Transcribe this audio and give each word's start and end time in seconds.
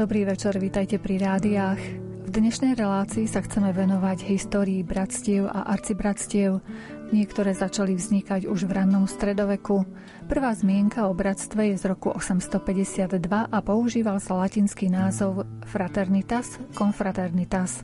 Dobrý 0.00 0.24
večer, 0.24 0.56
vítajte 0.56 0.96
pri 0.96 1.20
rádiách. 1.20 1.76
V 2.24 2.28
dnešnej 2.32 2.72
relácii 2.72 3.28
sa 3.28 3.44
chceme 3.44 3.68
venovať 3.68 4.32
histórii 4.32 4.80
bratstiev 4.80 5.44
a 5.44 5.68
arcibratstiev. 5.76 6.64
Niektoré 7.10 7.58
začali 7.58 7.98
vznikať 7.98 8.46
už 8.46 8.70
v 8.70 8.72
rannom 8.78 9.02
stredoveku. 9.10 9.82
Prvá 10.30 10.54
zmienka 10.54 11.10
o 11.10 11.12
bratstve 11.12 11.74
je 11.74 11.82
z 11.82 11.90
roku 11.90 12.14
852 12.14 13.18
a 13.50 13.58
používal 13.66 14.22
sa 14.22 14.38
latinský 14.38 14.86
názov 14.86 15.42
fraternitas 15.66 16.62
confraternitas. 16.70 17.82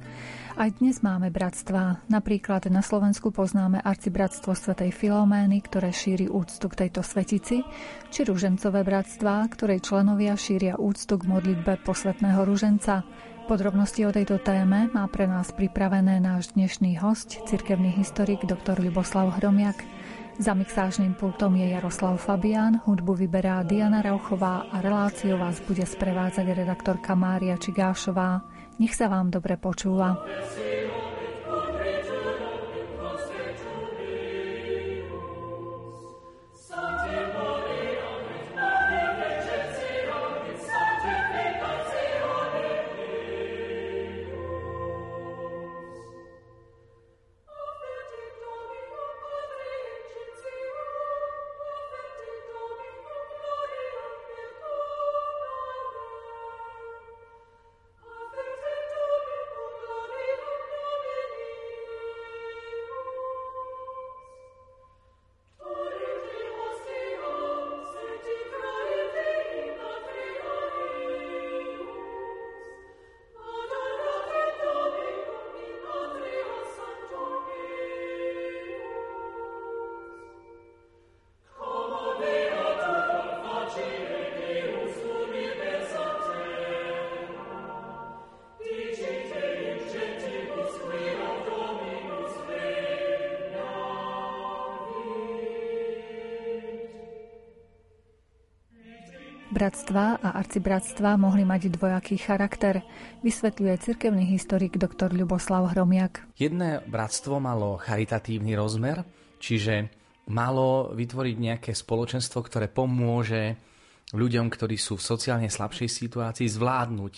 Aj 0.54 0.70
dnes 0.70 1.02
máme 1.02 1.34
bratstva. 1.34 2.06
Napríklad 2.06 2.70
na 2.70 2.86
Slovensku 2.86 3.34
poznáme 3.34 3.82
arcibratstvo 3.82 4.54
svätej 4.54 4.94
Filomény, 4.94 5.58
ktoré 5.58 5.90
šíri 5.90 6.30
úctu 6.30 6.70
k 6.70 6.86
tejto 6.86 7.02
svetici, 7.02 7.66
či 8.14 8.20
ružencové 8.22 8.86
bratstva, 8.86 9.42
ktorej 9.50 9.82
členovia 9.82 10.38
šíria 10.38 10.78
úctu 10.78 11.18
k 11.18 11.26
modlitbe 11.26 11.82
posvetného 11.82 12.46
ruženca. 12.46 13.02
Podrobnosti 13.46 14.02
o 14.02 14.10
tejto 14.10 14.42
téme 14.42 14.90
má 14.90 15.06
pre 15.06 15.30
nás 15.30 15.54
pripravené 15.54 16.18
náš 16.18 16.50
dnešný 16.58 16.98
host, 16.98 17.46
cirkevný 17.46 17.94
historik 17.94 18.42
dr. 18.42 18.74
Luboslav 18.82 19.38
Hromiak. 19.38 19.86
Za 20.42 20.50
mixážnym 20.50 21.14
pultom 21.14 21.54
je 21.54 21.70
Jaroslav 21.70 22.18
Fabián, 22.18 22.82
hudbu 22.82 23.14
vyberá 23.14 23.62
Diana 23.62 24.02
Rauchová 24.02 24.66
a 24.66 24.82
reláciu 24.82 25.38
vás 25.38 25.62
bude 25.62 25.86
sprevádzať 25.86 26.42
redaktorka 26.58 27.14
Mária 27.14 27.54
Čigášová. 27.54 28.42
Nech 28.82 28.98
sa 28.98 29.06
vám 29.06 29.30
dobre 29.30 29.54
počúva. 29.54 30.18
Bratstva 99.56 100.20
a 100.20 100.36
arcibratstva 100.36 101.16
mohli 101.16 101.40
mať 101.48 101.72
dvojaký 101.72 102.20
charakter, 102.20 102.84
vysvetľuje 103.24 103.74
cirkevný 103.80 104.28
historik 104.28 104.76
dr. 104.76 105.08
Ľuboslav 105.08 105.72
Hromiak. 105.72 106.28
Jedné 106.36 106.84
bratstvo 106.84 107.40
malo 107.40 107.80
charitatívny 107.80 108.52
rozmer, 108.52 109.00
čiže 109.40 109.88
malo 110.28 110.92
vytvoriť 110.92 111.36
nejaké 111.40 111.72
spoločenstvo, 111.72 112.44
ktoré 112.44 112.68
pomôže 112.68 113.56
ľuďom, 114.12 114.52
ktorí 114.52 114.76
sú 114.76 115.00
v 115.00 115.08
sociálne 115.08 115.48
slabšej 115.48 115.88
situácii, 115.88 116.52
zvládnuť 116.52 117.14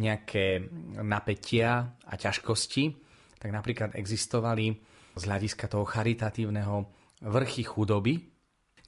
nejaké 0.00 0.72
napätia 1.04 2.00
a 2.08 2.16
ťažkosti. 2.16 2.96
Tak 3.36 3.50
napríklad 3.52 3.92
existovali 3.92 4.72
z 5.12 5.22
hľadiska 5.28 5.68
toho 5.68 5.84
charitatívneho 5.84 6.88
vrchy 7.28 7.60
chudoby, 7.60 8.37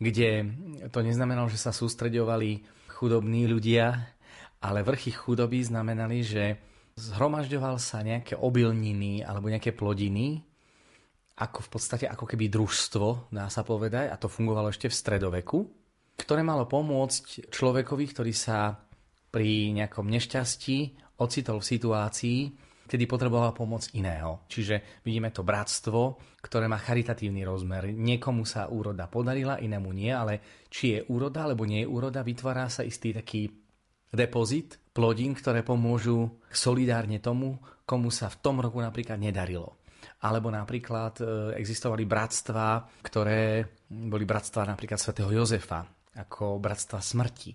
kde 0.00 0.48
to 0.88 1.04
neznamenalo, 1.04 1.52
že 1.52 1.60
sa 1.60 1.76
sústreďovali 1.76 2.64
chudobní 2.88 3.44
ľudia, 3.44 4.16
ale 4.64 4.80
vrchy 4.80 5.12
chudoby 5.12 5.60
znamenali, 5.60 6.24
že 6.24 6.56
zhromažďoval 6.96 7.76
sa 7.76 8.00
nejaké 8.00 8.36
obilniny 8.36 9.20
alebo 9.24 9.52
nejaké 9.52 9.76
plodiny, 9.76 10.40
ako 11.40 11.64
v 11.64 11.68
podstate 11.72 12.04
ako 12.04 12.28
keby 12.28 12.52
družstvo, 12.52 13.32
dá 13.32 13.48
sa 13.48 13.64
povedať, 13.64 14.12
a 14.12 14.20
to 14.20 14.28
fungovalo 14.28 14.68
ešte 14.68 14.92
v 14.92 14.98
stredoveku, 14.98 15.58
ktoré 16.20 16.44
malo 16.44 16.68
pomôcť 16.68 17.48
človekovi, 17.48 18.04
ktorý 18.12 18.32
sa 18.36 18.76
pri 19.32 19.72
nejakom 19.72 20.04
nešťastí 20.04 20.76
ocitol 21.16 21.64
v 21.64 21.70
situácii, 21.76 22.40
kedy 22.90 23.06
potreboval 23.06 23.54
pomoc 23.54 23.86
iného. 23.94 24.42
Čiže 24.50 24.98
vidíme 25.06 25.30
to 25.30 25.46
bratstvo, 25.46 26.18
ktoré 26.42 26.66
má 26.66 26.74
charitatívny 26.82 27.46
rozmer. 27.46 27.94
Niekomu 27.94 28.42
sa 28.42 28.66
úroda 28.66 29.06
podarila, 29.06 29.62
inému 29.62 29.94
nie, 29.94 30.10
ale 30.10 30.66
či 30.66 30.98
je 30.98 31.00
úroda 31.06 31.46
alebo 31.46 31.62
nie 31.62 31.86
je 31.86 31.90
úroda, 31.90 32.26
vytvára 32.26 32.66
sa 32.66 32.82
istý 32.82 33.14
taký 33.14 33.46
depozit 34.10 34.82
plodín, 34.90 35.38
ktoré 35.38 35.62
pomôžu 35.62 36.42
solidárne 36.50 37.22
tomu, 37.22 37.62
komu 37.86 38.10
sa 38.10 38.26
v 38.26 38.42
tom 38.42 38.58
roku 38.58 38.82
napríklad 38.82 39.22
nedarilo. 39.22 39.78
Alebo 40.26 40.50
napríklad 40.50 41.22
e, 41.22 41.24
existovali 41.62 42.10
bratstva, 42.10 42.82
ktoré 43.06 43.70
boli 43.86 44.26
bratstva 44.26 44.66
napríklad 44.66 44.98
svätého 44.98 45.30
Jozefa, 45.30 45.86
ako 46.18 46.58
bratstva 46.58 46.98
smrti. 46.98 47.54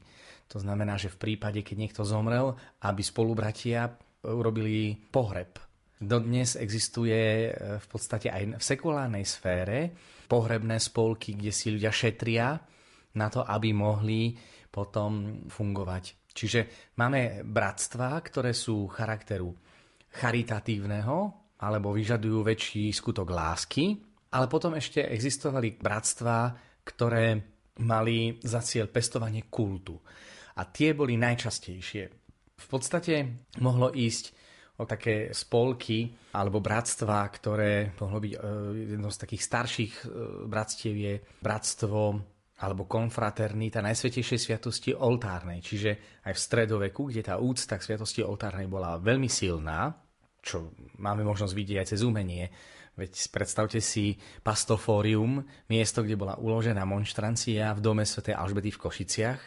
To 0.56 0.64
znamená, 0.64 0.96
že 0.96 1.12
v 1.12 1.20
prípade, 1.20 1.60
keď 1.60 1.76
niekto 1.76 2.02
zomrel, 2.08 2.56
aby 2.86 3.02
spolubratia 3.04 3.92
urobili 4.26 4.98
pohreb. 4.98 5.62
Dodnes 5.96 6.60
existuje 6.60 7.50
e, 7.50 7.50
v 7.80 7.86
podstate 7.88 8.28
aj 8.28 8.60
v 8.60 8.64
sekulárnej 8.64 9.24
sfére 9.24 9.96
pohrebné 10.28 10.82
spolky, 10.82 11.38
kde 11.38 11.52
si 11.54 11.72
ľudia 11.72 11.94
šetria 11.94 12.58
na 13.16 13.28
to, 13.32 13.46
aby 13.46 13.72
mohli 13.72 14.36
potom 14.68 15.46
fungovať. 15.48 16.28
Čiže 16.36 16.92
máme 17.00 17.48
bratstva, 17.48 18.20
ktoré 18.20 18.52
sú 18.52 18.92
charakteru 18.92 19.56
charitatívneho 20.20 21.18
alebo 21.64 21.96
vyžadujú 21.96 22.44
väčší 22.44 22.92
skutok 22.92 23.32
lásky, 23.32 23.96
ale 24.36 24.52
potom 24.52 24.76
ešte 24.76 25.08
existovali 25.08 25.80
bratstva, 25.80 26.52
ktoré 26.84 27.40
mali 27.80 28.36
za 28.44 28.60
cieľ 28.60 28.92
pestovanie 28.92 29.48
kultu. 29.48 29.96
A 30.60 30.68
tie 30.68 30.92
boli 30.92 31.16
najčastejšie. 31.16 32.25
V 32.56 32.68
podstate 32.72 33.46
mohlo 33.60 33.92
ísť 33.92 34.32
o 34.76 34.84
také 34.84 35.32
spolky 35.32 36.12
alebo 36.36 36.60
bratstva, 36.60 37.24
ktoré 37.32 37.96
mohlo 37.96 38.20
byť 38.20 38.34
e, 38.36 38.40
jedno 38.96 39.08
z 39.08 39.18
takých 39.24 39.44
starších 39.44 39.94
e, 40.04 40.06
bratstiev 40.52 40.96
je 40.96 41.14
bratstvo 41.40 42.00
alebo 42.56 42.88
konfraternita 42.88 43.84
Najsvetejšej 43.84 44.40
sviatosti 44.40 44.92
oltárnej. 44.96 45.60
Čiže 45.60 46.24
aj 46.24 46.34
v 46.36 46.44
stredoveku, 46.44 47.12
kde 47.12 47.22
tá 47.24 47.36
úcta 47.40 47.76
k 47.76 47.86
sviatosti 47.92 48.24
oltárnej 48.24 48.68
bola 48.72 48.96
veľmi 48.96 49.28
silná, 49.28 49.92
čo 50.40 50.72
máme 51.00 51.28
možnosť 51.28 51.52
vidieť 51.52 51.78
aj 51.84 51.88
cez 51.92 52.02
umenie. 52.04 52.48
Veď 52.96 53.12
predstavte 53.28 53.84
si 53.84 54.16
pastofórium, 54.40 55.44
miesto, 55.68 56.00
kde 56.00 56.16
bola 56.16 56.40
uložená 56.40 56.88
monštrancia 56.88 57.76
v 57.76 57.84
dome 57.84 58.08
Sv. 58.08 58.32
Alžbety 58.32 58.72
v 58.72 58.80
Košiciach, 58.80 59.42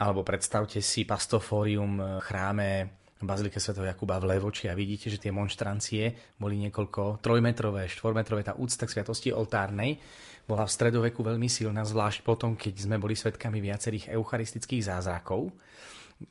alebo 0.00 0.24
predstavte 0.24 0.80
si 0.80 1.04
pastofórium 1.04 2.00
v 2.00 2.24
chráme 2.24 2.68
Bazilike 3.20 3.60
Sv. 3.60 3.84
Jakuba 3.84 4.16
v 4.16 4.32
Levoči 4.32 4.72
a 4.72 4.74
vidíte, 4.74 5.12
že 5.12 5.20
tie 5.20 5.28
monštrancie 5.28 6.36
boli 6.40 6.56
niekoľko 6.56 7.20
trojmetrové, 7.20 7.84
štvormetrové. 7.84 8.40
Tá 8.40 8.56
úcta 8.56 8.88
k 8.88 8.96
sviatosti 8.96 9.28
oltárnej 9.28 10.00
bola 10.48 10.64
v 10.64 10.72
stredoveku 10.72 11.20
veľmi 11.20 11.46
silná, 11.46 11.84
zvlášť 11.84 12.24
potom, 12.24 12.56
keď 12.56 12.88
sme 12.88 12.96
boli 12.96 13.12
svetkami 13.12 13.60
viacerých 13.60 14.16
eucharistických 14.16 14.88
zázrakov, 14.88 15.52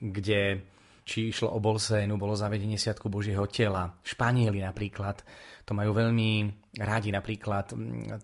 kde 0.01 0.65
či 1.05 1.29
išlo 1.29 1.53
o 1.53 1.61
Bolsénu, 1.61 2.17
bolo 2.21 2.37
zavedenie 2.37 2.77
Sviatku 2.77 3.09
Božieho 3.09 3.45
tela. 3.49 3.89
Španieli 4.05 4.61
napríklad 4.61 5.21
to 5.65 5.77
majú 5.77 5.93
veľmi 5.93 6.49
rádi, 6.81 7.09
napríklad 7.09 7.73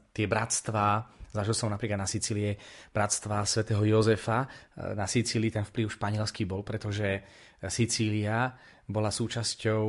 tie 0.09 0.25
bratstva, 0.25 1.05
Zažil 1.35 1.51
som 1.51 1.67
napríklad 1.67 1.99
na 1.99 2.07
Sicílie 2.07 2.55
bratstva 2.95 3.43
svätého 3.43 3.83
Jozefa. 3.83 4.47
Na 4.95 5.03
Sicílii 5.03 5.51
ten 5.51 5.67
vplyv 5.67 5.91
španielský 5.91 6.47
bol, 6.47 6.63
pretože 6.63 7.19
Sicília 7.67 8.55
bola 8.87 9.11
súčasťou 9.11 9.83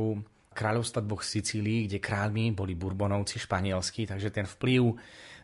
kráľovstva 0.51 1.05
dvoch 1.05 1.23
Sicílií, 1.23 1.87
kde 1.87 2.03
kráľmi 2.03 2.51
boli 2.51 2.73
Burbonovci 2.75 3.39
španielskí, 3.39 4.09
takže 4.09 4.33
ten 4.33 4.43
vplyv 4.43 4.83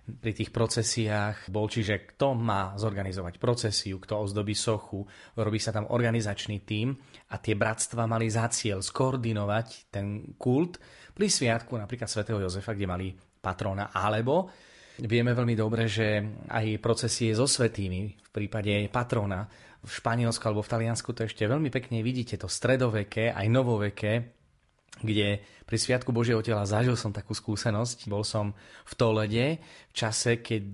pri 0.04 0.36
tých 0.36 0.52
procesiách 0.52 1.48
bol, 1.48 1.72
čiže 1.72 2.12
kto 2.12 2.36
má 2.36 2.76
zorganizovať 2.76 3.40
procesiu, 3.40 4.04
kto 4.04 4.28
ozdobí 4.28 4.52
sochu, 4.52 5.08
robí 5.40 5.64
sa 5.64 5.72
tam 5.72 5.88
organizačný 5.88 6.68
tím 6.68 6.92
a 7.32 7.40
tie 7.40 7.56
bratstva 7.56 8.04
mali 8.04 8.28
za 8.28 8.52
cieľ 8.52 8.84
skoordinovať 8.84 9.88
ten 9.88 10.36
kult 10.36 10.76
pri 11.16 11.32
sviatku 11.32 11.80
napríklad 11.80 12.12
svätého 12.12 12.44
Jozefa, 12.44 12.76
kde 12.76 12.90
mali 12.90 13.08
patrona, 13.16 13.96
alebo 13.96 14.52
vieme 15.02 15.34
veľmi 15.34 15.56
dobre, 15.58 15.90
že 15.90 16.22
aj 16.50 16.78
procesie 16.84 17.34
so 17.34 17.50
svetými 17.50 18.02
v 18.14 18.30
prípade 18.30 18.86
patrona 18.94 19.50
v 19.84 19.90
Španielsku 19.90 20.44
alebo 20.48 20.64
v 20.64 20.72
Taliansku 20.72 21.10
to 21.12 21.28
ešte 21.28 21.44
veľmi 21.44 21.68
pekne 21.68 22.00
vidíte, 22.00 22.40
to 22.40 22.48
stredoveké, 22.48 23.34
aj 23.34 23.48
novoveké 23.52 24.43
kde 25.02 25.42
pri 25.64 25.78
Sviatku 25.80 26.12
Božieho 26.12 26.44
tela 26.44 26.68
zažil 26.68 26.94
som 27.00 27.16
takú 27.16 27.34
skúsenosť. 27.34 28.12
Bol 28.12 28.22
som 28.22 28.52
v 28.84 28.94
Tolede 28.94 29.48
v 29.90 29.94
čase, 29.96 30.44
keď 30.44 30.66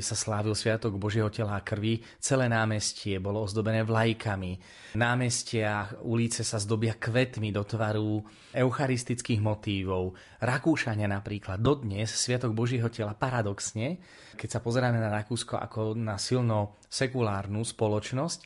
sa 0.00 0.16
slávil 0.16 0.56
Sviatok 0.56 0.96
Božieho 0.96 1.28
tela 1.28 1.60
a 1.60 1.62
krvi. 1.62 2.02
Celé 2.18 2.48
námestie 2.48 3.20
bolo 3.20 3.44
ozdobené 3.44 3.84
vlajkami. 3.84 4.58
Námestia, 4.98 5.86
ulice 6.02 6.40
sa 6.42 6.56
zdobia 6.56 6.96
kvetmi 6.96 7.52
do 7.52 7.62
tvaru 7.62 8.24
eucharistických 8.56 9.44
motívov. 9.44 10.16
Rakúšania 10.40 11.06
napríklad. 11.06 11.60
Dodnes 11.60 12.10
Sviatok 12.10 12.56
Božieho 12.56 12.88
tela 12.88 13.12
paradoxne, 13.12 14.00
keď 14.34 14.48
sa 14.50 14.60
pozeráme 14.64 14.98
na 14.98 15.12
Rakúsko 15.12 15.60
ako 15.60 15.94
na 15.94 16.16
silno 16.16 16.80
sekulárnu 16.88 17.60
spoločnosť, 17.60 18.40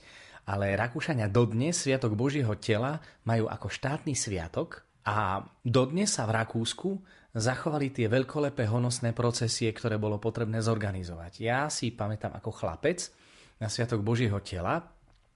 ale 0.49 0.75
Rakúšania 0.75 1.31
dodnes 1.31 1.77
Sviatok 1.81 2.19
Božieho 2.19 2.57
tela 2.59 2.99
majú 3.29 3.47
ako 3.47 3.69
štátny 3.69 4.17
sviatok 4.17 4.88
a 5.09 5.41
dodnes 5.65 6.13
sa 6.13 6.29
v 6.29 6.37
Rakúsku 6.37 7.01
zachovali 7.33 7.89
tie 7.89 8.13
veľkolepé 8.13 8.69
honosné 8.69 9.17
procesie, 9.17 9.73
ktoré 9.73 9.97
bolo 9.97 10.21
potrebné 10.21 10.61
zorganizovať. 10.61 11.33
Ja 11.41 11.73
si 11.73 11.97
pamätám 11.97 12.37
ako 12.37 12.53
chlapec 12.53 13.09
na 13.57 13.73
Sviatok 13.73 14.05
Božieho 14.05 14.37
tela, 14.45 14.85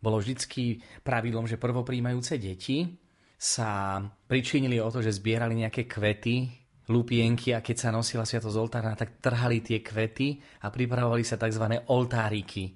bolo 0.03 0.21
vždycky 0.21 0.83
pravidlom, 1.01 1.49
že 1.49 1.57
prvopríjmajúce 1.57 2.37
deti 2.37 3.01
sa 3.39 4.03
pričinili 4.29 4.77
o 4.77 4.93
to, 4.93 5.01
že 5.01 5.15
zbierali 5.17 5.57
nejaké 5.65 5.89
kvety, 5.89 6.51
lupienky 6.91 7.55
a 7.55 7.63
keď 7.63 7.77
sa 7.79 7.95
nosila 7.95 8.27
sviatosť 8.27 8.59
oltárna, 8.59 8.99
tak 8.99 9.23
trhali 9.23 9.63
tie 9.63 9.81
kvety 9.81 10.43
a 10.67 10.75
pripravovali 10.75 11.23
sa 11.23 11.39
tzv. 11.39 11.87
oltáriky. 11.89 12.75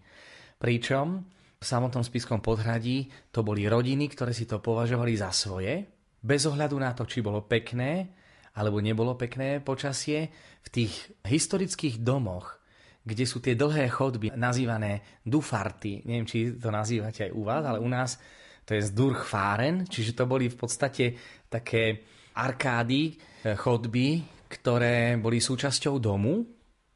Pričom 0.56 1.06
v 1.58 1.64
samotnom 1.66 2.06
spiskom 2.06 2.38
podhradí 2.38 3.10
to 3.34 3.42
boli 3.42 3.66
rodiny, 3.66 4.06
ktoré 4.06 4.30
si 4.30 4.46
to 4.46 4.62
považovali 4.62 5.18
za 5.18 5.34
svoje 5.34 5.95
bez 6.26 6.42
ohľadu 6.50 6.74
na 6.82 6.90
to, 6.90 7.06
či 7.06 7.22
bolo 7.22 7.46
pekné 7.46 8.10
alebo 8.56 8.80
nebolo 8.82 9.14
pekné 9.14 9.60
počasie, 9.60 10.32
v 10.66 10.68
tých 10.72 10.92
historických 11.22 12.02
domoch, 12.02 12.58
kde 13.06 13.22
sú 13.22 13.38
tie 13.38 13.54
dlhé 13.54 13.86
chodby 13.86 14.34
nazývané 14.34 15.22
dufarty, 15.22 16.02
neviem, 16.02 16.26
či 16.26 16.58
to 16.58 16.74
nazývate 16.74 17.30
aj 17.30 17.32
u 17.36 17.42
vás, 17.46 17.62
ale 17.62 17.78
u 17.78 17.86
nás 17.86 18.18
to 18.66 18.74
je 18.74 18.82
zdurchfáren, 18.82 19.86
čiže 19.86 20.18
to 20.18 20.26
boli 20.26 20.50
v 20.50 20.58
podstate 20.58 21.14
také 21.46 22.02
arkády, 22.34 23.14
e, 23.14 23.54
chodby, 23.54 24.26
ktoré 24.50 25.14
boli 25.22 25.38
súčasťou 25.38 26.02
domu. 26.02 26.42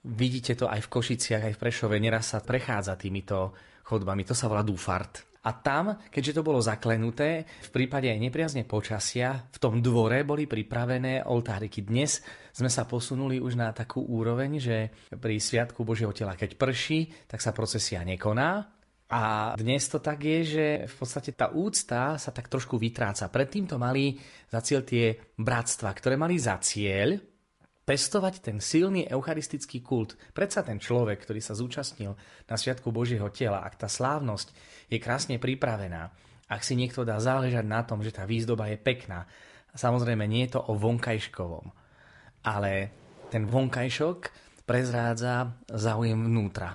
Vidíte 0.03 0.59
to 0.59 0.67
aj 0.67 0.82
v 0.82 0.93
Košiciach, 0.99 1.47
aj 1.47 1.55
v 1.55 1.62
Prešove, 1.62 2.03
neraz 2.03 2.35
sa 2.35 2.43
prechádza 2.43 2.99
týmito 2.99 3.55
chodbami, 3.87 4.27
to 4.27 4.35
sa 4.35 4.50
volá 4.50 4.67
dufart. 4.67 5.30
A 5.41 5.57
tam, 5.57 5.97
keďže 6.13 6.37
to 6.37 6.45
bolo 6.45 6.61
zaklenuté, 6.61 7.49
v 7.49 7.71
prípade 7.73 8.13
aj 8.13 8.21
nepriazne 8.21 8.69
počasia, 8.69 9.49
v 9.49 9.57
tom 9.57 9.81
dvore 9.81 10.21
boli 10.21 10.45
pripravené 10.45 11.25
oltáriky. 11.25 11.81
Dnes 11.81 12.21
sme 12.53 12.69
sa 12.69 12.85
posunuli 12.85 13.41
už 13.41 13.57
na 13.57 13.73
takú 13.73 14.05
úroveň, 14.05 14.61
že 14.61 14.93
pri 15.17 15.41
Sviatku 15.41 15.81
Božieho 15.81 16.13
tela, 16.13 16.37
keď 16.37 16.61
prší, 16.61 17.09
tak 17.25 17.41
sa 17.41 17.57
procesia 17.57 18.05
nekoná. 18.05 18.69
A 19.11 19.57
dnes 19.57 19.89
to 19.89 19.99
tak 19.99 20.23
je, 20.23 20.41
že 20.45 20.67
v 20.87 20.95
podstate 20.95 21.33
tá 21.33 21.51
úcta 21.51 22.21
sa 22.21 22.31
tak 22.31 22.53
trošku 22.53 22.77
vytráca. 22.77 23.33
Predtým 23.33 23.65
to 23.65 23.81
mali 23.81 24.21
za 24.47 24.61
cieľ 24.61 24.85
tie 24.85 25.17
bratstva, 25.41 25.91
ktoré 25.97 26.21
mali 26.21 26.37
za 26.37 26.61
cieľ 26.61 27.17
pestovať 27.81 28.35
ten 28.39 28.63
silný 28.63 29.11
eucharistický 29.11 29.83
kult. 29.83 30.15
Predsa 30.31 30.63
ten 30.63 30.79
človek, 30.79 31.27
ktorý 31.27 31.43
sa 31.43 31.59
zúčastnil 31.59 32.15
na 32.47 32.55
Sviatku 32.55 32.95
Božieho 32.95 33.27
tela, 33.35 33.67
ak 33.67 33.83
tá 33.83 33.91
slávnosť 33.91 34.55
je 34.91 34.99
krásne 34.99 35.39
pripravená, 35.39 36.11
ak 36.51 36.67
si 36.67 36.75
niekto 36.75 37.07
dá 37.07 37.23
záležať 37.23 37.63
na 37.63 37.87
tom, 37.87 38.03
že 38.03 38.11
tá 38.11 38.27
výzdoba 38.27 38.67
je 38.69 38.77
pekná, 38.77 39.25
samozrejme 39.73 40.27
nie 40.27 40.51
je 40.51 40.59
to 40.59 40.61
o 40.67 40.75
vonkajškovom, 40.75 41.71
ale 42.43 42.73
ten 43.31 43.47
vonkajšok 43.47 44.19
prezrádza 44.67 45.55
záujem 45.71 46.19
vnútra. 46.19 46.75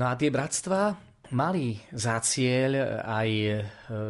No 0.00 0.08
a 0.08 0.16
tie 0.16 0.32
bratstva 0.32 0.96
mali 1.36 1.76
za 1.92 2.16
cieľ 2.24 3.04
aj 3.04 3.28
e, 3.30 3.52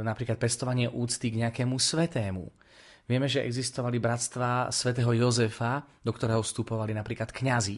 napríklad 0.06 0.38
pestovanie 0.38 0.86
úcty 0.86 1.34
k 1.34 1.42
nejakému 1.42 1.74
svetému 1.74 2.64
Vieme, 3.04 3.28
že 3.28 3.44
existovali 3.44 4.00
bratstva 4.00 4.72
svätého 4.72 5.12
Jozefa, 5.12 5.84
do 6.00 6.08
ktorého 6.08 6.40
vstupovali 6.40 6.96
napríklad 6.96 7.28
kňazi. 7.28 7.76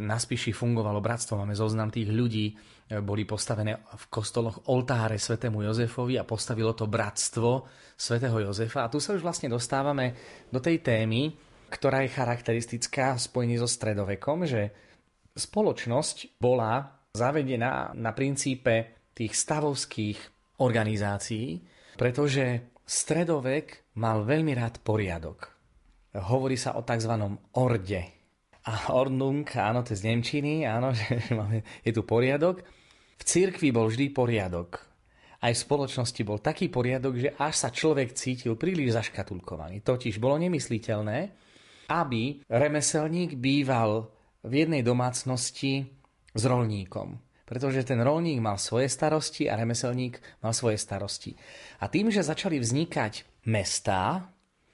Na 0.00 0.16
Spiši 0.16 0.56
fungovalo 0.56 1.04
bratstvo, 1.04 1.36
máme 1.36 1.52
zoznam 1.52 1.92
tých 1.92 2.08
ľudí, 2.08 2.56
boli 3.04 3.28
postavené 3.28 3.76
v 3.76 4.04
kostoloch 4.08 4.72
oltáre 4.72 5.20
svätému 5.20 5.60
Jozefovi 5.60 6.16
a 6.16 6.24
postavilo 6.24 6.72
to 6.72 6.88
bratstvo 6.88 7.68
svätého 7.94 8.40
Jozefa. 8.40 8.88
A 8.88 8.90
tu 8.90 8.96
sa 8.98 9.12
už 9.12 9.20
vlastne 9.20 9.52
dostávame 9.52 10.16
do 10.48 10.58
tej 10.58 10.80
témy, 10.80 11.36
ktorá 11.70 12.02
je 12.02 12.16
charakteristická 12.16 13.14
v 13.14 13.22
spojení 13.22 13.56
so 13.60 13.68
stredovekom, 13.68 14.48
že 14.48 14.74
spoločnosť 15.36 16.42
bola 16.42 16.98
zavedená 17.14 17.94
na 17.94 18.10
princípe 18.10 19.06
tých 19.14 19.36
stavovských 19.38 20.18
organizácií, 20.58 21.62
pretože 21.94 22.74
stredovek 22.82 23.94
mal 24.02 24.26
veľmi 24.26 24.50
rád 24.56 24.82
poriadok. 24.82 25.46
Hovorí 26.26 26.58
sa 26.58 26.74
o 26.74 26.82
tzv. 26.82 27.14
orde. 27.54 28.19
A 28.68 28.92
ordnung, 28.92 29.46
áno, 29.56 29.80
to 29.80 29.96
je 29.96 30.00
z 30.04 30.06
Nemčiny, 30.12 30.68
áno, 30.68 30.92
že 30.98 31.32
máme, 31.32 31.64
je 31.80 31.92
tu 31.94 32.04
poriadok. 32.04 32.60
V 33.20 33.22
cirkvi 33.24 33.72
bol 33.72 33.88
vždy 33.88 34.12
poriadok. 34.12 34.84
Aj 35.40 35.52
v 35.56 35.62
spoločnosti 35.64 36.20
bol 36.20 36.44
taký 36.44 36.68
poriadok, 36.68 37.16
že 37.16 37.32
až 37.40 37.54
sa 37.56 37.68
človek 37.72 38.12
cítil 38.12 38.60
príliš 38.60 38.92
zaškatulkovaný. 38.92 39.80
Totiž 39.80 40.20
bolo 40.20 40.36
nemysliteľné, 40.36 41.18
aby 41.88 42.44
remeselník 42.44 43.40
býval 43.40 44.12
v 44.44 44.52
jednej 44.52 44.84
domácnosti 44.84 45.88
s 46.36 46.42
rolníkom 46.44 47.30
pretože 47.50 47.82
ten 47.82 47.98
rolník 47.98 48.38
mal 48.38 48.62
svoje 48.62 48.86
starosti 48.86 49.50
a 49.50 49.58
remeselník 49.58 50.22
mal 50.38 50.54
svoje 50.54 50.78
starosti. 50.78 51.34
A 51.82 51.90
tým, 51.90 52.06
že 52.06 52.22
začali 52.22 52.62
vznikať 52.62 53.42
mestá, 53.50 54.30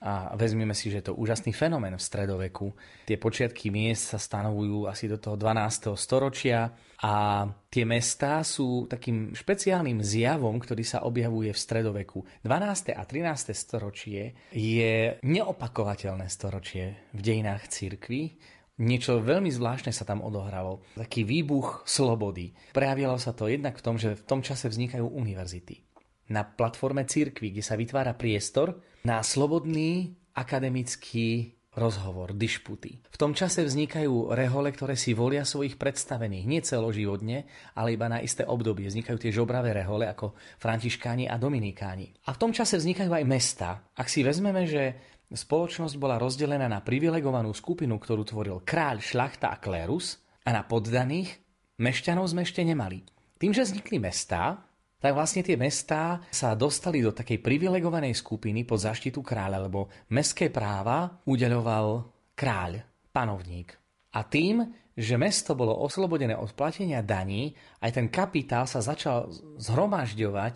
a 0.06 0.38
vezmeme 0.38 0.70
si, 0.70 0.86
že 0.86 1.02
je 1.02 1.10
to 1.10 1.18
úžasný 1.18 1.50
fenomén 1.50 1.98
v 1.98 2.06
stredoveku. 2.06 2.70
Tie 3.10 3.18
počiatky 3.18 3.74
miest 3.74 4.14
sa 4.14 4.22
stanovujú 4.22 4.86
asi 4.86 5.10
do 5.10 5.18
toho 5.18 5.34
12. 5.34 5.98
storočia 5.98 6.70
a 7.02 7.42
tie 7.66 7.82
mestá 7.82 8.46
sú 8.46 8.86
takým 8.86 9.34
špeciálnym 9.34 10.06
zjavom, 10.06 10.62
ktorý 10.62 10.86
sa 10.86 11.02
objavuje 11.02 11.50
v 11.50 11.58
stredoveku. 11.58 12.22
12. 12.46 12.94
a 12.94 13.02
13. 13.02 13.50
storočie 13.50 14.54
je 14.54 15.18
neopakovateľné 15.26 16.30
storočie 16.30 17.10
v 17.10 17.20
dejinách 17.20 17.66
cirkvi, 17.66 18.38
Niečo 18.76 19.24
veľmi 19.24 19.48
zvláštne 19.48 19.88
sa 19.88 20.04
tam 20.04 20.20
odohralo. 20.20 20.84
Taký 21.00 21.24
výbuch 21.24 21.88
slobody. 21.88 22.52
Prejavilo 22.76 23.16
sa 23.16 23.32
to 23.32 23.48
jednak 23.48 23.80
v 23.80 23.84
tom, 23.88 23.96
že 23.96 24.20
v 24.20 24.26
tom 24.28 24.44
čase 24.44 24.68
vznikajú 24.68 25.16
univerzity. 25.16 25.85
Na 26.32 26.42
platforme 26.42 27.06
církvy, 27.06 27.54
kde 27.54 27.62
sa 27.62 27.78
vytvára 27.78 28.18
priestor 28.18 28.82
na 29.06 29.22
slobodný 29.22 30.14
akademický 30.34 31.54
rozhovor, 31.76 32.32
dišputy. 32.32 33.04
V 33.04 33.20
tom 33.20 33.36
čase 33.36 33.60
vznikajú 33.60 34.32
rehole, 34.32 34.72
ktoré 34.72 34.96
si 34.96 35.12
volia 35.12 35.44
svojich 35.44 35.76
predstavených, 35.76 36.48
nie 36.48 36.64
celoživotne, 36.64 37.44
ale 37.76 37.92
iba 37.92 38.08
na 38.08 38.24
isté 38.24 38.48
obdobie. 38.48 38.88
Vznikajú 38.88 39.20
tie 39.20 39.30
žobravé 39.30 39.76
rehole 39.76 40.08
ako 40.08 40.32
františkáni 40.56 41.28
a 41.28 41.36
dominikáni. 41.36 42.16
A 42.26 42.32
v 42.32 42.40
tom 42.40 42.50
čase 42.56 42.80
vznikajú 42.80 43.12
aj 43.12 43.24
mesta. 43.28 43.68
Ak 43.92 44.08
si 44.08 44.24
vezmeme, 44.24 44.64
že 44.64 44.82
Spoločnosť 45.26 45.98
bola 45.98 46.22
rozdelená 46.22 46.70
na 46.70 46.78
privilegovanú 46.78 47.50
skupinu, 47.50 47.98
ktorú 47.98 48.22
tvoril 48.22 48.62
kráľ, 48.62 49.02
šlachta 49.02 49.50
a 49.50 49.58
klérus 49.58 50.22
a 50.46 50.54
na 50.54 50.62
poddaných 50.62 51.42
mešťanov 51.82 52.30
sme 52.30 52.46
ešte 52.46 52.62
nemali. 52.62 53.02
Tým, 53.34 53.50
že 53.50 53.66
vznikli 53.66 53.98
mestá, 53.98 54.62
tak 54.96 55.12
vlastne 55.12 55.44
tie 55.44 55.60
mestá 55.60 56.24
sa 56.32 56.56
dostali 56.56 57.04
do 57.04 57.12
takej 57.12 57.44
privilegovanej 57.44 58.16
skupiny 58.16 58.64
pod 58.64 58.80
zaštitu 58.80 59.20
kráľa, 59.20 59.68
lebo 59.68 59.92
mestské 60.08 60.48
práva 60.48 61.20
udeľoval 61.28 62.08
kráľ, 62.32 62.80
panovník. 63.12 63.76
A 64.16 64.24
tým, 64.24 64.64
že 64.96 65.20
mesto 65.20 65.52
bolo 65.52 65.76
oslobodené 65.84 66.32
od 66.32 66.56
platenia 66.56 67.04
daní, 67.04 67.52
aj 67.84 68.00
ten 68.00 68.08
kapitál 68.08 68.64
sa 68.64 68.80
začal 68.80 69.28
zhromažďovať 69.60 70.54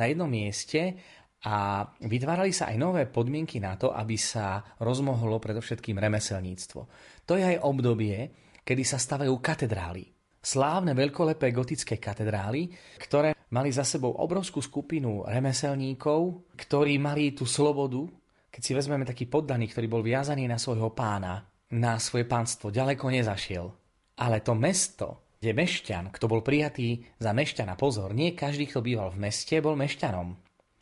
na 0.00 0.08
jednom 0.08 0.28
mieste 0.28 0.96
a 1.44 1.84
vytvárali 2.00 2.54
sa 2.54 2.72
aj 2.72 2.76
nové 2.80 3.02
podmienky 3.04 3.60
na 3.60 3.76
to, 3.76 3.92
aby 3.92 4.16
sa 4.16 4.62
rozmohlo 4.80 5.36
predovšetkým 5.42 6.00
remeselníctvo. 6.00 6.80
To 7.28 7.32
je 7.36 7.44
aj 7.44 7.64
obdobie, 7.66 8.30
kedy 8.62 8.82
sa 8.86 8.96
stavajú 8.96 9.34
katedrály. 9.42 10.11
Slávne 10.42 10.90
veľkolepé 10.98 11.54
gotické 11.54 12.02
katedrály, 12.02 12.66
ktoré 12.98 13.30
mali 13.54 13.70
za 13.70 13.86
sebou 13.86 14.10
obrovskú 14.18 14.58
skupinu 14.58 15.22
remeselníkov, 15.22 16.50
ktorí 16.58 16.98
mali 16.98 17.30
tú 17.30 17.46
slobodu, 17.46 18.10
keď 18.50 18.58
si 18.60 18.74
vezmeme 18.74 19.06
taký 19.06 19.30
poddaný, 19.30 19.70
ktorý 19.70 19.86
bol 19.86 20.02
viazaný 20.02 20.50
na 20.50 20.58
svojho 20.58 20.90
pána, 20.90 21.46
na 21.70 21.94
svoje 22.02 22.26
pánstvo, 22.26 22.74
ďaleko 22.74 23.06
nezašiel. 23.06 23.70
Ale 24.18 24.42
to 24.42 24.58
mesto, 24.58 25.38
kde 25.38 25.54
mešťan, 25.54 26.10
kto 26.10 26.26
bol 26.26 26.42
prijatý 26.42 27.06
za 27.22 27.30
mešťana, 27.30 27.78
pozor, 27.78 28.10
nie 28.10 28.34
každý, 28.34 28.66
kto 28.66 28.82
býval 28.82 29.14
v 29.14 29.30
meste, 29.30 29.62
bol 29.62 29.78
mešťanom. 29.78 30.34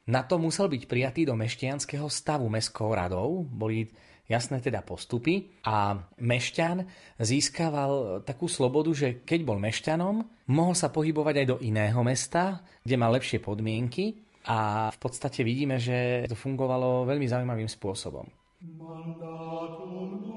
Na 0.09 0.25
to 0.25 0.41
musel 0.41 0.73
byť 0.73 0.89
prijatý 0.89 1.29
do 1.29 1.37
mešťanského 1.37 2.09
stavu 2.09 2.49
mestskou 2.49 2.97
radou, 2.97 3.45
boli 3.45 3.93
jasné 4.31 4.63
teda 4.63 4.87
postupy 4.87 5.51
a 5.67 5.99
mešťan 6.23 6.87
získaval 7.19 8.23
takú 8.23 8.47
slobodu, 8.47 8.95
že 8.95 9.27
keď 9.27 9.41
bol 9.43 9.59
mešťanom, 9.59 10.47
mohol 10.55 10.75
sa 10.79 10.95
pohybovať 10.95 11.35
aj 11.43 11.47
do 11.51 11.57
iného 11.59 11.99
mesta, 12.07 12.63
kde 12.87 12.95
mal 12.95 13.11
lepšie 13.11 13.43
podmienky 13.43 14.23
a 14.47 14.89
v 14.95 14.99
podstate 15.03 15.43
vidíme, 15.43 15.83
že 15.83 16.31
to 16.31 16.39
fungovalo 16.39 17.05
veľmi 17.11 17.27
zaujímavým 17.27 17.69
spôsobom. 17.69 18.25
Mandatum 18.61 20.30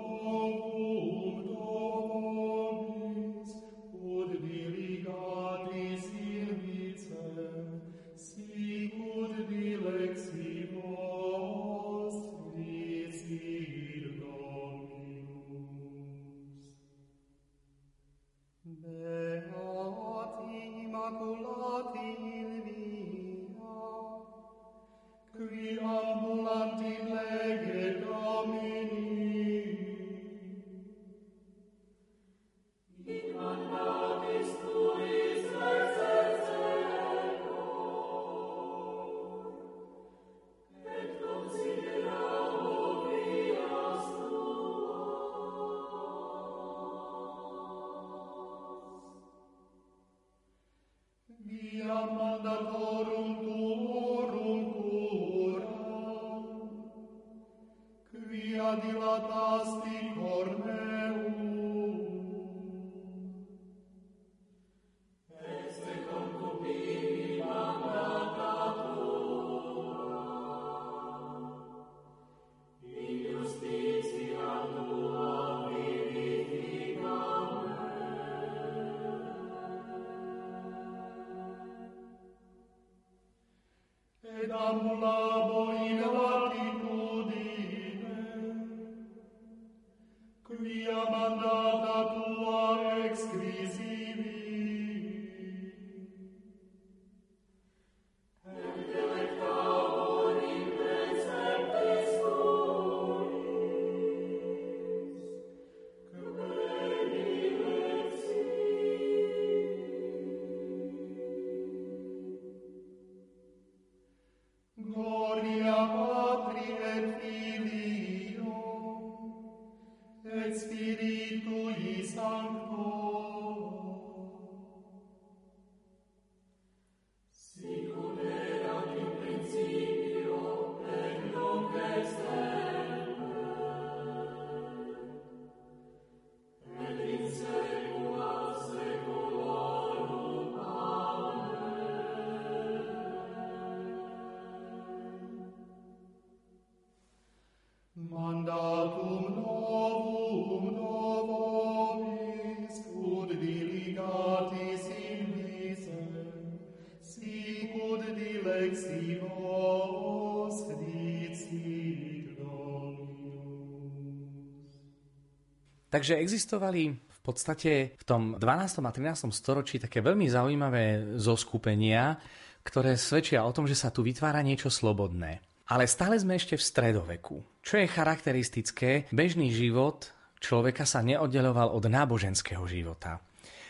Takže 165.94 166.18
existovali 166.18 166.90
v 166.90 167.20
podstate 167.22 167.94
v 167.94 168.04
tom 168.04 168.42
12. 168.42 168.82
a 168.82 168.90
13. 168.90 169.30
storočí 169.30 169.78
také 169.78 170.02
veľmi 170.02 170.26
zaujímavé 170.26 171.14
zoskupenia, 171.22 172.18
ktoré 172.66 172.98
svedčia 172.98 173.46
o 173.46 173.54
tom, 173.54 173.70
že 173.70 173.78
sa 173.78 173.94
tu 173.94 174.02
vytvára 174.02 174.42
niečo 174.42 174.74
slobodné. 174.74 175.38
Ale 175.70 175.86
stále 175.86 176.18
sme 176.18 176.34
ešte 176.34 176.58
v 176.58 176.66
stredoveku. 176.66 177.46
Čo 177.62 177.78
je 177.78 177.94
charakteristické, 177.94 179.06
bežný 179.14 179.54
život 179.54 180.10
človeka 180.42 180.82
sa 180.82 181.06
neoddeloval 181.06 181.70
od 181.78 181.86
náboženského 181.86 182.66
života. 182.66 183.22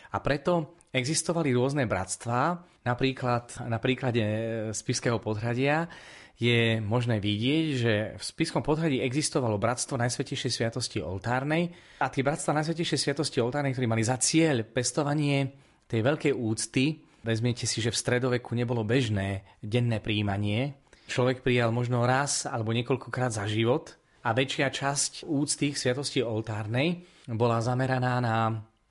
A 0.08 0.16
preto 0.24 0.80
existovali 0.94 1.50
rôzne 1.50 1.90
bratstvá, 1.90 2.62
napríklad 2.86 3.66
na 3.66 3.82
príklade 3.82 4.22
Spiského 4.70 5.18
podhradia, 5.18 5.90
je 6.34 6.82
možné 6.82 7.22
vidieť, 7.22 7.66
že 7.78 7.92
v 8.18 8.22
Spiskom 8.22 8.62
podhradí 8.62 8.98
existovalo 8.98 9.54
bratstvo 9.58 9.94
Najsvetejšej 9.98 10.50
sviatosti 10.50 10.98
oltárnej 10.98 11.70
a 12.02 12.10
tie 12.10 12.26
bratstva 12.26 12.58
Najsvetejšej 12.58 12.98
sviatosti 12.98 13.38
oltárnej, 13.38 13.74
ktorí 13.74 13.86
mali 13.86 14.02
za 14.02 14.18
cieľ 14.18 14.66
pestovanie 14.66 15.54
tej 15.86 16.02
veľkej 16.02 16.34
úcty, 16.34 16.98
vezmiete 17.22 17.70
si, 17.70 17.78
že 17.78 17.94
v 17.94 18.00
stredoveku 18.00 18.50
nebolo 18.58 18.82
bežné 18.82 19.46
denné 19.62 20.02
príjmanie, 20.02 20.74
človek 21.06 21.46
prijal 21.46 21.70
možno 21.70 22.02
raz 22.02 22.50
alebo 22.50 22.74
niekoľkokrát 22.74 23.30
za 23.30 23.46
život 23.46 23.94
a 24.26 24.34
väčšia 24.34 24.74
časť 24.74 25.12
úcty 25.30 25.70
sviatosti 25.70 26.18
oltárnej 26.18 27.06
bola 27.30 27.62
zameraná 27.62 28.18
na 28.18 28.36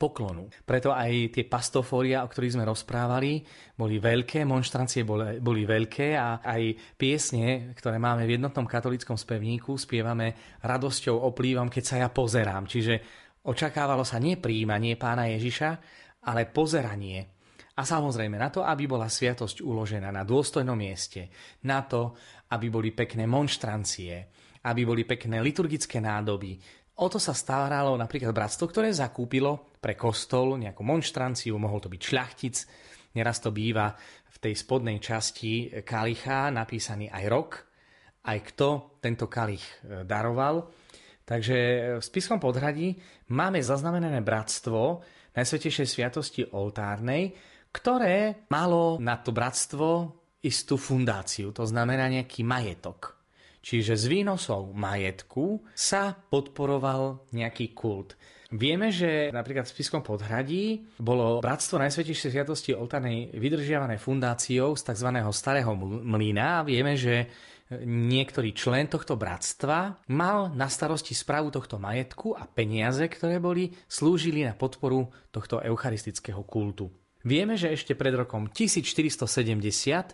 poklonu. 0.04 0.52
Preto 0.68 0.92
aj 0.92 1.32
tie 1.32 1.48
pastofória, 1.48 2.28
o 2.28 2.28
ktorých 2.28 2.60
sme 2.60 2.68
rozprávali, 2.68 3.40
boli 3.80 4.04
veľké, 4.04 4.44
monštrancie 4.44 5.08
boli, 5.08 5.40
boli 5.40 5.64
veľké 5.64 6.20
a 6.20 6.44
aj 6.44 6.92
piesne, 7.00 7.72
ktoré 7.72 7.96
máme 7.96 8.28
v 8.28 8.36
jednotnom 8.36 8.68
katolickom 8.68 9.16
spevníku, 9.16 9.80
spievame 9.80 10.60
radosťou 10.60 11.16
oplývam, 11.24 11.72
keď 11.72 11.84
sa 11.88 11.96
ja 12.04 12.12
pozerám. 12.12 12.68
Čiže 12.68 12.94
očakávalo 13.48 14.04
sa 14.04 14.20
nie 14.20 14.36
príjmanie 14.36 15.00
pána 15.00 15.32
Ježiša, 15.32 15.70
ale 16.28 16.52
pozeranie. 16.52 17.32
A 17.74 17.82
samozrejme 17.88 18.38
na 18.38 18.52
to, 18.54 18.62
aby 18.62 18.86
bola 18.86 19.08
sviatosť 19.08 19.64
uložená 19.64 20.12
na 20.14 20.28
dôstojnom 20.28 20.78
mieste, 20.78 21.32
na 21.66 21.82
to, 21.88 22.14
aby 22.54 22.70
boli 22.70 22.94
pekné 22.94 23.26
monštrancie, 23.26 24.14
aby 24.68 24.82
boli 24.86 25.04
pekné 25.10 25.42
liturgické 25.42 25.98
nádoby, 25.98 26.83
O 27.04 27.12
to 27.12 27.20
sa 27.20 27.36
staralo 27.36 28.00
napríklad 28.00 28.32
bratstvo, 28.32 28.72
ktoré 28.72 28.88
zakúpilo 28.96 29.76
pre 29.84 29.92
kostol 29.92 30.56
nejakú 30.56 30.88
monštranciu, 30.88 31.60
mohol 31.60 31.84
to 31.84 31.92
byť 31.92 32.00
šľachtic, 32.00 32.56
neraz 33.20 33.44
to 33.44 33.52
býva 33.52 33.92
v 34.32 34.38
tej 34.40 34.56
spodnej 34.56 35.04
časti 35.04 35.84
kalicha 35.84 36.48
napísaný 36.48 37.12
aj 37.12 37.26
rok, 37.28 37.52
aj 38.24 38.40
kto 38.48 38.96
tento 39.04 39.28
kalich 39.28 39.60
e, 39.60 40.08
daroval. 40.08 40.72
Takže 41.28 41.58
v 42.00 42.04
Spiskom 42.04 42.40
podhradí 42.40 42.96
máme 43.36 43.60
zaznamenané 43.60 44.24
bratstvo 44.24 45.04
Najsvetejšej 45.36 45.88
sviatosti 45.92 46.48
oltárnej, 46.56 47.36
ktoré 47.76 48.48
malo 48.48 48.96
na 49.04 49.20
to 49.20 49.36
bratstvo 49.36 49.88
istú 50.40 50.80
fundáciu, 50.80 51.52
to 51.52 51.68
znamená 51.68 52.08
nejaký 52.08 52.48
majetok. 52.48 53.23
Čiže 53.64 53.96
z 53.96 54.06
výnosov 54.12 54.76
majetku 54.76 55.64
sa 55.72 56.12
podporoval 56.12 57.32
nejaký 57.32 57.72
kult. 57.72 58.20
Vieme, 58.54 58.94
že 58.94 59.32
napríklad 59.34 59.66
v 59.66 59.74
Spiskom 59.74 60.06
podhradí 60.06 60.84
bolo 61.02 61.42
Bratstvo 61.42 61.82
Najsvetejšej 61.82 62.30
sviatosti 62.30 62.76
oltárnej 62.76 63.34
vydržiavané 63.34 63.98
fundáciou 63.98 64.78
z 64.78 64.94
tzv. 64.94 65.10
starého 65.34 65.74
mlína. 66.04 66.62
Vieme, 66.62 66.94
že 66.94 67.32
niektorý 67.82 68.54
člen 68.54 68.86
tohto 68.92 69.18
bratstva 69.18 70.06
mal 70.14 70.54
na 70.54 70.70
starosti 70.70 71.18
správu 71.18 71.50
tohto 71.50 71.82
majetku 71.82 72.38
a 72.38 72.46
peniaze, 72.46 73.02
ktoré 73.10 73.42
boli, 73.42 73.74
slúžili 73.90 74.46
na 74.46 74.54
podporu 74.54 75.10
tohto 75.34 75.58
eucharistického 75.58 76.46
kultu. 76.46 76.94
Vieme, 77.24 77.56
že 77.56 77.72
ešte 77.72 77.96
pred 77.96 78.14
rokom 78.14 78.52
1470 78.52 80.14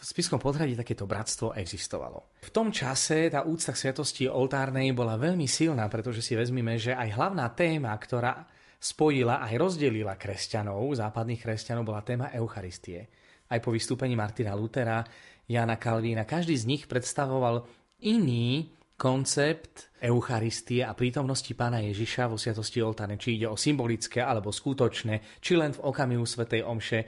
v 0.00 0.04
Spiskom 0.08 0.40
podhradí 0.40 0.72
takéto 0.72 1.04
bratstvo 1.04 1.52
existovalo. 1.52 2.40
V 2.40 2.48
tom 2.48 2.72
čase 2.72 3.28
tá 3.28 3.44
úcta 3.44 3.76
k 3.76 3.80
sviatosti 3.84 4.24
oltárnej 4.24 4.96
bola 4.96 5.20
veľmi 5.20 5.44
silná, 5.44 5.92
pretože 5.92 6.24
si 6.24 6.32
vezmime, 6.32 6.80
že 6.80 6.96
aj 6.96 7.20
hlavná 7.20 7.52
téma, 7.52 7.92
ktorá 7.92 8.48
spojila 8.80 9.44
aj 9.44 9.60
rozdelila 9.60 10.16
kresťanov, 10.16 10.96
západných 10.96 11.44
kresťanov, 11.44 11.84
bola 11.84 12.00
téma 12.00 12.32
Eucharistie. 12.32 13.12
Aj 13.52 13.60
po 13.60 13.76
vystúpení 13.76 14.16
Martina 14.16 14.56
Lutera, 14.56 15.04
Jana 15.44 15.76
Kalvína, 15.76 16.24
každý 16.24 16.56
z 16.56 16.64
nich 16.64 16.88
predstavoval 16.88 17.68
iný 18.00 18.72
koncept 19.00 19.92
Eucharistie 20.00 20.84
a 20.84 20.92
prítomnosti 20.92 21.48
Pána 21.56 21.80
Ježiša 21.80 22.28
vo 22.28 22.36
Sviatosti 22.36 22.84
oltárnej, 22.84 23.16
či 23.16 23.40
ide 23.40 23.48
o 23.48 23.56
symbolické 23.56 24.20
alebo 24.20 24.52
skutočné, 24.52 25.40
či 25.40 25.56
len 25.56 25.72
v 25.72 25.80
okamihu 25.88 26.24
Svetej 26.24 26.68
Omše 26.68 27.00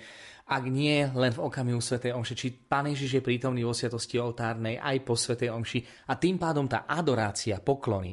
ak 0.53 0.65
nie 0.69 1.09
len 1.17 1.33
v 1.33 1.43
okamihu 1.49 1.81
Svetej 1.81 2.13
Omše, 2.13 2.37
či 2.37 2.53
Pán 2.53 2.85
Ježiš 2.85 3.17
je 3.17 3.23
prítomný 3.25 3.65
vo 3.65 3.73
Sviatosti 3.73 4.21
oltárnej 4.21 4.77
aj 4.77 4.97
po 5.01 5.17
Svetej 5.17 5.49
Omši 5.49 5.81
a 6.13 6.21
tým 6.21 6.37
pádom 6.37 6.69
tá 6.69 6.85
adorácia, 6.85 7.57
poklony. 7.57 8.13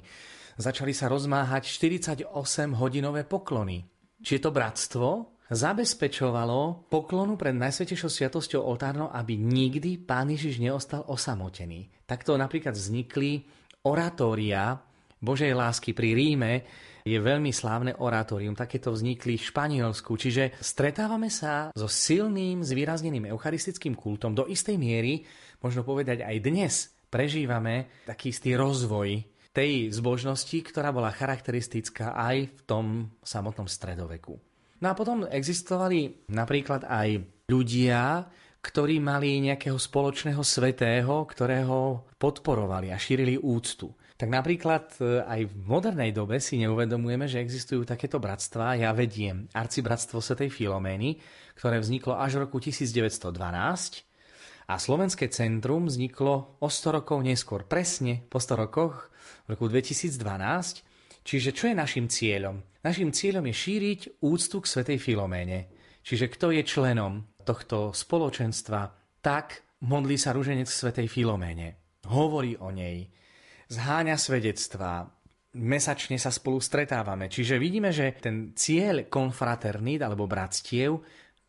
Začali 0.56 0.96
sa 0.96 1.12
rozmáhať 1.12 1.68
48 1.68 2.32
hodinové 2.80 3.28
poklony. 3.28 3.84
Čiže 4.20 4.44
to 4.48 4.52
bratstvo 4.56 5.08
zabezpečovalo 5.50 6.88
poklonu 6.88 7.36
pred 7.36 7.58
Najsvetejšou 7.58 8.08
sviatosťou 8.08 8.62
oltárnou, 8.64 9.12
aby 9.12 9.36
nikdy 9.36 10.00
Pán 10.00 10.32
Ježiš 10.32 10.64
neostal 10.64 11.04
osamotený. 11.12 11.92
Takto 12.08 12.40
napríklad 12.40 12.78
vznikli 12.78 13.44
oratória 13.84 14.80
Božej 15.20 15.52
lásky 15.52 15.92
pri 15.92 16.16
Ríme, 16.16 16.54
je 17.04 17.18
veľmi 17.20 17.52
slávne 17.54 17.96
oratórium. 18.00 18.58
Takéto 18.58 18.92
vznikli 18.92 19.40
v 19.40 19.48
Španielsku. 19.48 20.12
Čiže 20.16 20.58
stretávame 20.60 21.28
sa 21.32 21.72
so 21.76 21.88
silným, 21.88 22.64
zvýrazneným 22.64 23.30
eucharistickým 23.32 23.96
kultom. 23.96 24.36
Do 24.36 24.48
istej 24.48 24.76
miery, 24.76 25.24
možno 25.64 25.84
povedať 25.88 26.24
aj 26.24 26.36
dnes, 26.44 26.74
prežívame 27.10 28.06
taký 28.06 28.32
istý 28.32 28.54
rozvoj 28.56 29.24
tej 29.50 29.90
zbožnosti, 29.90 30.56
ktorá 30.62 30.94
bola 30.94 31.10
charakteristická 31.10 32.14
aj 32.14 32.38
v 32.54 32.62
tom 32.70 32.86
samotnom 33.26 33.66
stredoveku. 33.66 34.38
No 34.80 34.88
a 34.88 34.96
potom 34.96 35.28
existovali 35.28 36.30
napríklad 36.32 36.88
aj 36.88 37.20
ľudia, 37.52 38.24
ktorí 38.60 39.00
mali 39.04 39.40
nejakého 39.44 39.76
spoločného 39.76 40.40
svetého, 40.44 41.28
ktorého 41.28 42.08
podporovali 42.16 42.92
a 42.92 42.98
šírili 43.00 43.36
úctu. 43.36 43.92
Tak 44.20 44.28
napríklad 44.28 45.00
e, 45.00 45.24
aj 45.24 45.48
v 45.48 45.54
modernej 45.64 46.12
dobe 46.12 46.44
si 46.44 46.60
neuvedomujeme, 46.60 47.24
že 47.24 47.40
existujú 47.40 47.88
takéto 47.88 48.20
bratstva. 48.20 48.76
Ja 48.76 48.92
vediem 48.92 49.48
arcibratstvo 49.56 50.20
Svetej 50.20 50.52
Filomény, 50.52 51.24
ktoré 51.56 51.80
vzniklo 51.80 52.20
až 52.20 52.36
v 52.36 52.40
roku 52.44 52.60
1912 52.60 53.32
a 54.68 54.76
Slovenské 54.76 55.32
centrum 55.32 55.88
vzniklo 55.88 56.60
o 56.60 56.68
100 56.68 57.00
rokov 57.00 57.24
neskôr, 57.24 57.64
presne 57.64 58.20
po 58.28 58.44
100 58.44 58.60
rokoch, 58.68 59.08
v 59.48 59.56
roku 59.56 59.72
2012. 59.72 60.20
Čiže 61.24 61.56
čo 61.56 61.72
je 61.72 61.76
našim 61.80 62.12
cieľom? 62.12 62.60
Našim 62.84 63.16
cieľom 63.16 63.48
je 63.48 63.56
šíriť 63.56 64.00
úctu 64.20 64.60
k 64.60 64.68
Svetej 64.68 65.00
Filoméne. 65.00 65.72
Čiže 66.04 66.28
kto 66.28 66.52
je 66.52 66.68
členom 66.68 67.24
tohto 67.48 67.96
spoločenstva, 67.96 68.92
tak 69.24 69.64
modlí 69.88 70.20
sa 70.20 70.36
ruženec 70.36 70.68
Svetej 70.68 71.08
Filoméne. 71.08 71.96
Hovorí 72.12 72.60
o 72.60 72.68
nej, 72.68 73.08
zháňa 73.70 74.18
svedectvá, 74.18 75.06
mesačne 75.56 76.18
sa 76.18 76.34
spolu 76.34 76.62
stretávame. 76.62 77.30
Čiže 77.30 77.62
vidíme, 77.62 77.90
že 77.94 78.18
ten 78.18 78.54
cieľ 78.54 79.06
konfraternít 79.10 80.02
alebo 80.02 80.30
bratstiev 80.30 81.02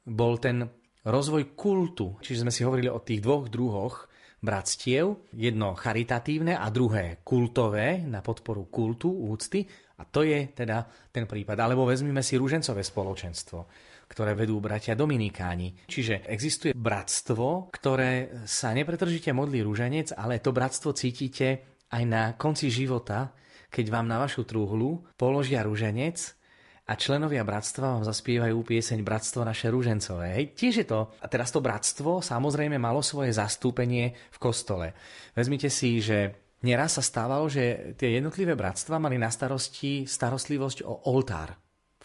bol 0.04 0.40
ten 0.40 0.64
rozvoj 1.04 1.56
kultu. 1.56 2.16
Čiže 2.20 2.44
sme 2.44 2.52
si 2.52 2.64
hovorili 2.64 2.88
o 2.88 3.00
tých 3.00 3.24
dvoch 3.24 3.48
druhoch 3.48 4.08
bratstiev. 4.40 5.32
Jedno 5.36 5.76
charitatívne 5.76 6.56
a 6.56 6.68
druhé 6.72 7.20
kultové 7.24 8.04
na 8.04 8.24
podporu 8.24 8.68
kultu, 8.72 9.08
úcty. 9.08 9.64
A 10.00 10.08
to 10.08 10.24
je 10.24 10.48
teda 10.56 10.88
ten 11.12 11.28
prípad. 11.28 11.60
Alebo 11.60 11.84
vezmime 11.84 12.24
si 12.24 12.40
rúžencové 12.40 12.80
spoločenstvo, 12.80 13.68
ktoré 14.08 14.32
vedú 14.32 14.56
bratia 14.56 14.96
Dominikáni. 14.96 15.84
Čiže 15.84 16.24
existuje 16.24 16.72
bratstvo, 16.72 17.68
ktoré 17.68 18.44
sa 18.48 18.72
nepretržite 18.72 19.36
modlí 19.36 19.60
rúženec, 19.60 20.16
ale 20.16 20.40
to 20.40 20.56
bratstvo 20.56 20.96
cítite 20.96 21.69
aj 21.90 22.02
na 22.06 22.22
konci 22.38 22.70
života, 22.70 23.34
keď 23.70 23.86
vám 23.90 24.06
na 24.06 24.18
vašu 24.18 24.46
trúhlu 24.46 25.02
položia 25.14 25.62
rúženec 25.62 26.18
a 26.90 26.98
členovia 26.98 27.46
bratstva 27.46 27.98
vám 27.98 28.04
zaspievajú 28.06 28.66
pieseň 28.66 28.98
Bratstvo 29.06 29.46
naše 29.46 29.70
rúžencové. 29.70 30.26
Hej, 30.34 30.44
tiež 30.58 30.74
je 30.82 30.86
to, 30.90 31.06
a 31.22 31.26
teraz 31.30 31.54
to 31.54 31.62
bratstvo 31.62 32.18
samozrejme 32.18 32.82
malo 32.82 32.98
svoje 32.98 33.30
zastúpenie 33.30 34.10
v 34.10 34.38
kostole. 34.42 34.90
Vezmite 35.34 35.70
si, 35.70 36.02
že 36.02 36.50
Neraz 36.60 37.00
sa 37.00 37.02
stávalo, 37.04 37.48
že 37.48 37.96
tie 37.96 38.20
jednotlivé 38.20 38.52
bratstva 38.52 39.00
mali 39.00 39.16
na 39.16 39.32
starosti 39.32 40.04
starostlivosť 40.04 40.84
o 40.84 41.08
oltár 41.08 41.56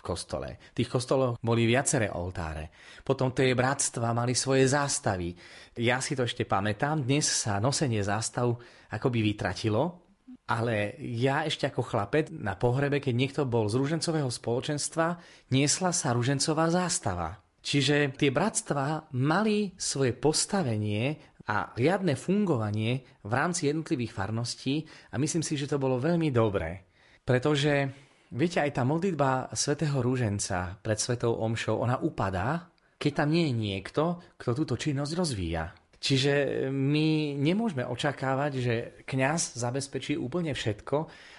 kostole. 0.05 0.61
Tých 0.77 0.85
kostoloch 0.85 1.41
boli 1.41 1.65
viaceré 1.65 2.13
oltáre. 2.13 2.69
Potom 3.01 3.33
tie 3.33 3.57
bratstva 3.57 4.13
mali 4.13 4.37
svoje 4.37 4.69
zástavy. 4.69 5.33
Ja 5.81 5.97
si 5.97 6.13
to 6.13 6.29
ešte 6.29 6.45
pamätám, 6.45 7.01
dnes 7.01 7.25
sa 7.25 7.57
nosenie 7.57 8.05
zástav 8.05 8.53
akoby 8.93 9.33
vytratilo, 9.33 10.05
ale 10.45 10.93
ja 11.01 11.41
ešte 11.41 11.65
ako 11.65 11.81
chlapec 11.81 12.29
na 12.29 12.53
pohrebe, 12.53 13.01
keď 13.01 13.13
niekto 13.17 13.41
bol 13.49 13.65
z 13.65 13.81
ružencového 13.81 14.29
spoločenstva, 14.29 15.17
niesla 15.49 15.89
sa 15.89 16.13
ružencová 16.13 16.69
zástava. 16.69 17.41
Čiže 17.65 18.13
tie 18.13 18.29
bratstva 18.29 19.09
mali 19.17 19.73
svoje 19.73 20.13
postavenie 20.13 21.17
a 21.49 21.73
riadne 21.73 22.13
fungovanie 22.13 23.21
v 23.25 23.31
rámci 23.33 23.73
jednotlivých 23.73 24.13
farností 24.13 24.85
a 25.09 25.17
myslím 25.17 25.41
si, 25.41 25.57
že 25.57 25.69
to 25.69 25.81
bolo 25.81 25.97
veľmi 25.97 26.29
dobré. 26.29 26.85
Pretože, 27.25 27.89
viete, 28.35 28.59
aj 28.59 28.75
tá 28.75 28.83
modlitba 28.83 29.49
svätého 29.55 29.95
rúženca 30.03 30.75
pred 30.83 30.99
svetou 30.99 31.39
omšou, 31.39 31.79
ona 31.79 31.97
upadá, 32.03 32.67
keď 32.99 33.11
tam 33.23 33.31
nie 33.31 33.47
je 33.49 33.53
niekto, 33.55 34.03
kto 34.35 34.51
túto 34.51 34.75
činnosť 34.75 35.11
rozvíja. 35.15 35.71
Čiže 35.95 36.67
my 36.69 37.33
nemôžeme 37.39 37.81
očakávať, 37.87 38.51
že 38.61 38.75
kňaz 39.09 39.57
zabezpečí 39.57 40.13
úplne 40.19 40.53
všetko 40.53 40.97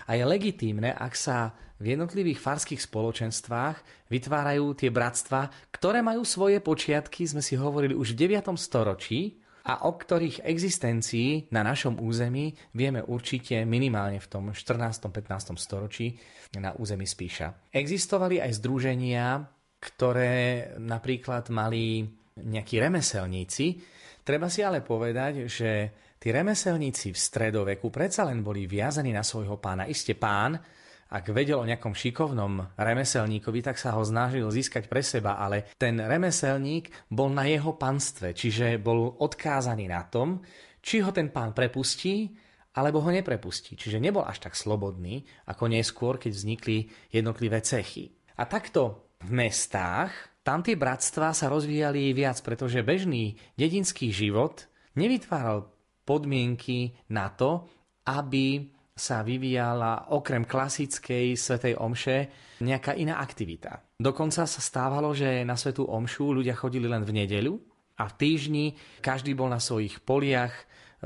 a 0.08 0.10
je 0.18 0.24
legitímne, 0.26 0.90
ak 0.90 1.14
sa 1.14 1.54
v 1.76 1.94
jednotlivých 1.94 2.40
farských 2.40 2.82
spoločenstvách 2.82 4.08
vytvárajú 4.10 4.74
tie 4.74 4.90
bratstva, 4.90 5.70
ktoré 5.70 6.00
majú 6.00 6.24
svoje 6.24 6.58
počiatky, 6.58 7.28
sme 7.28 7.44
si 7.44 7.54
hovorili 7.54 7.92
už 7.92 8.16
v 8.16 8.32
9. 8.32 8.56
storočí, 8.56 9.38
a 9.66 9.90
o 9.90 9.98
ktorých 9.98 10.46
existencii 10.46 11.50
na 11.50 11.66
našom 11.66 11.98
území 11.98 12.54
vieme 12.74 13.02
určite 13.02 13.66
minimálne 13.66 14.22
v 14.22 14.28
tom 14.30 14.44
14. 14.54 15.10
15. 15.10 15.58
storočí 15.58 16.14
na 16.62 16.70
území 16.78 17.04
Spíša. 17.04 17.74
Existovali 17.74 18.38
aj 18.38 18.62
združenia, 18.62 19.42
ktoré 19.82 20.70
napríklad 20.78 21.50
mali 21.50 22.06
nejakí 22.36 22.78
remeselníci, 22.78 23.96
Treba 24.26 24.50
si 24.50 24.58
ale 24.66 24.82
povedať, 24.82 25.46
že 25.46 25.70
tí 26.18 26.34
remeselníci 26.34 27.14
v 27.14 27.18
stredoveku 27.30 27.94
predsa 27.94 28.26
len 28.26 28.42
boli 28.42 28.66
viazaní 28.66 29.14
na 29.14 29.22
svojho 29.22 29.62
pána. 29.62 29.86
Isté 29.86 30.18
pán, 30.18 30.58
ak 31.06 31.30
vedel 31.30 31.62
o 31.62 31.68
nejakom 31.68 31.94
šikovnom 31.94 32.74
remeselníkovi, 32.74 33.62
tak 33.62 33.78
sa 33.78 33.94
ho 33.94 34.02
snažil 34.02 34.50
získať 34.50 34.90
pre 34.90 35.06
seba, 35.06 35.38
ale 35.38 35.70
ten 35.78 35.94
remeselník 36.02 36.90
bol 37.06 37.30
na 37.30 37.46
jeho 37.46 37.78
panstve, 37.78 38.34
čiže 38.34 38.82
bol 38.82 39.14
odkázaný 39.22 39.86
na 39.86 40.02
tom, 40.06 40.42
či 40.82 41.02
ho 41.02 41.14
ten 41.14 41.30
pán 41.30 41.54
prepustí, 41.54 42.34
alebo 42.76 43.00
ho 43.00 43.10
neprepustí. 43.10 43.78
Čiže 43.78 44.02
nebol 44.02 44.26
až 44.26 44.44
tak 44.44 44.52
slobodný, 44.52 45.24
ako 45.48 45.72
neskôr, 45.72 46.20
keď 46.20 46.32
vznikli 46.36 46.92
jednotlivé 47.08 47.64
cechy. 47.64 48.12
A 48.36 48.44
takto 48.44 49.14
v 49.24 49.30
mestách 49.32 50.12
tam 50.44 50.62
tie 50.62 50.78
bratstva 50.78 51.34
sa 51.34 51.50
rozvíjali 51.50 52.14
viac, 52.14 52.38
pretože 52.44 52.84
bežný 52.86 53.34
dedinský 53.58 54.14
život 54.14 54.70
nevytváral 54.94 55.72
podmienky 56.06 56.94
na 57.10 57.32
to, 57.34 57.66
aby 58.06 58.70
sa 58.96 59.20
vyvíjala 59.20 60.08
okrem 60.16 60.48
klasickej 60.48 61.36
svetej 61.36 61.76
omše 61.76 62.32
nejaká 62.64 62.96
iná 62.96 63.20
aktivita. 63.20 63.92
Dokonca 64.00 64.48
sa 64.48 64.60
stávalo, 64.64 65.12
že 65.12 65.44
na 65.44 65.52
svetú 65.52 65.84
omšu 65.84 66.32
ľudia 66.32 66.56
chodili 66.56 66.88
len 66.88 67.04
v 67.04 67.12
nedeľu 67.12 67.60
a 68.00 68.08
v 68.08 68.16
týždni 68.16 68.66
každý 69.04 69.36
bol 69.36 69.52
na 69.52 69.60
svojich 69.60 70.00
poliach, 70.00 70.56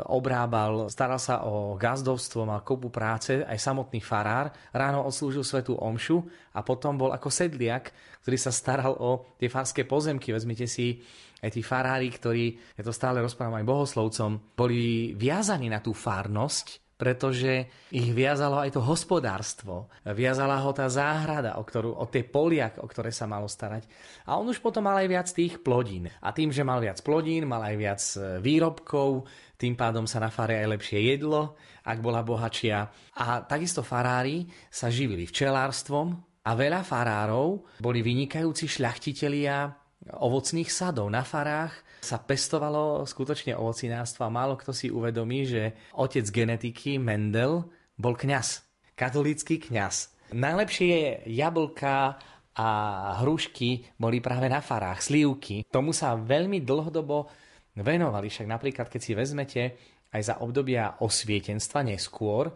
obrábal, 0.07 0.87
staral 0.87 1.19
sa 1.19 1.43
o 1.43 1.75
gazdovstvo, 1.75 2.47
mal 2.47 2.63
kopu 2.63 2.95
práce, 2.95 3.43
aj 3.43 3.59
samotný 3.59 3.99
farár. 3.99 4.55
Ráno 4.71 5.03
odslúžil 5.03 5.43
svetú 5.43 5.75
omšu 5.75 6.23
a 6.55 6.63
potom 6.63 6.95
bol 6.95 7.11
ako 7.11 7.27
sedliak, 7.27 7.91
ktorý 8.23 8.39
sa 8.39 8.55
staral 8.55 8.95
o 8.95 9.35
tie 9.35 9.51
farské 9.51 9.83
pozemky. 9.83 10.31
Vezmite 10.31 10.71
si 10.71 11.03
aj 11.43 11.51
tí 11.51 11.63
farári, 11.67 12.07
ktorí, 12.07 12.79
ja 12.79 12.83
to 12.87 12.95
stále 12.95 13.19
rozprávam 13.19 13.59
aj 13.59 13.67
bohoslovcom, 13.67 14.55
boli 14.55 15.13
viazaní 15.19 15.67
na 15.67 15.83
tú 15.83 15.91
farnosť, 15.91 16.90
pretože 17.01 17.65
ich 17.89 18.13
viazalo 18.13 18.61
aj 18.61 18.77
to 18.77 18.85
hospodárstvo. 18.85 19.89
Viazala 20.05 20.61
ho 20.61 20.69
tá 20.77 20.85
záhrada, 20.93 21.57
o, 21.57 21.65
ktorú, 21.65 21.97
o 21.97 22.05
tie 22.05 22.29
poliak, 22.29 22.77
o 22.77 22.85
ktoré 22.85 23.09
sa 23.09 23.25
malo 23.25 23.49
starať. 23.49 23.89
A 24.29 24.37
on 24.37 24.45
už 24.45 24.61
potom 24.61 24.85
mal 24.85 25.01
aj 25.01 25.09
viac 25.09 25.29
tých 25.33 25.65
plodín. 25.65 26.13
A 26.21 26.37
tým, 26.37 26.53
že 26.53 26.61
mal 26.61 26.85
viac 26.85 27.01
plodín, 27.01 27.49
mal 27.49 27.65
aj 27.65 27.77
viac 27.81 28.03
e, 28.21 28.45
výrobkov, 28.45 29.25
tým 29.57 29.73
pádom 29.81 30.05
sa 30.05 30.21
na 30.21 30.29
fare 30.29 30.61
aj 30.61 30.77
lepšie 30.77 31.01
jedlo, 31.17 31.57
ak 31.89 31.99
bola 32.05 32.21
bohačia. 32.21 32.93
A 33.17 33.41
takisto 33.49 33.81
farári 33.81 34.45
sa 34.69 34.93
živili 34.93 35.25
včelárstvom 35.25 36.13
a 36.45 36.51
veľa 36.53 36.85
farárov 36.85 37.81
boli 37.81 38.05
vynikajúci 38.05 38.69
šľachtitelia 38.69 39.80
ovocných 40.09 40.73
sadov 40.73 41.13
na 41.13 41.21
farách 41.21 41.77
sa 42.01 42.17
pestovalo 42.17 43.05
skutočne 43.05 43.53
ovocinárstvo 43.53 44.25
a 44.25 44.33
málo 44.33 44.57
kto 44.57 44.73
si 44.73 44.89
uvedomí, 44.89 45.45
že 45.45 45.77
otec 45.93 46.25
genetiky 46.33 46.97
Mendel 46.97 47.69
bol 48.01 48.17
kňaz, 48.17 48.65
katolícky 48.97 49.61
kňaz. 49.61 50.17
Najlepšie 50.33 50.89
je 50.89 51.11
jablka 51.37 52.17
a 52.57 52.69
hrušky 53.21 53.93
boli 54.01 54.25
práve 54.25 54.49
na 54.49 54.65
farách, 54.65 55.05
slívky. 55.05 55.69
Tomu 55.69 55.93
sa 55.93 56.17
veľmi 56.17 56.65
dlhodobo 56.65 57.29
venovali, 57.77 58.33
však 58.33 58.49
napríklad 58.49 58.87
keď 58.89 59.01
si 59.01 59.13
vezmete 59.13 59.63
aj 60.11 60.23
za 60.27 60.35
obdobia 60.43 60.99
osvietenstva 60.99 61.87
neskôr, 61.87 62.51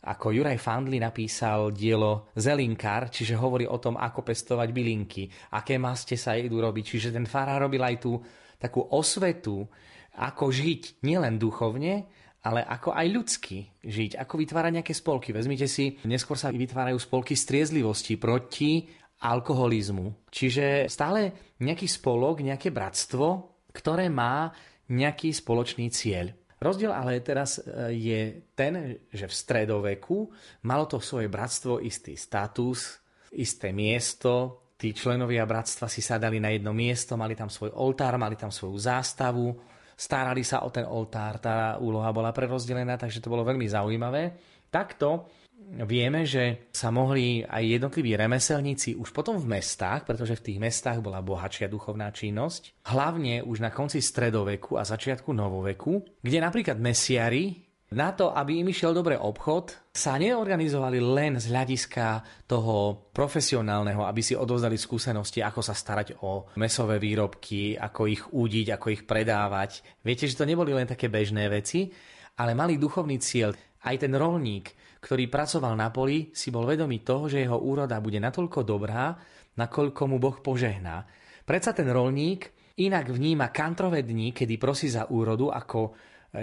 ako 0.00 0.32
Juraj 0.32 0.56
Fandli 0.56 0.96
napísal 0.96 1.76
dielo 1.76 2.32
Zelinkár, 2.32 3.12
čiže 3.12 3.36
hovorí 3.36 3.68
o 3.68 3.76
tom, 3.76 4.00
ako 4.00 4.24
pestovať 4.24 4.68
bylinky, 4.72 5.28
aké 5.52 5.76
maste 5.76 6.16
sa 6.16 6.32
idú 6.32 6.56
robiť. 6.64 6.84
Čiže 6.96 7.08
ten 7.12 7.28
farár 7.28 7.68
robil 7.68 7.84
aj 7.84 7.96
tú 8.00 8.16
takú 8.56 8.80
osvetu, 8.96 9.68
ako 10.16 10.48
žiť 10.48 11.04
nielen 11.04 11.36
duchovne, 11.36 12.08
ale 12.40 12.64
ako 12.64 12.96
aj 12.96 13.06
ľudsky 13.12 13.58
žiť, 13.84 14.16
ako 14.16 14.40
vytvárať 14.40 14.72
nejaké 14.80 14.94
spolky. 14.96 15.36
Vezmite 15.36 15.68
si, 15.68 16.00
neskôr 16.08 16.40
sa 16.40 16.48
vytvárajú 16.48 16.96
spolky 16.96 17.36
striezlivosti 17.36 18.16
proti 18.16 18.88
alkoholizmu. 19.20 20.32
Čiže 20.32 20.88
stále 20.88 21.52
nejaký 21.60 21.84
spolok, 21.84 22.40
nejaké 22.40 22.72
bratstvo, 22.72 23.52
ktoré 23.76 24.08
má 24.08 24.48
nejaký 24.88 25.36
spoločný 25.36 25.92
cieľ. 25.92 26.32
Rozdiel 26.60 26.92
ale 26.92 27.24
teraz 27.24 27.56
e, 27.56 27.96
je 27.96 28.20
ten, 28.52 29.00
že 29.08 29.24
v 29.24 29.32
stredoveku 29.32 30.28
malo 30.68 30.84
to 30.84 31.00
svoje 31.00 31.32
bratstvo 31.32 31.80
istý 31.80 32.20
status, 32.20 33.00
isté 33.32 33.72
miesto, 33.72 34.68
tí 34.76 34.92
členovia 34.92 35.48
bratstva 35.48 35.88
si 35.88 36.04
sadali 36.04 36.36
na 36.36 36.52
jedno 36.52 36.76
miesto, 36.76 37.16
mali 37.16 37.32
tam 37.32 37.48
svoj 37.48 37.72
oltár, 37.72 38.20
mali 38.20 38.36
tam 38.36 38.52
svoju 38.52 38.76
zástavu, 38.76 39.56
starali 39.96 40.44
sa 40.44 40.64
o 40.64 40.68
ten 40.68 40.84
oltár, 40.84 41.40
tá 41.40 41.80
úloha 41.80 42.12
bola 42.12 42.28
prerozdelená, 42.28 43.00
takže 43.00 43.24
to 43.24 43.32
bolo 43.32 43.44
veľmi 43.44 43.64
zaujímavé. 43.64 44.36
Takto 44.68 45.32
vieme, 45.86 46.26
že 46.26 46.68
sa 46.74 46.90
mohli 46.90 47.46
aj 47.46 47.80
jednotliví 47.80 48.16
remeselníci 48.18 48.98
už 48.98 49.14
potom 49.14 49.38
v 49.38 49.58
mestách, 49.58 50.04
pretože 50.04 50.36
v 50.40 50.44
tých 50.50 50.58
mestách 50.58 50.98
bola 51.00 51.22
bohatšia 51.22 51.70
duchovná 51.70 52.10
činnosť, 52.10 52.86
hlavne 52.90 53.46
už 53.46 53.62
na 53.62 53.70
konci 53.70 54.02
stredoveku 54.02 54.76
a 54.76 54.84
začiatku 54.84 55.30
novoveku, 55.30 56.20
kde 56.20 56.38
napríklad 56.42 56.76
mesiari 56.80 57.70
na 57.90 58.14
to, 58.14 58.30
aby 58.30 58.62
im 58.62 58.70
išiel 58.70 58.94
dobre 58.94 59.18
obchod, 59.18 59.90
sa 59.90 60.14
neorganizovali 60.14 61.02
len 61.02 61.42
z 61.42 61.50
hľadiska 61.50 62.22
toho 62.46 63.10
profesionálneho, 63.10 64.06
aby 64.06 64.22
si 64.22 64.38
odovzdali 64.38 64.78
skúsenosti, 64.78 65.42
ako 65.42 65.58
sa 65.58 65.74
starať 65.74 66.22
o 66.22 66.46
mesové 66.54 67.02
výrobky, 67.02 67.74
ako 67.74 68.06
ich 68.06 68.22
údiť, 68.30 68.78
ako 68.78 68.86
ich 68.94 69.02
predávať. 69.02 69.82
Viete, 70.06 70.30
že 70.30 70.38
to 70.38 70.46
neboli 70.46 70.70
len 70.70 70.86
také 70.86 71.10
bežné 71.10 71.50
veci, 71.50 71.90
ale 72.38 72.54
mali 72.54 72.78
duchovný 72.78 73.18
cieľ. 73.18 73.50
Aj 73.82 73.96
ten 73.98 74.14
rolník, 74.14 74.70
ktorý 75.00 75.32
pracoval 75.32 75.74
na 75.74 75.88
poli, 75.88 76.30
si 76.36 76.52
bol 76.52 76.68
vedomý 76.68 77.00
toho, 77.00 77.26
že 77.26 77.42
jeho 77.42 77.56
úroda 77.56 77.98
bude 78.04 78.20
natoľko 78.20 78.60
dobrá, 78.62 79.16
nakoľko 79.56 80.02
mu 80.06 80.16
Boh 80.20 80.38
požehná. 80.38 81.08
Predsa 81.42 81.72
ten 81.72 81.88
rolník 81.88 82.52
inak 82.80 83.08
vníma 83.08 83.52
kantrové 83.52 84.04
dni, 84.04 84.32
kedy 84.36 84.60
prosí 84.60 84.92
za 84.92 85.08
úrodu, 85.08 85.52
ako 85.52 85.96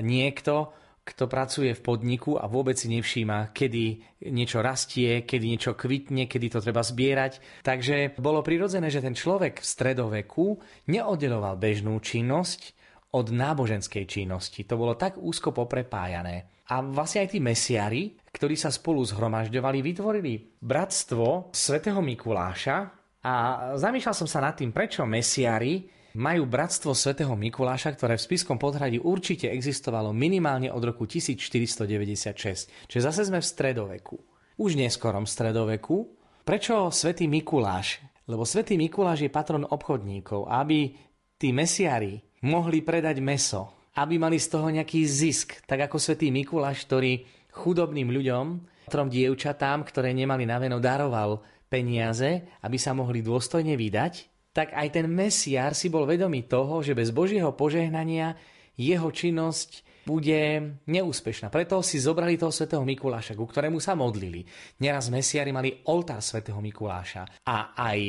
niekto, 0.04 0.74
kto 1.08 1.32
pracuje 1.32 1.72
v 1.72 1.86
podniku 1.86 2.36
a 2.36 2.52
vôbec 2.52 2.76
si 2.76 2.92
nevšíma, 2.92 3.56
kedy 3.56 3.84
niečo 4.28 4.60
rastie, 4.60 5.24
kedy 5.24 5.46
niečo 5.48 5.72
kvitne, 5.80 6.28
kedy 6.28 6.52
to 6.52 6.60
treba 6.60 6.84
zbierať. 6.84 7.64
Takže 7.64 8.20
bolo 8.20 8.44
prirodzené, 8.44 8.92
že 8.92 9.00
ten 9.00 9.16
človek 9.16 9.64
v 9.64 9.70
stredoveku 9.72 10.60
neoddeloval 10.92 11.56
bežnú 11.56 11.96
činnosť 12.04 12.76
od 13.16 13.32
náboženskej 13.32 14.04
činnosti. 14.04 14.68
To 14.68 14.76
bolo 14.76 15.00
tak 15.00 15.16
úzko 15.16 15.56
poprepájané. 15.56 16.68
A 16.68 16.84
vlastne 16.84 17.24
aj 17.24 17.32
tí 17.32 17.40
mesiari, 17.40 18.20
ktorí 18.38 18.54
sa 18.54 18.70
spolu 18.70 19.02
zhromažďovali, 19.02 19.82
vytvorili 19.82 20.62
bratstvo 20.62 21.50
svätého 21.50 21.98
Mikuláša 22.06 22.78
a 23.26 23.34
zamýšľal 23.74 24.14
som 24.14 24.30
sa 24.30 24.46
nad 24.46 24.54
tým, 24.54 24.70
prečo 24.70 25.02
mesiari 25.10 25.90
majú 26.18 26.46
bratstvo 26.46 26.94
svätého 26.94 27.34
Mikuláša, 27.34 27.98
ktoré 27.98 28.14
v 28.18 28.26
spiskom 28.30 28.62
podhradí 28.62 29.02
určite 29.02 29.50
existovalo 29.50 30.14
minimálne 30.14 30.70
od 30.70 30.82
roku 30.86 31.10
1496. 31.10 32.90
Čiže 32.90 33.02
zase 33.02 33.26
sme 33.26 33.42
v 33.42 33.50
stredoveku. 33.50 34.18
Už 34.58 34.78
neskorom 34.78 35.26
stredoveku. 35.26 36.14
Prečo 36.46 36.94
svätý 36.94 37.30
Mikuláš? 37.30 38.02
Lebo 38.30 38.46
svätý 38.46 38.78
Mikuláš 38.78 39.26
je 39.26 39.34
patron 39.34 39.66
obchodníkov. 39.66 40.50
Aby 40.50 40.98
tí 41.38 41.54
mesiari 41.54 42.18
mohli 42.46 42.82
predať 42.82 43.22
meso, 43.22 43.90
aby 43.98 44.18
mali 44.18 44.42
z 44.42 44.48
toho 44.50 44.70
nejaký 44.70 45.06
zisk, 45.06 45.62
tak 45.70 45.86
ako 45.86 46.02
svätý 46.02 46.34
Mikuláš, 46.34 46.86
ktorý 46.90 47.37
chudobným 47.58 48.14
ľuďom, 48.14 48.46
trom 48.88 49.10
dievčatám, 49.10 49.84
ktoré 49.84 50.14
nemali 50.14 50.46
na 50.46 50.62
veno, 50.62 50.78
daroval 50.78 51.42
peniaze, 51.68 52.48
aby 52.64 52.78
sa 52.80 52.96
mohli 52.96 53.26
dôstojne 53.26 53.76
vydať, 53.76 54.14
tak 54.56 54.74
aj 54.74 54.88
ten 54.90 55.06
mesiar 55.06 55.76
si 55.78 55.92
bol 55.92 56.08
vedomý 56.08 56.48
toho, 56.48 56.82
že 56.82 56.98
bez 56.98 57.14
Božieho 57.14 57.54
požehnania 57.54 58.34
jeho 58.74 59.10
činnosť 59.12 59.86
bude 60.08 60.42
neúspešná. 60.88 61.52
Preto 61.52 61.84
si 61.84 62.00
zobrali 62.00 62.40
toho 62.40 62.56
svätého 62.56 62.82
Mikuláša, 62.88 63.36
ku 63.36 63.44
ktorému 63.44 63.84
sa 63.84 63.94
modlili. 63.94 64.48
Neraz 64.80 65.12
mesiari 65.12 65.52
mali 65.52 65.84
oltár 65.92 66.24
svätého 66.24 66.64
Mikuláša. 66.64 67.44
A 67.44 67.76
aj 67.76 68.00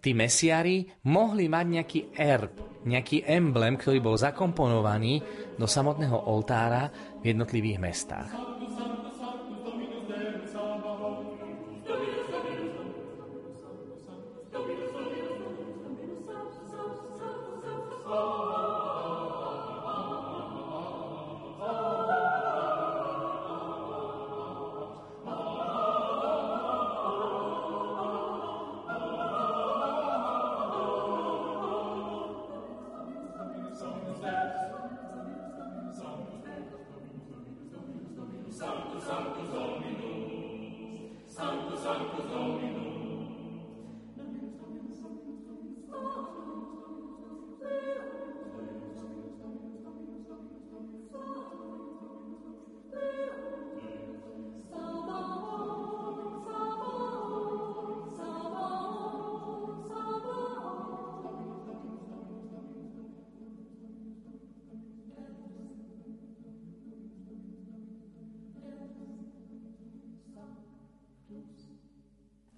tí 0.00 0.16
mesiari 0.16 0.88
mohli 1.06 1.52
mať 1.52 1.66
nejaký 1.68 2.00
erb, 2.16 2.82
nejaký 2.88 3.28
emblem, 3.28 3.76
ktorý 3.76 4.00
bol 4.00 4.16
zakomponovaný 4.16 5.20
do 5.60 5.68
samotného 5.68 6.24
oltára 6.24 6.88
v 7.20 7.36
jednotlivých 7.36 7.78
mestách. 7.78 8.51
Sanctus 39.06 39.61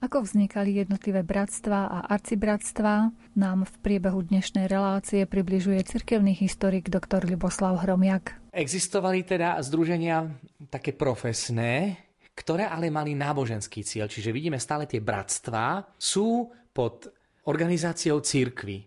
Ako 0.04 0.20
vznikali 0.20 0.84
jednotlivé 0.84 1.24
bratstva 1.24 1.88
a 1.88 1.98
arcibratstva, 2.12 3.08
nám 3.40 3.64
v 3.64 3.74
priebehu 3.80 4.20
dnešnej 4.20 4.68
relácie 4.68 5.24
približuje 5.24 5.80
cirkevný 5.80 6.36
historik 6.36 6.92
dr. 6.92 7.24
Liboslav 7.24 7.80
Hromiak. 7.80 8.36
Existovali 8.52 9.24
teda 9.24 9.56
združenia 9.64 10.28
také 10.68 10.92
profesné, 10.92 12.04
ktoré 12.36 12.68
ale 12.68 12.92
mali 12.92 13.16
náboženský 13.16 13.80
cieľ. 13.80 14.04
Čiže 14.04 14.28
vidíme 14.28 14.60
stále 14.60 14.84
tie 14.84 15.00
bratstvá, 15.00 15.96
sú 15.96 16.52
pod 16.76 17.08
organizáciou 17.48 18.20
církvy. 18.20 18.84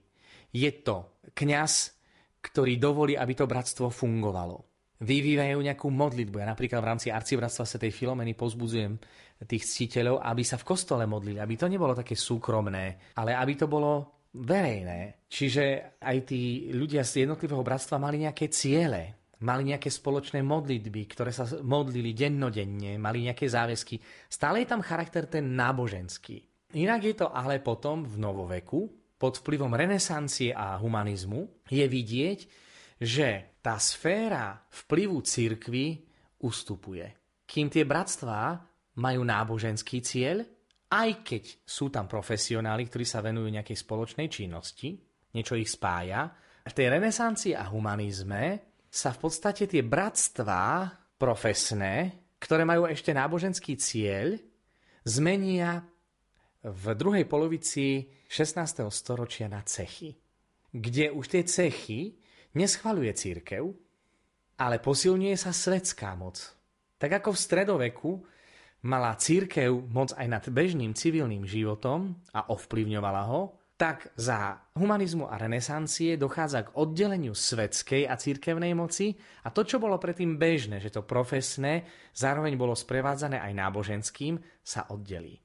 Je 0.54 0.70
to 0.86 1.18
kňaz, 1.34 1.98
ktorý 2.46 2.78
dovolí, 2.78 3.18
aby 3.18 3.34
to 3.34 3.50
bratstvo 3.50 3.90
fungovalo 3.90 4.68
vyvíjajú 4.98 5.62
nejakú 5.62 5.88
modlitbu. 5.94 6.42
Ja 6.42 6.48
napríklad 6.50 6.82
v 6.82 6.90
rámci 6.90 7.08
arcibratstva 7.14 7.70
Sv. 7.70 7.94
Filomeny 7.94 8.34
pozbudzujem 8.34 8.98
tých 9.46 9.68
ctiteľov, 9.68 10.24
aby 10.26 10.42
sa 10.42 10.58
v 10.58 10.66
kostole 10.66 11.06
modlili, 11.06 11.38
aby 11.38 11.54
to 11.54 11.70
nebolo 11.70 11.94
také 11.94 12.18
súkromné, 12.18 13.14
ale 13.14 13.38
aby 13.38 13.54
to 13.54 13.70
bolo 13.70 14.24
verejné. 14.34 15.28
Čiže 15.30 15.98
aj 16.02 16.18
tí 16.26 16.72
ľudia 16.74 17.06
z 17.06 17.28
jednotlivého 17.28 17.62
bratstva 17.62 18.02
mali 18.02 18.26
nejaké 18.26 18.50
ciele, 18.50 19.30
mali 19.44 19.74
nejaké 19.74 19.94
spoločné 19.94 20.42
modlitby, 20.42 21.02
ktoré 21.14 21.30
sa 21.30 21.46
modlili 21.62 22.18
dennodenne, 22.18 22.98
mali 22.98 23.30
nejaké 23.30 23.46
záväzky. 23.46 24.02
Stále 24.26 24.66
je 24.66 24.72
tam 24.74 24.82
charakter 24.82 25.30
ten 25.30 25.54
náboženský. 25.54 26.42
Inak 26.78 27.02
je 27.06 27.16
to 27.16 27.28
ale 27.32 27.62
potom 27.62 28.04
v 28.04 28.16
novoveku, 28.18 28.80
pod 29.18 29.42
vplyvom 29.42 29.74
renesancie 29.74 30.54
a 30.54 30.78
humanizmu, 30.78 31.66
je 31.74 31.86
vidieť, 31.86 32.40
že 33.02 33.58
tá 33.66 33.82
sféra 33.82 34.62
vplyvu 34.86 35.26
cirkvy 35.26 36.06
ustupuje. 36.42 37.06
Kým 37.48 37.72
tie 37.72 37.88
bratstvá 37.88 38.67
majú 38.98 39.22
náboženský 39.22 40.02
cieľ, 40.02 40.42
aj 40.88 41.10
keď 41.22 41.44
sú 41.68 41.92
tam 41.92 42.08
profesionáli, 42.08 42.88
ktorí 42.88 43.04
sa 43.04 43.20
venujú 43.20 43.52
nejakej 43.52 43.78
spoločnej 43.78 44.28
činnosti, 44.32 44.96
niečo 45.36 45.60
ich 45.60 45.68
spája, 45.68 46.32
v 46.68 46.74
tej 46.76 46.88
renesancii 47.00 47.54
a 47.56 47.64
humanizme 47.72 48.44
sa 48.88 49.16
v 49.16 49.20
podstate 49.24 49.68
tie 49.68 49.84
bratstvá 49.84 50.92
profesné, 51.16 52.28
ktoré 52.40 52.64
majú 52.64 52.88
ešte 52.88 53.16
náboženský 53.16 53.74
cieľ, 53.80 54.36
zmenia 55.08 55.84
v 56.64 56.86
druhej 56.96 57.24
polovici 57.24 58.12
16. 58.28 58.84
storočia 58.92 59.48
na 59.48 59.64
cechy, 59.64 60.12
kde 60.72 61.16
už 61.16 61.26
tie 61.32 61.44
cechy 61.48 62.20
neschvaluje 62.58 63.12
církev, 63.16 63.64
ale 64.60 64.82
posilňuje 64.82 65.36
sa 65.38 65.56
svetská 65.56 66.18
moc. 66.18 66.42
Tak 66.98 67.22
ako 67.24 67.30
v 67.32 67.40
stredoveku 67.40 68.12
mala 68.88 69.20
církev 69.20 69.92
moc 69.92 70.16
aj 70.16 70.28
nad 70.32 70.44
bežným 70.48 70.96
civilným 70.96 71.44
životom 71.44 72.16
a 72.32 72.48
ovplyvňovala 72.56 73.24
ho, 73.28 73.42
tak 73.78 74.10
za 74.18 74.58
humanizmu 74.74 75.30
a 75.30 75.38
renesancie 75.38 76.18
dochádza 76.18 76.66
k 76.66 76.74
oddeleniu 76.82 77.38
svetskej 77.38 78.10
a 78.10 78.18
církevnej 78.18 78.74
moci 78.74 79.14
a 79.46 79.54
to, 79.54 79.62
čo 79.62 79.78
bolo 79.78 80.02
predtým 80.02 80.40
bežné, 80.40 80.82
že 80.82 80.90
to 80.90 81.06
profesné 81.06 81.86
zároveň 82.16 82.58
bolo 82.58 82.74
sprevádzané 82.74 83.38
aj 83.38 83.54
náboženským, 83.54 84.42
sa 84.66 84.90
oddelí. 84.90 85.38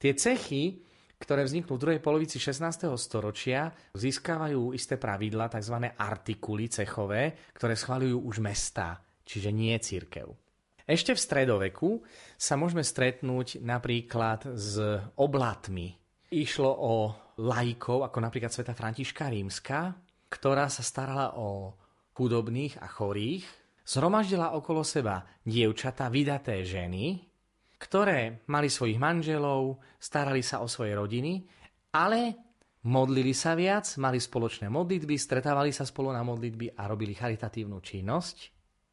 Tie 0.00 0.16
cechy 0.16 0.80
ktoré 1.14 1.46
vzniknú 1.46 1.78
v 1.78 1.82
druhej 1.88 2.00
polovici 2.04 2.36
16. 2.36 2.90
storočia, 3.00 3.72
získavajú 3.96 4.76
isté 4.76 5.00
pravidla, 5.00 5.48
tzv. 5.48 5.88
artikuly 5.96 6.68
cechové, 6.68 7.48
ktoré 7.56 7.78
schvaľujú 7.78 8.18
už 8.28 8.44
mesta, 8.44 9.00
čiže 9.24 9.48
nie 9.48 9.72
církev. 9.80 10.43
Ešte 10.84 11.16
v 11.16 11.24
stredoveku 11.24 11.90
sa 12.36 12.60
môžeme 12.60 12.84
stretnúť 12.84 13.64
napríklad 13.64 14.52
s 14.52 14.76
oblatmi. 15.16 15.96
Išlo 16.28 16.68
o 16.68 16.94
laikov, 17.40 18.04
ako 18.04 18.18
napríklad 18.20 18.52
sveta 18.52 18.76
Františka 18.76 19.32
Rímska, 19.32 19.96
ktorá 20.28 20.68
sa 20.68 20.84
starala 20.84 21.40
o 21.40 21.72
chudobných 22.12 22.84
a 22.84 22.86
chorých, 22.86 23.48
zhromaždila 23.88 24.52
okolo 24.52 24.84
seba 24.84 25.24
dievčata, 25.40 26.12
vydaté 26.12 26.60
ženy, 26.68 27.32
ktoré 27.80 28.44
mali 28.52 28.68
svojich 28.68 29.00
manželov, 29.00 29.80
starali 29.96 30.44
sa 30.44 30.60
o 30.60 30.68
svoje 30.68 30.92
rodiny, 30.92 31.48
ale 31.96 32.36
modlili 32.84 33.32
sa 33.32 33.56
viac, 33.56 33.88
mali 33.96 34.20
spoločné 34.20 34.68
modlitby, 34.68 35.16
stretávali 35.16 35.72
sa 35.72 35.88
spolu 35.88 36.12
na 36.12 36.20
modlitby 36.20 36.76
a 36.76 36.84
robili 36.92 37.16
charitatívnu 37.16 37.80
činnosť. 37.80 38.36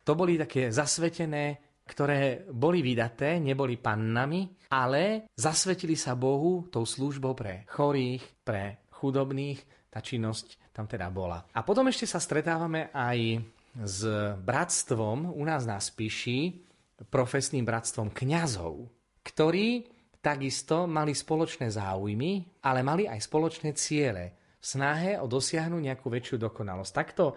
To 0.07 0.15
boli 0.15 0.39
také 0.39 0.71
zasvetené, 0.71 1.70
ktoré 1.85 2.47
boli 2.49 2.79
vydaté, 2.79 3.41
neboli 3.41 3.75
pannami, 3.75 4.69
ale 4.71 5.27
zasvetili 5.35 5.99
sa 5.99 6.15
Bohu 6.15 6.71
tou 6.71 6.87
službou 6.87 7.35
pre 7.35 7.67
chorých, 7.67 8.23
pre 8.45 8.87
chudobných, 8.93 9.89
tá 9.91 9.99
činnosť 9.99 10.71
tam 10.71 10.87
teda 10.87 11.11
bola. 11.11 11.51
A 11.51 11.67
potom 11.67 11.91
ešte 11.91 12.07
sa 12.07 12.23
stretávame 12.23 12.93
aj 12.95 13.43
s 13.83 13.99
bratstvom 14.39 15.35
u 15.35 15.43
nás 15.43 15.67
na 15.67 15.79
Spiši, 15.79 16.71
profesným 17.07 17.65
bratstvom 17.65 18.13
kňazov, 18.13 18.87
ktorí 19.25 19.89
takisto 20.21 20.85
mali 20.85 21.17
spoločné 21.17 21.73
záujmy, 21.73 22.61
ale 22.61 22.85
mali 22.85 23.09
aj 23.09 23.19
spoločné 23.25 23.73
ciele 23.73 24.55
v 24.61 24.65
snahe 24.65 25.17
o 25.17 25.25
dosiahnuť 25.25 25.81
nejakú 25.81 26.07
väčšiu 26.07 26.37
dokonalosť. 26.37 26.91
Takto 26.93 27.33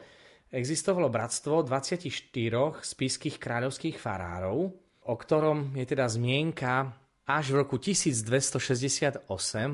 existovalo 0.55 1.11
bratstvo 1.11 1.67
24 1.67 2.07
spiských 2.79 3.37
kráľovských 3.43 3.99
farárov, 3.99 4.71
o 5.05 5.15
ktorom 5.19 5.75
je 5.75 5.85
teda 5.85 6.07
zmienka 6.07 6.95
až 7.25 7.57
v 7.57 7.65
roku 7.65 7.81
1268, 7.81 9.27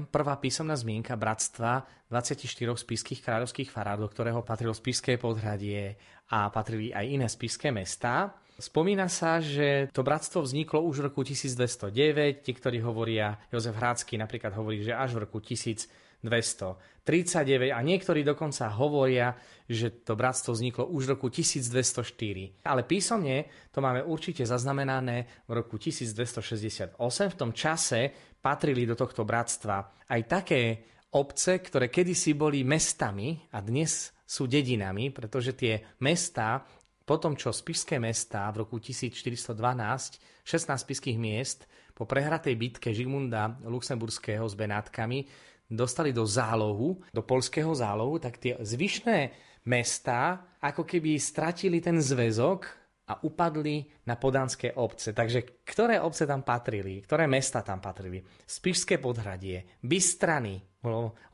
prvá 0.09 0.35
písomná 0.39 0.79
zmienka 0.79 1.19
bratstva 1.19 1.83
24 2.07 2.47
spiských 2.79 3.21
kráľovských 3.27 3.71
do 3.75 4.07
ktorého 4.07 4.41
patrilo 4.47 4.75
spiské 4.75 5.19
podhradie 5.19 5.99
a 6.31 6.47
patrili 6.49 6.95
aj 6.95 7.05
iné 7.11 7.27
spiské 7.27 7.75
mestá. 7.75 8.39
Spomína 8.61 9.09
sa, 9.09 9.41
že 9.41 9.89
to 9.91 10.05
bratstvo 10.05 10.45
vzniklo 10.45 10.85
už 10.85 11.01
v 11.01 11.05
roku 11.11 11.25
1209, 11.27 12.45
tí, 12.45 12.53
ktorí 12.55 12.79
hovoria, 12.85 13.41
Jozef 13.49 13.73
Hrácky 13.73 14.21
napríklad 14.21 14.53
hovorí, 14.55 14.85
že 14.85 14.95
až 14.95 15.17
v 15.17 15.27
roku 15.27 15.41
1239 16.21 17.73
a 17.73 17.81
niektorí 17.81 18.21
dokonca 18.21 18.69
hovoria, 18.77 19.33
že 19.65 20.05
to 20.05 20.13
bratstvo 20.15 20.53
vzniklo 20.53 20.93
už 20.93 21.09
v 21.09 21.11
roku 21.17 21.29
1204. 21.33 22.65
Ale 22.67 22.85
písomne 22.85 23.49
to 23.73 23.81
máme 23.81 24.05
určite 24.05 24.45
zaznamenané 24.45 25.47
v 25.49 25.53
roku 25.57 25.81
1268. 25.81 26.97
V 27.01 27.37
tom 27.39 27.57
čase 27.57 28.13
patrili 28.41 28.85
do 28.85 28.97
tohto 28.97 29.25
bratstva 29.25 30.07
aj 30.13 30.21
také 30.29 30.61
obce, 31.17 31.59
ktoré 31.59 31.91
kedysi 31.91 32.37
boli 32.37 32.63
mestami 32.63 33.35
a 33.57 33.59
dnes 33.65 34.15
sú 34.23 34.47
dedinami, 34.47 35.11
pretože 35.11 35.59
tie 35.59 35.99
mesta 36.05 36.63
potom, 37.11 37.35
čo 37.35 37.51
spišské 37.51 37.99
mesta 37.99 38.47
v 38.55 38.63
roku 38.63 38.79
1412, 38.79 39.51
16 40.47 40.87
spiských 40.87 41.19
miest, 41.19 41.67
po 41.91 42.07
prehratej 42.07 42.55
bitke 42.55 42.95
Žigmunda 42.95 43.59
Luxemburského 43.67 44.47
s 44.47 44.55
Benátkami, 44.55 45.27
dostali 45.71 46.11
do 46.11 46.27
zálohu, 46.27 46.99
do 47.15 47.23
polského 47.23 47.71
zálohu, 47.71 48.19
tak 48.19 48.43
tie 48.43 48.59
zvyšné 48.59 49.31
mesta 49.71 50.43
ako 50.59 50.83
keby 50.83 51.17
stratili 51.17 51.79
ten 51.79 52.03
zväzok 52.03 52.61
a 53.11 53.19
upadli 53.27 53.87
na 54.07 54.15
podanské 54.15 54.75
obce. 54.75 55.11
Takže 55.11 55.63
ktoré 55.67 55.99
obce 55.99 56.27
tam 56.27 56.47
patrili, 56.47 57.03
ktoré 57.03 57.27
mesta 57.27 57.63
tam 57.63 57.83
patrili? 57.83 58.23
Spišské 58.47 59.03
podhradie, 59.03 59.79
Bystrany, 59.83 60.59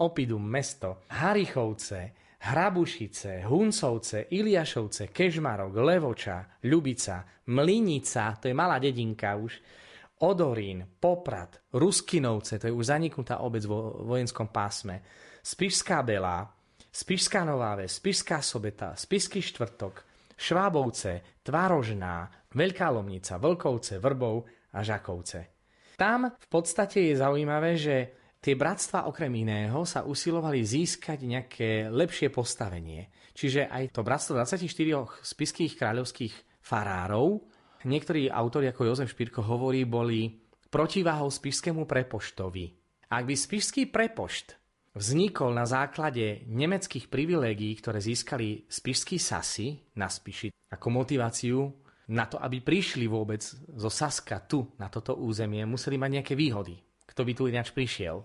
Opidum, 0.00 0.42
mesto, 0.42 1.04
Harichovce, 1.12 2.16
Hrabušice, 2.46 3.44
Huncovce, 3.44 4.30
Iliašovce, 4.32 5.12
Kežmarok, 5.12 5.72
Levoča, 5.76 6.60
Ľubica, 6.64 7.46
Mlinica, 7.50 8.36
to 8.40 8.48
je 8.48 8.54
malá 8.56 8.80
dedinka 8.80 9.36
už, 9.36 9.52
Odorín, 10.24 10.96
Poprad, 10.96 11.68
Ruskinovce, 11.76 12.56
to 12.56 12.68
je 12.68 12.72
už 12.72 12.88
zaniknutá 12.88 13.44
obec 13.44 13.64
vo 13.68 14.00
vojenskom 14.08 14.48
pásme, 14.48 15.04
Spišská 15.44 16.00
Belá, 16.00 16.48
Spišská 16.88 17.44
Nová 17.44 17.76
Ves, 17.76 18.00
Spišská 18.00 18.40
Sobeta, 18.40 18.96
Spišský 18.96 19.44
štvrtok, 19.44 19.94
Švábovce, 20.36 21.44
Tvárožná, 21.44 22.32
Veľká 22.56 22.88
Lomnica, 22.88 23.36
Vlkovce, 23.36 24.00
Vrbov 24.00 24.48
a 24.72 24.80
Žakovce. 24.80 25.40
Tam 26.00 26.32
v 26.32 26.46
podstate 26.48 27.12
je 27.12 27.20
zaujímavé, 27.20 27.76
že 27.76 27.96
Tie 28.46 28.54
bratstva 28.54 29.10
okrem 29.10 29.42
iného 29.42 29.82
sa 29.82 30.06
usilovali 30.06 30.62
získať 30.62 31.18
nejaké 31.26 31.90
lepšie 31.90 32.30
postavenie. 32.30 33.10
Čiže 33.34 33.66
aj 33.66 33.90
to 33.90 34.06
bratstvo 34.06 34.38
24 34.38 34.62
spiských 35.18 35.74
kráľovských 35.74 36.62
farárov, 36.62 37.42
niektorí 37.84 38.32
autori 38.32 38.70
ako 38.72 38.88
Jozef 38.88 39.12
Špírko 39.12 39.44
hovorí, 39.44 39.84
boli 39.84 40.32
protiváhou 40.70 41.28
spišskému 41.28 41.84
prepoštovi. 41.84 42.64
Ak 43.12 43.22
by 43.28 43.34
spišský 43.34 43.92
prepošt 43.92 44.56
vznikol 44.96 45.52
na 45.52 45.68
základe 45.68 46.48
nemeckých 46.48 47.12
privilégií, 47.12 47.76
ktoré 47.76 48.00
získali 48.00 48.64
spišskí 48.66 49.20
sasy 49.20 49.76
na 50.00 50.08
Spiši 50.08 50.48
ako 50.72 50.86
motiváciu 50.88 51.58
Na 52.06 52.30
to, 52.30 52.38
aby 52.38 52.62
prišli 52.62 53.10
vôbec 53.10 53.42
zo 53.74 53.90
Saska 53.90 54.38
tu, 54.46 54.62
na 54.78 54.86
toto 54.86 55.18
územie, 55.18 55.66
museli 55.66 55.98
mať 55.98 56.10
nejaké 56.14 56.34
výhody. 56.38 56.78
Kto 57.02 57.26
by 57.26 57.32
tu 57.34 57.50
ináč 57.50 57.74
prišiel? 57.74 58.22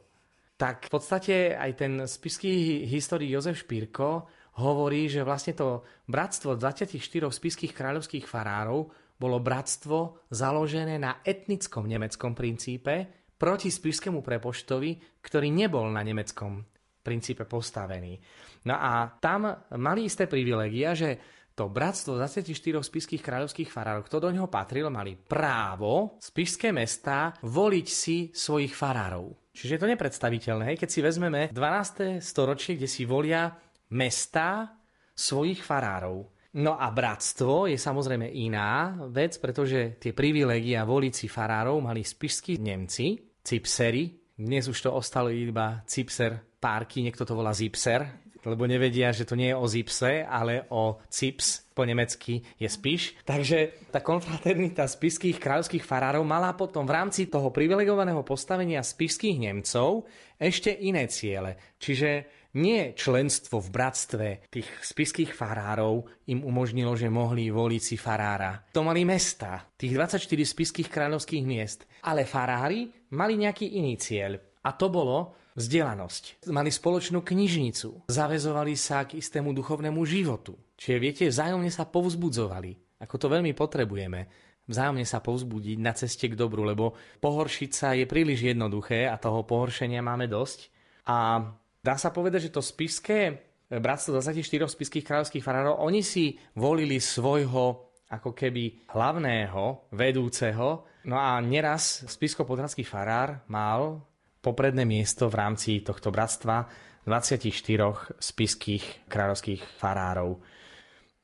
Tak 0.53 0.85
v 0.85 0.91
podstate 0.93 1.57
aj 1.57 1.71
ten 1.73 1.93
spiský 2.05 2.85
historik 2.85 3.33
Jozef 3.33 3.65
Špírko 3.65 4.29
hovorí, 4.61 5.09
že 5.09 5.25
vlastne 5.25 5.57
to 5.57 5.81
bratstvo 6.05 6.53
24 6.61 6.93
spiských 7.33 7.73
kráľovských 7.73 8.29
farárov 8.29 8.93
bolo 9.21 9.37
bratstvo 9.37 10.25
založené 10.33 10.97
na 10.97 11.21
etnickom 11.21 11.85
nemeckom 11.85 12.33
princípe 12.33 13.29
proti 13.37 13.69
spišskému 13.69 14.25
prepoštovi, 14.25 15.21
ktorý 15.21 15.53
nebol 15.53 15.85
na 15.93 16.01
nemeckom 16.01 16.65
princípe 17.05 17.45
postavený. 17.45 18.17
No 18.65 18.77
a 18.77 19.09
tam 19.21 19.49
mali 19.77 20.09
isté 20.09 20.25
privilegia, 20.25 20.97
že 20.97 21.09
to 21.53 21.69
bratstvo 21.69 22.17
24 22.17 22.47
spiských 22.81 23.21
kráľovských 23.21 23.69
farárov, 23.69 24.07
kto 24.07 24.17
do 24.23 24.29
neho 24.33 24.49
patril, 24.49 24.89
mali 24.89 25.13
právo 25.13 26.17
spišské 26.17 26.73
mesta 26.73 27.37
voliť 27.45 27.87
si 27.89 28.17
svojich 28.33 28.73
farárov. 28.73 29.51
Čiže 29.51 29.77
je 29.77 29.81
to 29.83 29.91
nepredstaviteľné, 29.91 30.79
keď 30.79 30.89
si 30.89 31.03
vezmeme 31.03 31.51
12. 31.51 32.23
storočie, 32.23 32.79
kde 32.79 32.87
si 32.87 33.03
volia 33.03 33.51
mesta 33.91 34.79
svojich 35.11 35.59
farárov. 35.59 36.31
No 36.51 36.75
a 36.75 36.91
bratstvo 36.91 37.71
je 37.71 37.79
samozrejme 37.79 38.27
iná 38.27 38.99
vec, 39.07 39.39
pretože 39.39 39.95
tie 39.95 40.11
privilegia 40.11 40.83
voliť 40.83 41.13
si 41.15 41.27
farárov 41.31 41.79
mali 41.79 42.03
spišskí 42.03 42.59
Nemci, 42.59 43.15
cipsery, 43.39 44.35
dnes 44.35 44.67
už 44.67 44.83
to 44.83 44.89
ostalo 44.91 45.31
iba 45.31 45.79
cipser 45.87 46.43
párky, 46.59 47.07
niekto 47.07 47.23
to 47.23 47.39
volá 47.39 47.55
zipser, 47.55 48.03
lebo 48.41 48.65
nevedia, 48.65 49.13
že 49.13 49.23
to 49.23 49.37
nie 49.37 49.53
je 49.53 49.55
o 49.55 49.65
zipse, 49.69 50.25
ale 50.25 50.65
o 50.73 50.97
cips, 51.07 51.71
po 51.71 51.85
nemecky 51.85 52.41
je 52.57 52.67
spiš. 52.67 53.21
Takže 53.21 53.87
tá 53.93 54.01
konfraternita 54.01 54.89
spiských 54.89 55.37
kráľovských 55.37 55.85
farárov 55.85 56.25
mala 56.25 56.57
potom 56.57 56.83
v 56.83 56.95
rámci 56.97 57.29
toho 57.29 57.53
privilegovaného 57.53 58.25
postavenia 58.25 58.81
spišských 58.81 59.37
Nemcov 59.39 60.09
ešte 60.41 60.73
iné 60.73 61.05
ciele. 61.05 61.77
Čiže 61.77 62.40
nie 62.57 62.91
členstvo 62.91 63.63
v 63.63 63.69
bratstve 63.71 64.27
tých 64.51 64.67
spiských 64.83 65.31
farárov 65.31 66.03
im 66.27 66.43
umožnilo, 66.43 66.95
že 66.99 67.07
mohli 67.07 67.47
voliť 67.47 67.81
si 67.81 67.95
farára. 67.95 68.59
To 68.75 68.83
mali 68.83 69.07
mesta, 69.07 69.63
tých 69.79 69.95
24 69.95 70.27
spiských 70.27 70.89
kráľovských 70.91 71.43
miest. 71.47 71.87
Ale 72.03 72.27
farári 72.27 72.91
mali 73.15 73.39
nejaký 73.39 73.79
iný 73.79 73.95
cieľ. 73.95 74.35
A 74.67 74.75
to 74.75 74.91
bolo 74.91 75.35
vzdelanosť. 75.55 76.47
Mali 76.51 76.71
spoločnú 76.71 77.23
knižnicu. 77.23 78.11
Zavezovali 78.11 78.75
sa 78.75 79.03
k 79.07 79.19
istému 79.19 79.51
duchovnému 79.55 79.99
životu. 80.03 80.55
Čiže 80.75 80.97
viete, 80.99 81.23
vzájomne 81.27 81.71
sa 81.71 81.87
povzbudzovali. 81.87 82.99
Ako 83.01 83.15
to 83.17 83.27
veľmi 83.31 83.55
potrebujeme 83.55 84.51
vzájomne 84.71 85.03
sa 85.03 85.19
povzbudiť 85.19 85.77
na 85.83 85.91
ceste 85.91 86.31
k 86.31 86.37
dobru, 86.39 86.63
lebo 86.63 86.95
pohoršiť 87.19 87.71
sa 87.75 87.91
je 87.91 88.07
príliš 88.07 88.47
jednoduché 88.55 89.09
a 89.09 89.19
toho 89.19 89.43
pohoršenia 89.43 89.99
máme 89.99 90.31
dosť. 90.31 90.71
A 91.11 91.43
Dá 91.81 91.97
sa 91.97 92.13
povedať, 92.13 92.49
že 92.49 92.53
to 92.53 92.61
spiské 92.61 93.19
eh, 93.25 93.81
bratstvo 93.81 94.21
24 94.21 94.69
spiských 94.69 95.05
kráľovských 95.05 95.41
farárov, 95.41 95.81
oni 95.81 96.05
si 96.05 96.37
volili 96.53 97.01
svojho 97.01 97.89
ako 98.11 98.35
keby 98.35 98.91
hlavného, 98.91 99.89
vedúceho. 99.95 100.83
No 101.07 101.15
a 101.15 101.39
neraz 101.39 102.03
spisko-podhradský 102.05 102.83
farár 102.83 103.41
mal 103.47 104.03
popredné 104.43 104.83
miesto 104.83 105.31
v 105.31 105.39
rámci 105.39 105.79
tohto 105.79 106.11
bratstva 106.11 106.67
24 107.07 108.19
spiských 108.19 109.07
kráľovských 109.07 109.61
farárov. 109.79 110.37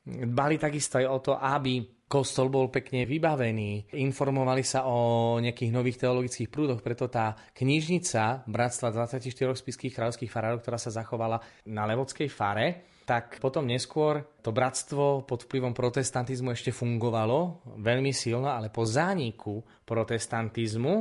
Dbali 0.07 0.55
takisto 0.55 0.97
aj 0.97 1.05
o 1.11 1.17
to, 1.19 1.33
aby 1.35 1.96
Kostol 2.07 2.47
bol 2.47 2.71
pekne 2.71 3.03
vybavený, 3.03 3.91
informovali 3.99 4.63
sa 4.63 4.87
o 4.87 5.35
nejakých 5.43 5.75
nových 5.75 5.99
teologických 6.07 6.47
prúdoch, 6.47 6.79
preto 6.79 7.11
tá 7.11 7.35
knižnica 7.51 8.47
Bratstva 8.47 8.95
24 8.95 9.27
spiských 9.51 9.91
kráľovských 9.91 10.31
farárov, 10.31 10.63
ktorá 10.63 10.79
sa 10.79 10.87
zachovala 10.87 11.43
na 11.67 11.83
Levodskej 11.83 12.31
fare, 12.31 12.95
tak 13.03 13.43
potom 13.43 13.67
neskôr 13.67 14.23
to 14.39 14.55
bratstvo 14.55 15.27
pod 15.27 15.47
vplyvom 15.47 15.75
protestantizmu 15.75 16.55
ešte 16.55 16.71
fungovalo 16.71 17.63
veľmi 17.79 18.15
silno, 18.15 18.55
ale 18.55 18.71
po 18.71 18.87
zániku 18.87 19.63
protestantizmu 19.83 20.93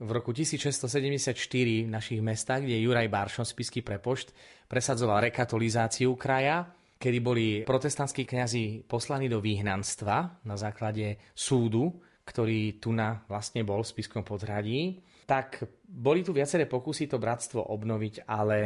v 0.00 0.10
roku 0.12 0.32
1674 0.32 1.36
v 1.84 1.92
našich 1.92 2.20
mestách, 2.20 2.64
kde 2.64 2.84
Juraj 2.84 3.08
Baršon, 3.12 3.48
spisky 3.48 3.80
prepošt, 3.80 4.36
presadzoval 4.68 5.28
rekatolizáciu 5.28 6.16
kraja, 6.16 6.68
kedy 7.04 7.18
boli 7.20 7.46
protestantskí 7.68 8.24
kňazi 8.24 8.88
poslaní 8.88 9.28
do 9.28 9.44
výhnanstva 9.44 10.40
na 10.48 10.56
základe 10.56 11.20
súdu, 11.36 12.00
ktorý 12.24 12.80
tu 12.80 12.96
na 12.96 13.20
vlastne 13.28 13.60
bol 13.60 13.84
v 13.84 13.92
Spiskom 13.92 14.24
podhradí, 14.24 15.04
tak 15.28 15.68
boli 15.84 16.24
tu 16.24 16.32
viaceré 16.32 16.64
pokusy 16.64 17.12
to 17.12 17.20
bratstvo 17.20 17.68
obnoviť, 17.68 18.24
ale 18.24 18.58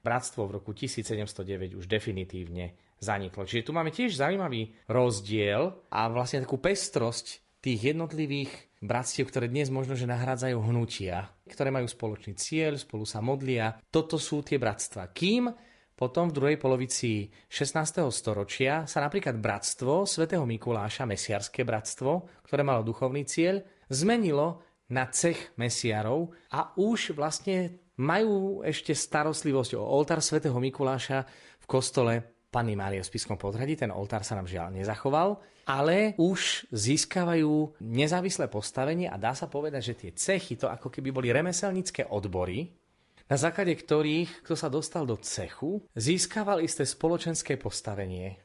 bratstvo 0.00 0.48
v 0.48 0.54
roku 0.56 0.72
1709 0.72 1.76
už 1.76 1.84
definitívne 1.84 2.96
zaniklo. 2.96 3.44
Čiže 3.44 3.68
tu 3.68 3.72
máme 3.76 3.92
tiež 3.92 4.16
zaujímavý 4.16 4.72
rozdiel 4.88 5.92
a 5.92 6.08
vlastne 6.08 6.48
takú 6.48 6.56
pestrosť 6.56 7.60
tých 7.60 7.94
jednotlivých 7.94 8.50
bratstiev, 8.82 9.30
ktoré 9.30 9.46
dnes 9.46 9.70
možno, 9.70 9.94
že 9.94 10.10
nahrádzajú 10.10 10.58
hnutia, 10.58 11.30
ktoré 11.46 11.70
majú 11.70 11.86
spoločný 11.86 12.34
cieľ, 12.34 12.74
spolu 12.74 13.06
sa 13.06 13.22
modlia. 13.22 13.78
Toto 13.92 14.18
sú 14.18 14.42
tie 14.42 14.58
bratstva. 14.58 15.14
Kým 15.14 15.46
potom 16.02 16.26
v 16.26 16.34
druhej 16.34 16.58
polovici 16.58 17.30
16. 17.46 18.10
storočia 18.10 18.90
sa 18.90 18.98
napríklad 19.06 19.38
bratstvo 19.38 20.02
svätého 20.02 20.42
Mikuláša, 20.42 21.06
mesiarské 21.06 21.62
bratstvo, 21.62 22.26
ktoré 22.42 22.66
malo 22.66 22.82
duchovný 22.82 23.22
cieľ, 23.22 23.62
zmenilo 23.86 24.66
na 24.90 25.06
cech 25.14 25.54
mesiarov 25.54 26.34
a 26.50 26.74
už 26.74 27.14
vlastne 27.14 27.78
majú 28.02 28.66
ešte 28.66 28.90
starostlivosť 28.98 29.78
o 29.78 29.86
oltár 29.86 30.18
svätého 30.18 30.58
Mikuláša 30.58 31.22
v 31.62 31.66
kostole 31.70 32.18
Panny 32.50 32.74
Márie 32.74 32.98
v 32.98 33.06
Spiskom 33.06 33.38
podhradí. 33.38 33.78
Ten 33.78 33.94
oltár 33.94 34.26
sa 34.26 34.34
nám 34.34 34.50
žiaľ 34.50 34.74
nezachoval, 34.74 35.38
ale 35.70 36.18
už 36.18 36.66
získavajú 36.74 37.78
nezávislé 37.78 38.50
postavenie 38.50 39.06
a 39.06 39.14
dá 39.14 39.38
sa 39.38 39.46
povedať, 39.46 39.94
že 39.94 39.94
tie 39.94 40.10
cechy, 40.18 40.58
to 40.58 40.66
ako 40.66 40.90
keby 40.90 41.14
boli 41.14 41.30
remeselnícke 41.30 42.10
odbory, 42.10 42.81
na 43.32 43.40
základe 43.40 43.72
ktorých, 43.72 44.44
kto 44.44 44.52
sa 44.52 44.68
dostal 44.68 45.08
do 45.08 45.16
cechu, 45.16 45.80
získaval 45.96 46.60
isté 46.60 46.84
spoločenské 46.84 47.56
postavenie, 47.56 48.36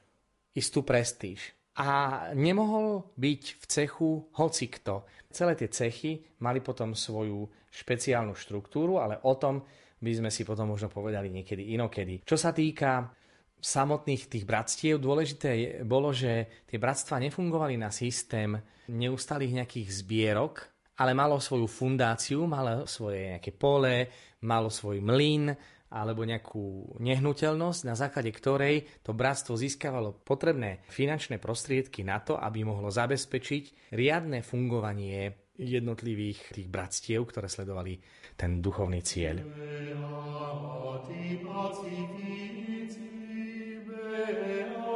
istú 0.55 0.87
prestíž. 0.87 1.51
A 1.75 2.31
nemohol 2.31 3.11
byť 3.19 3.43
v 3.59 3.63
cechu 3.67 4.31
hocikto. 4.39 5.03
Celé 5.27 5.59
tie 5.59 5.67
cechy 5.67 6.23
mali 6.39 6.63
potom 6.63 6.95
svoju 6.95 7.51
špeciálnu 7.67 8.31
štruktúru, 8.31 9.03
ale 9.03 9.19
o 9.27 9.35
tom 9.35 9.59
by 9.99 10.11
sme 10.23 10.31
si 10.31 10.47
potom 10.47 10.71
možno 10.71 10.87
povedali 10.87 11.35
niekedy 11.35 11.75
inokedy. 11.75 12.23
Čo 12.23 12.39
sa 12.39 12.55
týka 12.55 13.11
samotných 13.59 14.31
tých 14.31 14.47
bratstiev, 14.47 15.03
dôležité 15.03 15.83
bolo, 15.83 16.15
že 16.15 16.63
tie 16.63 16.79
bratstva 16.79 17.19
nefungovali 17.27 17.75
na 17.75 17.91
systém 17.91 18.55
neustalých 18.87 19.51
nejakých 19.51 19.89
zbierok, 19.99 20.76
ale 20.97 21.11
malo 21.13 21.37
svoju 21.37 21.69
fundáciu, 21.69 22.49
malo 22.49 22.89
svoje 22.89 23.37
nejaké 23.37 23.53
pole, 23.53 24.09
malo 24.43 24.73
svoj 24.73 25.01
mlyn 25.01 25.53
alebo 25.87 26.27
nejakú 26.27 26.99
nehnuteľnosť, 26.99 27.81
na 27.87 27.95
základe 27.95 28.27
ktorej 28.35 28.83
to 29.07 29.15
bratstvo 29.15 29.55
získavalo 29.55 30.19
potrebné 30.19 30.83
finančné 30.91 31.39
prostriedky 31.39 32.03
na 32.03 32.19
to, 32.19 32.35
aby 32.35 32.67
mohlo 32.67 32.91
zabezpečiť 32.91 33.95
riadne 33.95 34.43
fungovanie 34.43 35.47
jednotlivých 35.57 36.53
tých 36.53 36.67
bratstiev, 36.67 37.23
ktoré 37.23 37.47
sledovali 37.47 37.97
ten 38.35 38.61
duchovný 38.61 39.01
cieľ. 39.01 39.41
captivitatem 44.17 44.86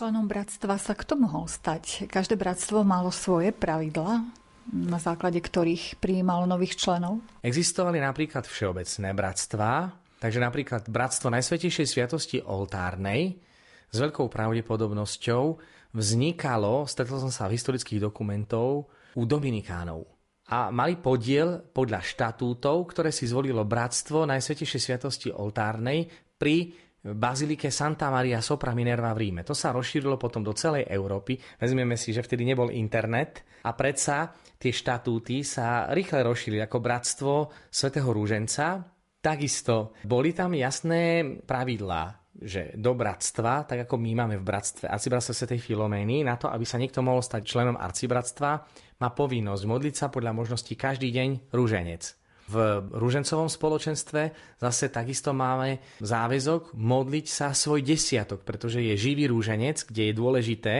Členom 0.00 0.32
bratstva 0.32 0.80
sa 0.80 0.96
kto 0.96 1.12
mohol 1.12 1.44
stať? 1.44 2.08
Každé 2.08 2.40
bratstvo 2.40 2.80
malo 2.80 3.12
svoje 3.12 3.52
pravidla, 3.52 4.24
na 4.72 4.96
základe 4.96 5.36
ktorých 5.36 6.00
prijímalo 6.00 6.48
nových 6.48 6.80
členov. 6.80 7.20
Existovali 7.44 8.00
napríklad 8.00 8.48
všeobecné 8.48 9.12
bratstvá, 9.12 9.92
takže 10.16 10.40
napríklad 10.40 10.88
Bratstvo 10.88 11.28
Najsvetejšej 11.28 11.84
Sviatosti 11.84 12.40
Oltárnej 12.40 13.44
s 13.92 13.96
veľkou 14.00 14.24
pravdepodobnosťou 14.32 15.60
vznikalo, 15.92 16.88
stretol 16.88 17.20
som 17.20 17.28
sa 17.28 17.44
v 17.52 17.60
historických 17.60 18.00
dokumentov, 18.00 18.88
u 19.20 19.28
Dominikánov. 19.28 20.08
A 20.48 20.72
mali 20.72 20.96
podiel 20.96 21.60
podľa 21.60 22.00
štatútov, 22.00 22.88
ktoré 22.88 23.12
si 23.12 23.28
zvolilo 23.28 23.68
Bratstvo 23.68 24.24
Najsvetejšej 24.24 24.80
Sviatosti 24.80 25.28
Oltárnej 25.28 26.08
pri 26.40 26.88
bazilike 27.00 27.72
Santa 27.72 28.12
Maria 28.12 28.44
Sopra 28.44 28.76
Minerva 28.76 29.16
v 29.16 29.28
Ríme. 29.28 29.42
To 29.48 29.56
sa 29.56 29.72
rozšírilo 29.72 30.20
potom 30.20 30.44
do 30.44 30.52
celej 30.52 30.84
Európy. 30.88 31.40
Vezmeme 31.56 31.96
si, 31.96 32.12
že 32.12 32.24
vtedy 32.24 32.44
nebol 32.44 32.68
internet 32.68 33.60
a 33.64 33.72
predsa 33.72 34.36
tie 34.60 34.72
štatúty 34.72 35.40
sa 35.40 35.88
rýchle 35.88 36.20
rozšírili 36.20 36.60
ako 36.60 36.78
Bratstvo 36.78 37.32
svätého 37.72 38.08
Rúženca. 38.12 38.84
Takisto 39.20 39.96
boli 40.04 40.32
tam 40.32 40.56
jasné 40.56 41.24
pravidlá, 41.44 42.20
že 42.40 42.72
do 42.72 42.96
bratstva, 42.96 43.68
tak 43.68 43.84
ako 43.84 44.00
my 44.00 44.16
máme 44.16 44.36
v 44.40 44.48
bratstve 44.48 44.88
arcibratstva 44.88 45.36
svätej 45.36 45.60
Filomény, 45.60 46.24
na 46.24 46.40
to, 46.40 46.48
aby 46.48 46.64
sa 46.64 46.80
niekto 46.80 47.04
mohol 47.04 47.20
stať 47.20 47.44
členom 47.44 47.76
arcibratstva, 47.76 48.50
má 48.96 49.08
povinnosť 49.12 49.64
modliť 49.68 49.94
sa 49.96 50.08
podľa 50.08 50.32
možností 50.32 50.72
každý 50.72 51.12
deň 51.12 51.52
rúženec. 51.52 52.19
V 52.50 52.54
rúžencovom 52.98 53.46
spoločenstve. 53.46 54.34
Zase 54.58 54.90
takisto 54.90 55.30
máme 55.30 55.78
záväzok 56.02 56.74
modliť 56.74 57.26
sa 57.30 57.54
svoj 57.54 57.86
desiatok, 57.86 58.42
pretože 58.42 58.82
je 58.82 58.98
živý 58.98 59.30
rúženec, 59.30 59.86
kde 59.86 60.10
je 60.10 60.18
dôležité, 60.18 60.74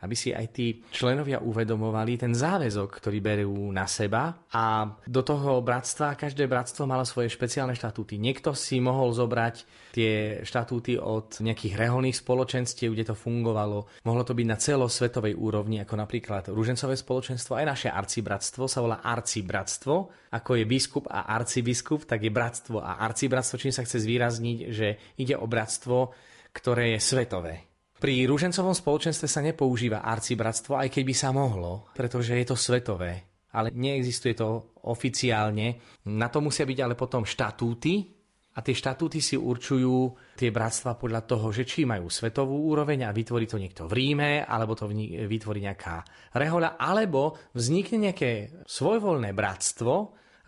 aby 0.00 0.14
si 0.16 0.32
aj 0.32 0.46
tí 0.52 0.80
členovia 0.88 1.40
uvedomovali 1.44 2.16
ten 2.16 2.32
záväzok, 2.32 2.88
ktorý 2.88 3.18
berú 3.20 3.68
na 3.70 3.84
seba 3.84 4.48
a 4.52 4.88
do 5.04 5.20
toho 5.20 5.60
bratstva, 5.60 6.16
každé 6.16 6.48
bratstvo 6.48 6.88
malo 6.88 7.04
svoje 7.04 7.28
špeciálne 7.28 7.76
štatúty. 7.76 8.16
Niekto 8.16 8.56
si 8.56 8.80
mohol 8.80 9.12
zobrať 9.12 9.68
tie 9.92 10.40
štatúty 10.42 10.96
od 10.96 11.38
nejakých 11.44 11.76
reholných 11.76 12.16
spoločenstiev, 12.16 12.96
kde 12.96 13.12
to 13.12 13.16
fungovalo. 13.18 13.86
Mohlo 14.06 14.22
to 14.24 14.32
byť 14.32 14.46
na 14.48 14.58
celosvetovej 14.58 15.34
úrovni, 15.36 15.82
ako 15.82 15.94
napríklad 15.98 16.48
Rúžencové 16.50 16.96
spoločenstvo, 16.96 17.58
aj 17.60 17.66
naše 17.66 17.88
arcibratstvo 17.92 18.64
sa 18.66 18.80
volá 18.80 19.04
arcibratstvo. 19.04 19.94
Ako 20.30 20.50
je 20.58 20.64
biskup 20.64 21.04
a 21.10 21.26
arcibiskup, 21.30 22.06
tak 22.06 22.22
je 22.22 22.30
bratstvo 22.32 22.78
a 22.80 23.02
arcibratstvo, 23.02 23.58
čím 23.58 23.74
sa 23.74 23.82
chce 23.82 24.02
zvýrazniť, 24.02 24.58
že 24.70 24.88
ide 25.18 25.34
o 25.34 25.46
bratstvo, 25.46 26.14
ktoré 26.50 26.98
je 26.98 27.00
svetové. 27.02 27.69
Pri 28.00 28.24
rúžencovom 28.24 28.72
spoločenstve 28.72 29.28
sa 29.28 29.44
nepoužíva 29.44 30.00
arcibratstvo, 30.00 30.72
aj 30.80 30.88
keď 30.88 31.02
by 31.04 31.14
sa 31.14 31.36
mohlo, 31.36 31.92
pretože 31.92 32.32
je 32.32 32.48
to 32.48 32.56
svetové. 32.56 33.44
Ale 33.52 33.68
neexistuje 33.76 34.32
to 34.32 34.72
oficiálne. 34.88 36.00
Na 36.08 36.32
to 36.32 36.40
musia 36.40 36.64
byť 36.64 36.78
ale 36.80 36.96
potom 36.96 37.28
štatúty, 37.28 38.16
a 38.50 38.66
tie 38.66 38.74
štatúty 38.74 39.22
si 39.22 39.38
určujú 39.38 40.10
tie 40.34 40.50
bratstva 40.50 40.98
podľa 40.98 41.22
toho, 41.22 41.54
že 41.54 41.62
či 41.62 41.86
majú 41.86 42.10
svetovú 42.10 42.72
úroveň 42.74 43.06
a 43.06 43.14
vytvorí 43.14 43.46
to 43.46 43.62
niekto 43.62 43.86
v 43.86 43.94
Ríme, 43.94 44.42
alebo 44.42 44.74
to 44.74 44.90
vytvorí 44.90 45.62
nejaká 45.62 46.02
rehoľa, 46.34 46.74
alebo 46.74 47.38
vznikne 47.54 48.10
nejaké 48.10 48.64
svojvoľné 48.66 49.30
bratstvo, 49.36 49.92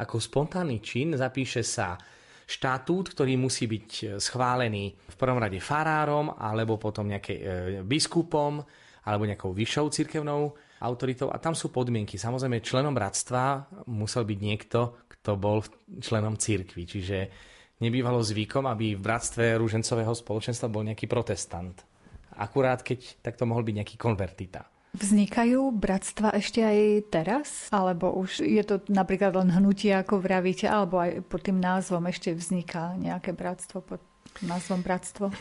ako 0.02 0.18
spontánny 0.18 0.82
čin, 0.82 1.14
zapíše 1.14 1.62
sa 1.62 1.94
štatút, 2.58 3.16
ktorý 3.16 3.40
musí 3.40 3.64
byť 3.64 4.20
schválený 4.20 4.92
v 4.92 5.16
prvom 5.16 5.40
rade 5.40 5.56
farárom, 5.62 6.36
alebo 6.36 6.76
potom 6.76 7.08
nejakým 7.08 7.38
e, 7.38 7.44
biskupom, 7.86 8.60
alebo 9.08 9.24
nejakou 9.24 9.56
vyššou 9.56 9.86
cirkevnou 9.88 10.52
autoritou. 10.82 11.30
A 11.32 11.40
tam 11.40 11.56
sú 11.56 11.72
podmienky. 11.72 12.20
Samozrejme, 12.20 12.60
členom 12.60 12.92
bratstva 12.92 13.66
musel 13.88 14.28
byť 14.28 14.38
niekto, 14.38 15.08
kto 15.08 15.38
bol 15.38 15.62
členom 16.02 16.34
cirkvi. 16.36 16.82
Čiže 16.84 17.18
nebývalo 17.82 18.22
zvykom, 18.22 18.66
aby 18.66 18.94
v 18.94 19.02
bratstve 19.02 19.58
rúžencového 19.58 20.12
spoločenstva 20.14 20.70
bol 20.70 20.86
nejaký 20.86 21.06
protestant. 21.06 21.82
Akurát 22.38 22.80
keď 22.80 23.20
takto 23.20 23.44
mohol 23.44 23.62
byť 23.62 23.74
nejaký 23.82 23.96
konvertita. 24.00 24.71
Vznikajú 24.92 25.72
bratstva 25.72 26.36
ešte 26.36 26.60
aj 26.60 26.78
teraz? 27.08 27.48
Alebo 27.72 28.12
už 28.12 28.44
je 28.44 28.60
to 28.60 28.84
napríklad 28.92 29.32
len 29.32 29.48
hnutie, 29.48 29.88
ako 29.96 30.20
vravíte, 30.20 30.68
alebo 30.68 31.00
aj 31.00 31.24
pod 31.32 31.48
tým 31.48 31.56
názvom 31.56 32.04
ešte 32.12 32.36
vzniká 32.36 32.92
nejaké 33.00 33.32
bratstvo 33.32 33.80
pod 33.80 34.04
názvom 34.44 34.84
bratstvo? 34.84 35.32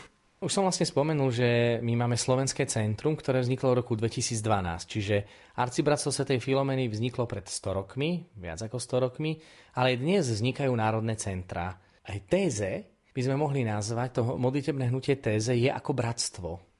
Už 0.42 0.50
som 0.50 0.64
vlastne 0.64 0.88
spomenul, 0.88 1.30
že 1.30 1.78
my 1.84 1.94
máme 2.00 2.16
Slovenské 2.16 2.64
centrum, 2.64 3.14
ktoré 3.14 3.44
vzniklo 3.44 3.76
v 3.76 3.78
roku 3.84 3.92
2012, 3.94 4.42
čiže 4.88 5.16
Arcibratstvo 5.54 6.10
Svetej 6.10 6.42
Filomeny 6.42 6.90
vzniklo 6.90 7.28
pred 7.28 7.46
100 7.46 7.78
rokmi, 7.78 8.26
viac 8.40 8.58
ako 8.58 8.80
100 8.80 9.04
rokmi, 9.06 9.38
ale 9.78 10.00
dnes 10.00 10.32
vznikajú 10.32 10.72
národné 10.74 11.14
centra. 11.14 11.78
Aj 12.02 12.18
téze 12.26 12.88
by 13.14 13.20
sme 13.20 13.36
mohli 13.38 13.62
nazvať, 13.62 14.18
to 14.18 14.34
modlitebné 14.34 14.88
hnutie 14.88 15.20
téze 15.20 15.54
je 15.54 15.68
ako 15.70 15.92
bratstvo, 15.94 16.71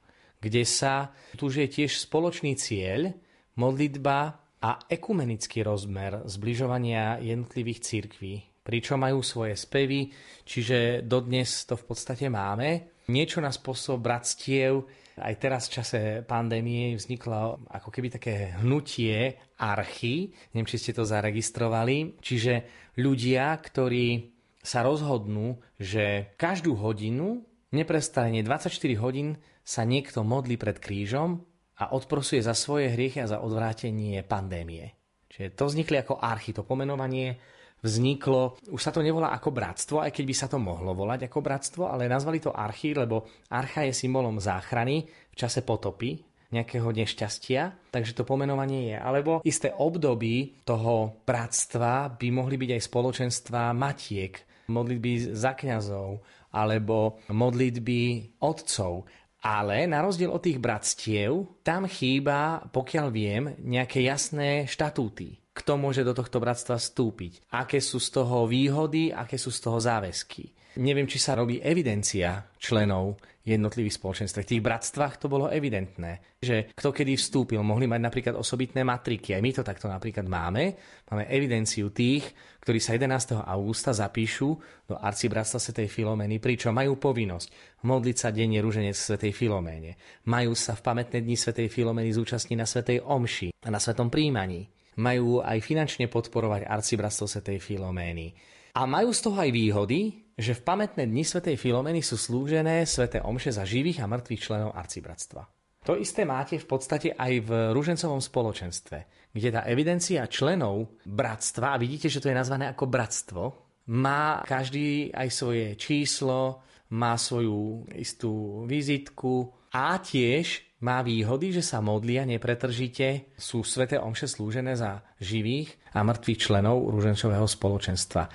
kde 0.43 0.67
sa, 0.67 1.15
tu 1.39 1.47
je 1.47 1.71
tiež 1.71 2.03
spoločný 2.03 2.59
cieľ, 2.59 3.15
modlitba 3.55 4.43
a 4.63 4.71
ekumenický 4.91 5.63
rozmer 5.63 6.27
zbližovania 6.27 7.23
jednotlivých 7.23 7.81
církví, 7.83 8.35
pričom 8.67 8.99
majú 8.99 9.23
svoje 9.23 9.55
spevy, 9.55 10.11
čiže 10.43 11.07
dodnes 11.07 11.67
to 11.67 11.79
v 11.79 11.85
podstate 11.87 12.27
máme. 12.27 12.99
Niečo 13.11 13.43
na 13.43 13.51
spôsob 13.51 14.03
bratstiev. 14.03 14.87
Aj 15.19 15.35
teraz 15.37 15.69
v 15.69 15.75
čase 15.83 16.01
pandémie 16.25 16.97
vzniklo 16.97 17.69
ako 17.69 17.89
keby 17.93 18.09
také 18.17 18.35
hnutie 18.63 19.37
archy, 19.61 20.33
neviem, 20.55 20.71
či 20.71 20.81
ste 20.81 20.97
to 20.97 21.05
zaregistrovali, 21.05 22.17
čiže 22.23 22.55
ľudia, 22.97 23.53
ktorí 23.61 24.33
sa 24.63 24.87
rozhodnú, 24.87 25.59
že 25.77 26.33
každú 26.39 26.79
hodinu, 26.79 27.45
neprestane 27.75 28.41
24 28.47 28.73
hodín 29.03 29.37
sa 29.63 29.87
niekto 29.87 30.27
modlí 30.27 30.59
pred 30.59 30.83
krížom 30.83 31.43
a 31.79 31.95
odprosuje 31.95 32.43
za 32.43 32.55
svoje 32.55 32.93
hriechy 32.93 33.23
a 33.23 33.31
za 33.31 33.39
odvrátenie 33.43 34.23
pandémie. 34.27 34.95
Čiže 35.33 35.57
to 35.57 35.65
vznikli 35.71 35.97
ako 36.03 36.21
archy, 36.21 36.53
to 36.53 36.67
pomenovanie 36.67 37.41
vzniklo, 37.83 38.63
už 38.71 38.79
sa 38.79 38.95
to 38.95 39.03
nevolá 39.03 39.35
ako 39.35 39.51
bratstvo, 39.51 39.97
aj 40.05 40.15
keď 40.15 40.25
by 40.29 40.35
sa 40.37 40.47
to 40.47 40.59
mohlo 40.63 40.95
volať 40.95 41.27
ako 41.27 41.39
bratstvo, 41.43 41.83
ale 41.91 42.07
nazvali 42.07 42.39
to 42.39 42.55
archy, 42.55 42.95
lebo 42.95 43.27
archa 43.51 43.83
je 43.83 43.97
symbolom 43.97 44.39
záchrany 44.39 45.03
v 45.03 45.35
čase 45.35 45.67
potopy, 45.67 46.23
nejakého 46.53 46.93
nešťastia, 46.93 47.91
takže 47.91 48.13
to 48.13 48.29
pomenovanie 48.29 48.93
je. 48.93 48.97
Alebo 49.01 49.41
isté 49.43 49.73
období 49.73 50.63
toho 50.69 51.25
bratstva 51.25 52.13
by 52.13 52.29
mohli 52.29 52.61
byť 52.61 52.71
aj 52.77 52.83
spoločenstva 52.93 53.73
matiek, 53.73 54.37
modlitby 54.69 55.33
za 55.33 55.57
kňazov, 55.57 56.21
alebo 56.53 57.25
modlitby 57.33 58.37
otcov. 58.45 59.09
Ale 59.43 59.91
na 59.91 60.07
rozdiel 60.07 60.31
od 60.31 60.39
tých 60.39 60.63
bratstiev, 60.63 61.63
tam 61.67 61.91
chýba, 61.91 62.63
pokiaľ 62.71 63.07
viem, 63.11 63.45
nejaké 63.59 64.07
jasné 64.07 64.71
štatúty 64.71 65.43
kto 65.53 65.77
môže 65.77 66.01
do 66.01 66.17
tohto 66.17 66.41
bratstva 66.41 66.81
vstúpiť, 66.81 67.45
aké 67.53 67.77
sú 67.77 68.01
z 68.01 68.09
toho 68.09 68.49
výhody, 68.49 69.13
aké 69.13 69.37
sú 69.37 69.53
z 69.53 69.61
toho 69.61 69.77
záväzky. 69.77 70.49
Neviem, 70.81 71.05
či 71.05 71.21
sa 71.21 71.37
robí 71.37 71.61
evidencia 71.61 72.49
členov 72.57 73.21
jednotlivých 73.43 73.99
spoločenstv. 73.99 74.39
V 74.41 74.51
tých 74.55 74.63
bratstvách 74.63 75.19
to 75.19 75.27
bolo 75.27 75.51
evidentné, 75.51 76.39
že 76.39 76.71
kto 76.79 76.95
kedy 76.95 77.19
vstúpil, 77.19 77.59
mohli 77.61 77.91
mať 77.91 78.01
napríklad 78.01 78.35
osobitné 78.39 78.87
matriky. 78.87 79.35
Aj 79.35 79.43
my 79.43 79.51
to 79.51 79.67
takto 79.67 79.91
napríklad 79.91 80.31
máme. 80.31 80.79
Máme 81.11 81.27
evidenciu 81.27 81.91
tých, 81.91 82.23
ktorí 82.63 82.79
sa 82.79 82.95
11. 82.95 83.43
augusta 83.43 83.91
zapíšu 83.91 84.49
do 84.87 84.95
arcibratstva 84.95 85.59
Svetej 85.59 85.91
Filomeny, 85.91 86.39
pričom 86.39 86.71
majú 86.71 86.95
povinnosť 87.03 87.83
modliť 87.83 88.17
sa 88.17 88.31
denne 88.31 88.63
rúženec 88.63 88.95
Svetej 88.95 89.35
Filoméne. 89.35 89.99
Majú 90.31 90.55
sa 90.55 90.79
v 90.79 90.85
pamätné 90.87 91.27
dni 91.27 91.35
Svetej 91.35 91.67
Filomeny 91.67 92.15
zúčastniť 92.15 92.57
na 92.57 92.67
Svetej 92.67 93.03
Omši 93.03 93.67
a 93.67 93.69
na 93.75 93.83
Svetom 93.83 94.07
príjmaní 94.07 94.71
majú 95.03 95.41
aj 95.43 95.59
finančne 95.65 96.07
podporovať 96.07 96.69
arcibratstvo 96.69 97.27
Svetej 97.27 97.59
Filomény. 97.59 98.31
A 98.73 98.89
majú 98.89 99.13
z 99.13 99.21
toho 99.21 99.37
aj 99.37 99.51
výhody, 99.53 100.01
že 100.37 100.57
v 100.57 100.65
pamätné 100.65 101.05
dni 101.09 101.25
Svetej 101.25 101.57
Filomény 101.61 102.01
sú 102.01 102.17
slúžené 102.17 102.85
sveté 102.89 103.21
omše 103.21 103.53
za 103.53 103.65
živých 103.69 104.05
a 104.05 104.11
mŕtvych 104.11 104.43
členov 104.43 104.73
arcibratstva. 104.73 105.43
To 105.83 105.99
isté 105.99 106.23
máte 106.23 106.63
v 106.63 106.67
podstate 106.71 107.11
aj 107.11 107.33
v 107.43 107.51
ružencovom 107.75 108.23
spoločenstve, 108.23 109.31
kde 109.35 109.49
tá 109.51 109.67
evidencia 109.67 110.23
členov 110.31 110.95
bratstva, 111.03 111.75
a 111.75 111.81
vidíte, 111.81 112.07
že 112.07 112.23
to 112.23 112.31
je 112.31 112.39
nazvané 112.39 112.71
ako 112.71 112.87
bratstvo, 112.87 113.43
má 113.91 114.47
každý 114.47 115.11
aj 115.11 115.29
svoje 115.35 115.75
číslo, 115.75 116.63
má 116.95 117.19
svoju 117.19 117.91
istú 117.99 118.63
vizitku 118.71 119.51
a 119.75 119.99
tiež 119.99 120.79
má 120.87 121.03
výhody, 121.03 121.51
že 121.51 121.67
sa 121.67 121.83
modlia 121.83 122.23
nepretržite, 122.27 123.35
sú 123.35 123.67
sveté 123.67 123.99
omše 123.99 124.31
slúžené 124.31 124.79
za 124.79 125.03
živých 125.19 125.79
a 125.95 126.07
mŕtvych 126.07 126.39
členov 126.39 126.91
rúženčového 126.95 127.47
spoločenstva. 127.47 128.31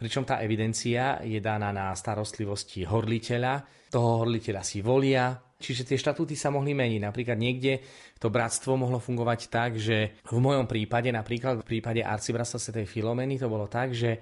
Pričom 0.00 0.24
tá 0.24 0.40
evidencia 0.40 1.20
je 1.20 1.36
daná 1.44 1.76
na 1.76 1.92
starostlivosti 1.92 2.88
horliteľa, 2.88 3.84
toho 3.92 4.24
horliteľa 4.24 4.64
si 4.64 4.80
volia, 4.80 5.36
čiže 5.60 5.84
tie 5.84 6.00
štatúty 6.00 6.32
sa 6.32 6.48
mohli 6.48 6.72
meniť. 6.72 7.04
Napríklad 7.04 7.36
niekde 7.36 7.84
to 8.16 8.32
bratstvo 8.32 8.80
mohlo 8.80 8.96
fungovať 8.96 9.40
tak, 9.52 9.76
že 9.76 10.16
v 10.24 10.38
mojom 10.40 10.64
prípade, 10.64 11.12
napríklad 11.12 11.60
v 11.60 11.68
prípade 11.68 12.00
arcibratstva 12.00 12.56
Sv. 12.56 12.88
Filomeny, 12.88 13.36
to 13.36 13.52
bolo 13.52 13.68
tak, 13.68 13.92
že 13.92 14.16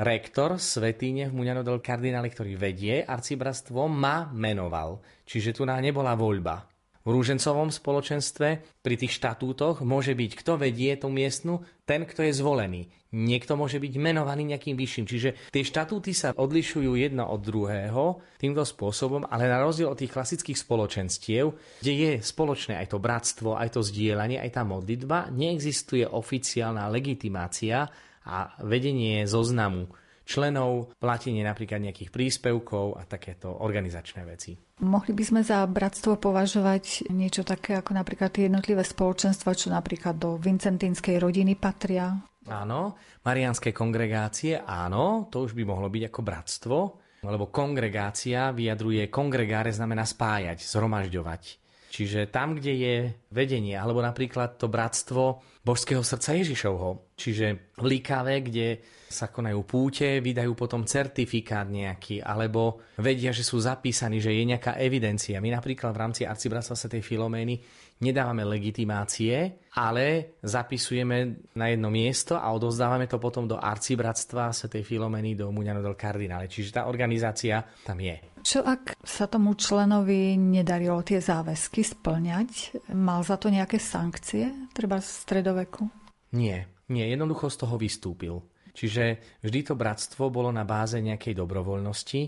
rektor 0.00 0.56
Svetýne 0.56 1.28
v 1.28 1.36
Muňano 1.36 1.60
del 1.60 1.84
Kardinále, 1.84 2.32
ktorý 2.32 2.56
vedie 2.56 3.04
arcibratstvo, 3.04 3.84
ma 3.84 4.32
menoval. 4.32 5.04
Čiže 5.28 5.60
tu 5.60 5.68
nebola 5.68 6.16
voľba 6.16 6.64
v 7.08 7.16
rúžencovom 7.16 7.72
spoločenstve 7.72 8.48
pri 8.84 8.94
tých 9.00 9.16
štatútoch 9.16 9.80
môže 9.80 10.12
byť, 10.12 10.30
kto 10.44 10.60
vedie 10.60 10.92
tú 11.00 11.08
miestnu, 11.08 11.64
ten, 11.88 12.04
kto 12.04 12.20
je 12.28 12.36
zvolený. 12.36 12.82
Niekto 13.08 13.56
môže 13.56 13.80
byť 13.80 13.94
menovaný 13.96 14.52
nejakým 14.52 14.76
vyšším. 14.76 15.06
Čiže 15.08 15.30
tie 15.48 15.64
štatúty 15.64 16.12
sa 16.12 16.36
odlišujú 16.36 16.92
jedno 16.92 17.24
od 17.24 17.40
druhého 17.40 18.20
týmto 18.36 18.68
spôsobom, 18.68 19.24
ale 19.24 19.48
na 19.48 19.64
rozdiel 19.64 19.88
od 19.88 19.96
tých 19.96 20.12
klasických 20.12 20.60
spoločenstiev, 20.60 21.56
kde 21.80 21.92
je 21.92 22.12
spoločné 22.20 22.76
aj 22.76 22.92
to 22.92 22.98
bratstvo, 23.00 23.56
aj 23.56 23.76
to 23.76 23.80
zdieľanie, 23.80 24.36
aj 24.36 24.60
tá 24.60 24.62
modlitba, 24.68 25.32
neexistuje 25.32 26.04
oficiálna 26.04 26.84
legitimácia 26.92 27.88
a 28.28 28.36
vedenie 28.60 29.24
zoznamu 29.24 29.88
členov, 30.28 30.92
platenie 31.00 31.40
napríklad 31.40 31.80
nejakých 31.80 32.12
príspevkov 32.12 33.00
a 33.00 33.08
takéto 33.08 33.48
organizačné 33.48 34.28
veci. 34.28 34.52
Mohli 34.84 35.16
by 35.16 35.24
sme 35.24 35.40
za 35.40 35.64
bratstvo 35.64 36.20
považovať 36.20 37.08
niečo 37.08 37.42
také 37.48 37.80
ako 37.80 37.96
napríklad 37.96 38.36
jednotlivé 38.36 38.84
spoločenstva, 38.84 39.56
čo 39.56 39.72
napríklad 39.72 40.20
do 40.20 40.36
vincentínskej 40.36 41.16
rodiny 41.16 41.56
patria? 41.56 42.27
Áno, 42.48 42.96
marianské 43.22 43.70
kongregácie, 43.76 44.64
áno, 44.64 45.28
to 45.28 45.44
už 45.44 45.52
by 45.52 45.62
mohlo 45.68 45.92
byť 45.92 46.08
ako 46.08 46.20
bratstvo, 46.24 46.76
lebo 47.22 47.50
kongregácia 47.52 48.54
vyjadruje 48.54 49.12
kongregáre 49.12 49.74
znamená 49.74 50.06
spájať, 50.08 50.62
zhromažďovať. 50.64 51.42
Čiže 51.88 52.28
tam, 52.28 52.52
kde 52.52 52.72
je 52.76 52.96
vedenie, 53.32 53.72
alebo 53.72 54.04
napríklad 54.04 54.60
to 54.60 54.68
bratstvo 54.68 55.40
božského 55.68 56.00
srdca 56.00 56.32
Ježišovho, 56.32 57.12
čiže 57.12 57.76
v 57.76 57.84
Líkave, 57.84 58.40
kde 58.40 58.80
sa 59.08 59.28
konajú 59.28 59.64
púte, 59.68 60.20
vydajú 60.24 60.56
potom 60.56 60.88
certifikát 60.88 61.68
nejaký, 61.68 62.24
alebo 62.24 62.80
vedia, 62.96 63.32
že 63.32 63.44
sú 63.44 63.60
zapísaní, 63.60 64.20
že 64.20 64.32
je 64.32 64.48
nejaká 64.48 64.80
evidencia. 64.80 65.40
My 65.44 65.52
napríklad 65.52 65.92
v 65.92 66.00
rámci 66.00 66.22
arcibratstva 66.24 66.76
Sv. 66.76 67.00
Filomény 67.00 67.60
nedávame 68.04 68.44
legitimácie, 68.44 69.64
ale 69.76 70.36
zapisujeme 70.44 71.48
na 71.56 71.72
jedno 71.72 71.88
miesto 71.88 72.36
a 72.36 72.52
odovzdávame 72.52 73.08
to 73.08 73.16
potom 73.16 73.48
do 73.48 73.56
arcibratstva 73.56 74.52
Sv. 74.52 74.84
Filomény 74.84 75.36
do 75.36 75.48
Muňano 75.52 75.80
del 75.80 75.96
Cardinale. 75.96 76.48
Čiže 76.48 76.80
tá 76.80 76.82
organizácia 76.88 77.64
tam 77.84 77.96
je. 78.00 78.27
Čo 78.42 78.64
ak 78.64 79.00
sa 79.02 79.26
tomu 79.26 79.54
členovi 79.54 80.34
nedarilo 80.38 81.00
tie 81.02 81.18
záväzky 81.22 81.82
splňať? 81.84 82.82
Mal 82.94 83.20
za 83.22 83.36
to 83.36 83.52
nejaké 83.52 83.78
sankcie, 83.80 84.70
treba 84.72 85.02
z 85.02 85.08
stredoveku? 85.26 85.88
Nie, 86.34 86.68
nie, 86.92 87.04
jednoducho 87.08 87.48
z 87.48 87.56
toho 87.64 87.74
vystúpil. 87.80 88.34
Čiže 88.78 89.38
vždy 89.42 89.60
to 89.66 89.74
bratstvo 89.74 90.30
bolo 90.30 90.54
na 90.54 90.62
báze 90.62 91.02
nejakej 91.02 91.34
dobrovoľnosti, 91.34 92.20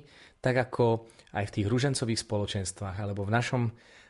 tak 0.43 0.71
ako 0.71 1.07
aj 1.37 1.45
v 1.47 1.55
tých 1.55 1.67
ružencových 1.71 2.23
spoločenstvách 2.27 2.97
alebo 2.99 3.23
v 3.23 3.35
našom 3.39 3.63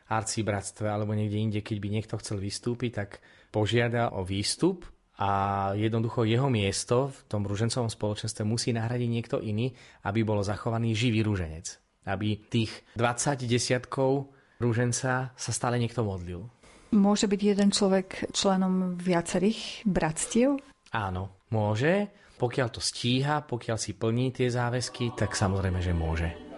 arcibratstve 0.09 0.89
alebo 0.89 1.13
niekde 1.13 1.37
inde, 1.37 1.59
keď 1.61 1.77
by 1.77 1.87
niekto 1.91 2.15
chcel 2.17 2.41
vystúpiť, 2.41 2.91
tak 2.97 3.09
požiada 3.53 4.11
o 4.11 4.25
výstup 4.25 4.89
a 5.21 5.29
jednoducho 5.77 6.25
jeho 6.25 6.49
miesto 6.49 7.13
v 7.13 7.19
tom 7.29 7.45
ružencovom 7.45 7.93
spoločenstve 7.93 8.41
musí 8.41 8.73
nahradiť 8.73 9.09
niekto 9.11 9.37
iný, 9.37 9.71
aby 10.07 10.25
bol 10.25 10.41
zachovaný 10.41 10.97
živý 10.97 11.21
ruženec. 11.21 11.80
Aby 12.05 12.41
tých 12.49 12.71
20 12.97 13.45
desiatkov 13.45 14.33
rúženca 14.57 15.33
sa 15.33 15.51
stále 15.53 15.77
niekto 15.77 16.01
modlil. 16.01 16.49
Môže 16.91 17.31
byť 17.31 17.41
jeden 17.41 17.69
človek 17.71 18.35
členom 18.35 18.99
viacerých 18.99 19.87
bratstiev? 19.87 20.59
Áno, 20.91 21.47
môže. 21.47 22.11
Pokiaľ 22.35 22.67
to 22.73 22.81
stíha, 22.83 23.45
pokiaľ 23.47 23.77
si 23.79 23.95
plní 23.95 24.33
tie 24.33 24.49
záväzky, 24.51 25.13
tak 25.15 25.37
samozrejme, 25.37 25.79
že 25.79 25.93
môže. 25.95 26.50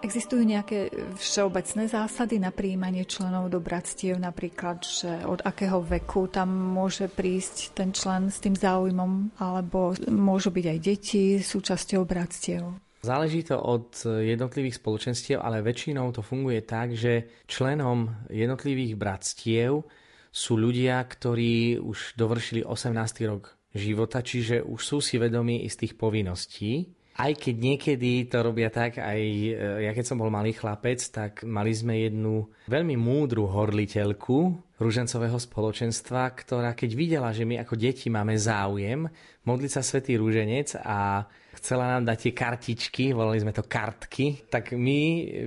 Existujú 0.00 0.40
nejaké 0.48 0.88
všeobecné 1.20 1.84
zásady 1.84 2.40
na 2.40 2.48
príjmanie 2.48 3.04
členov 3.04 3.52
do 3.52 3.60
bratstiev, 3.60 4.16
napríklad, 4.16 4.80
že 4.80 5.12
od 5.28 5.44
akého 5.44 5.84
veku 5.84 6.24
tam 6.32 6.48
môže 6.48 7.12
prísť 7.12 7.76
ten 7.76 7.92
člen 7.92 8.32
s 8.32 8.40
tým 8.40 8.56
záujmom, 8.56 9.36
alebo 9.36 9.92
môžu 10.08 10.48
byť 10.56 10.66
aj 10.72 10.78
deti 10.80 11.22
súčasťou 11.36 12.08
bratstiev? 12.08 12.64
Záleží 13.04 13.44
to 13.44 13.60
od 13.60 13.92
jednotlivých 14.04 14.80
spoločenstiev, 14.80 15.40
ale 15.40 15.60
väčšinou 15.60 16.08
to 16.16 16.24
funguje 16.24 16.64
tak, 16.64 16.96
že 16.96 17.44
členom 17.44 18.28
jednotlivých 18.32 18.96
bratstiev 18.96 19.84
sú 20.32 20.52
ľudia, 20.56 20.96
ktorí 21.04 21.76
už 21.76 22.16
dovršili 22.16 22.64
18. 22.64 22.96
rok 23.28 23.52
života, 23.76 24.24
čiže 24.24 24.64
už 24.64 24.80
sú 24.80 24.98
si 25.04 25.20
vedomí 25.20 25.64
istých 25.68 26.00
povinností 26.00 26.88
aj 27.20 27.32
keď 27.36 27.56
niekedy 27.60 28.24
to 28.32 28.40
robia 28.40 28.72
tak, 28.72 28.96
aj 28.96 29.20
e, 29.20 29.52
ja 29.84 29.92
keď 29.92 30.04
som 30.08 30.16
bol 30.16 30.32
malý 30.32 30.56
chlapec, 30.56 30.96
tak 31.12 31.44
mali 31.44 31.76
sme 31.76 32.00
jednu 32.00 32.48
veľmi 32.64 32.96
múdru 32.96 33.44
horliteľku 33.44 34.56
rúžencového 34.80 35.36
spoločenstva, 35.36 36.32
ktorá 36.32 36.72
keď 36.72 36.90
videla, 36.96 37.28
že 37.36 37.44
my 37.44 37.60
ako 37.60 37.76
deti 37.76 38.08
máme 38.08 38.32
záujem 38.40 39.04
modliť 39.44 39.70
sa 39.70 39.84
Svetý 39.84 40.16
rúženec 40.16 40.80
a 40.80 41.28
chcela 41.60 41.92
nám 41.92 42.08
dať 42.08 42.18
tie 42.24 42.32
kartičky, 42.32 43.04
volali 43.12 43.36
sme 43.44 43.52
to 43.52 43.68
kartky, 43.68 44.40
tak 44.48 44.72
my 44.72 45.00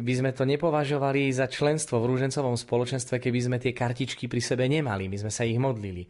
by 0.06 0.14
sme 0.14 0.32
to 0.38 0.46
nepovažovali 0.46 1.34
za 1.34 1.50
členstvo 1.50 1.98
v 1.98 2.14
rúžencovom 2.14 2.54
spoločenstve, 2.54 3.18
keby 3.18 3.40
sme 3.42 3.58
tie 3.58 3.74
kartičky 3.74 4.30
pri 4.30 4.42
sebe 4.46 4.70
nemali, 4.70 5.10
my 5.10 5.18
sme 5.26 5.32
sa 5.34 5.42
ich 5.42 5.58
modlili 5.58 6.06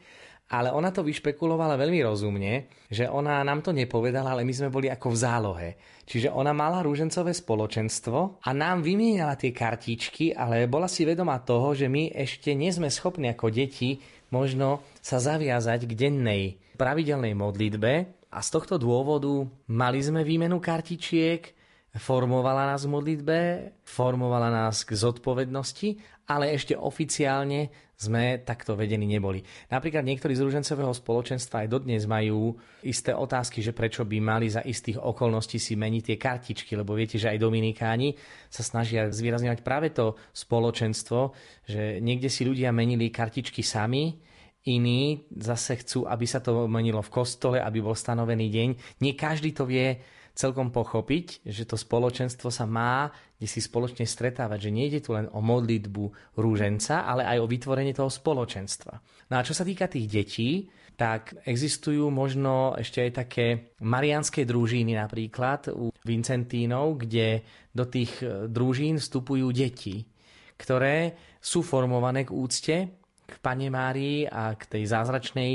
ale 0.54 0.70
ona 0.70 0.93
to 0.93 1.01
vyšpekulovala 1.01 1.74
veľmi 1.82 2.06
rozumne, 2.06 2.70
že 2.86 3.10
ona 3.10 3.41
nám 3.41 3.66
to 3.66 3.74
nepovedala, 3.74 4.38
ale 4.38 4.45
my 4.45 4.54
sme 4.54 4.70
boli 4.70 4.86
ako 4.86 5.10
v 5.10 5.18
zálohe. 5.18 5.70
Čiže 6.06 6.30
ona 6.30 6.54
mala 6.54 6.86
rúžencové 6.86 7.34
spoločenstvo 7.34 8.45
a 8.45 8.49
nám 8.54 8.86
vymieniala 8.86 9.34
tie 9.34 9.49
kartičky, 9.49 10.38
ale 10.38 10.70
bola 10.70 10.86
si 10.86 11.01
vedomá 11.01 11.41
toho, 11.41 11.74
že 11.74 11.89
my 11.89 12.14
ešte 12.14 12.54
nie 12.54 12.70
sme 12.70 12.93
schopní 12.93 13.34
ako 13.34 13.49
deti 13.49 13.97
možno 14.34 14.82
sa 14.97 15.22
zaviazať 15.22 15.86
k 15.86 15.93
dennej 15.93 16.43
pravidelnej 16.74 17.38
modlitbe 17.38 17.91
a 18.34 18.39
z 18.41 18.49
tohto 18.49 18.82
dôvodu 18.82 19.45
mali 19.70 20.01
sme 20.01 20.26
výmenu 20.26 20.58
kartičiek, 20.58 21.54
formovala 21.93 22.74
nás 22.74 22.89
v 22.89 22.93
modlitbe, 22.97 23.38
formovala 23.86 24.49
nás 24.49 24.82
k 24.82 24.97
zodpovednosti, 24.97 26.12
ale 26.28 26.56
ešte 26.56 26.76
oficiálne 26.76 27.68
sme 27.94 28.44
takto 28.44 28.76
vedení 28.76 29.08
neboli. 29.08 29.40
Napríklad 29.72 30.04
niektorí 30.04 30.36
z 30.36 30.44
rúžencového 30.44 30.92
spoločenstva 30.92 31.64
aj 31.64 31.72
dodnes 31.72 32.04
majú 32.04 32.58
isté 32.84 33.16
otázky, 33.16 33.64
že 33.64 33.72
prečo 33.72 34.04
by 34.04 34.18
mali 34.20 34.52
za 34.52 34.60
istých 34.60 35.00
okolností 35.00 35.56
si 35.56 35.80
meniť 35.80 36.04
tie 36.04 36.18
kartičky, 36.20 36.76
lebo 36.76 36.98
viete, 36.98 37.16
že 37.16 37.32
aj 37.32 37.40
Dominikáni 37.40 38.18
sa 38.52 38.66
snažia 38.66 39.08
zvýrazňovať 39.08 39.60
práve 39.64 39.96
to 39.96 40.20
spoločenstvo, 40.36 41.32
že 41.64 42.04
niekde 42.04 42.28
si 42.28 42.44
ľudia 42.44 42.76
menili 42.76 43.08
kartičky 43.08 43.64
sami, 43.64 44.20
iní 44.64 45.28
zase 45.36 45.84
chcú, 45.84 46.08
aby 46.08 46.24
sa 46.24 46.40
to 46.40 46.72
menilo 46.72 47.04
v 47.04 47.14
kostole, 47.14 47.58
aby 47.60 47.84
bol 47.84 47.96
stanovený 47.96 48.48
deň. 48.48 48.70
Nie 49.04 49.14
každý 49.16 49.52
to 49.52 49.68
vie 49.68 50.00
celkom 50.34 50.74
pochopiť, 50.74 51.46
že 51.46 51.64
to 51.70 51.78
spoločenstvo 51.78 52.50
sa 52.50 52.66
má 52.66 53.14
kde 53.44 53.60
si 53.60 53.60
spoločne 53.60 54.08
stretávať, 54.08 54.72
že 54.72 54.72
nejde 54.72 55.00
tu 55.04 55.12
len 55.12 55.28
o 55.36 55.44
modlitbu 55.44 56.40
rúženca, 56.40 57.04
ale 57.04 57.28
aj 57.28 57.44
o 57.44 57.52
vytvorenie 57.52 57.92
toho 57.92 58.08
spoločenstva. 58.08 59.04
No 59.28 59.36
a 59.36 59.44
čo 59.44 59.52
sa 59.52 59.68
týka 59.68 59.92
tých 59.92 60.08
detí, 60.08 60.72
tak 60.96 61.36
existujú 61.44 62.08
možno 62.08 62.72
ešte 62.80 63.04
aj 63.04 63.12
také 63.12 63.76
marianské 63.84 64.48
družíny 64.48 64.96
napríklad 64.96 65.76
u 65.76 65.92
Vincentínov, 66.08 67.04
kde 67.04 67.44
do 67.76 67.84
tých 67.84 68.24
e, 68.24 68.48
družín 68.48 68.96
vstupujú 68.96 69.52
deti, 69.52 70.08
ktoré 70.56 71.20
sú 71.44 71.68
formované 71.68 72.24
k 72.24 72.32
úcte 72.32 72.76
k 73.24 73.36
Pane 73.44 73.68
Márii 73.68 74.24
a 74.24 74.56
k 74.56 74.64
tej 74.72 74.84
zázračnej 74.88 75.52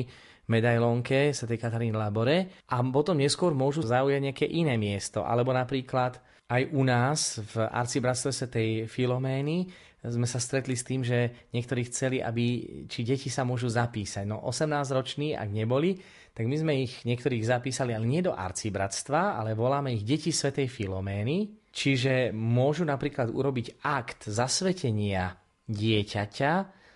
medailónke 0.49 1.37
Sv. 1.37 1.55
Katarín 1.61 1.95
Labore 1.95 2.65
a 2.69 2.81
potom 2.89 3.21
neskôr 3.21 3.53
môžu 3.53 3.85
zaujať 3.85 4.21
nejaké 4.21 4.47
iné 4.49 4.75
miesto. 4.81 5.23
Alebo 5.23 5.53
napríklad 5.53 6.19
aj 6.49 6.63
u 6.73 6.83
nás 6.83 7.45
v 7.45 7.69
arcibratstve 7.69 8.49
tej 8.49 8.69
Filomény 8.89 9.69
sme 9.99 10.31
sa 10.31 10.39
stretli 10.39 10.79
s 10.79 10.87
tým, 10.87 11.03
že 11.03 11.51
niektorí 11.51 11.91
chceli, 11.91 12.23
aby, 12.23 12.45
či 12.87 13.03
deti 13.03 13.29
sa 13.29 13.43
môžu 13.43 13.67
zapísať. 13.67 14.25
No 14.25 14.41
18-roční, 14.47 15.35
ak 15.35 15.51
neboli, 15.51 15.99
tak 16.31 16.47
my 16.47 16.55
sme 16.55 16.73
ich 16.87 17.03
niektorých 17.03 17.43
zapísali, 17.43 17.91
ale 17.93 18.07
nie 18.07 18.23
do 18.23 18.31
arcibratstva, 18.31 19.43
ale 19.43 19.59
voláme 19.59 19.91
ich 19.91 20.07
deti 20.07 20.31
Svetej 20.31 20.71
Filomény, 20.71 21.67
čiže 21.75 22.31
môžu 22.31 22.87
napríklad 22.87 23.29
urobiť 23.35 23.83
akt 23.83 24.31
zasvetenia 24.31 25.35
dieťaťa 25.67 26.53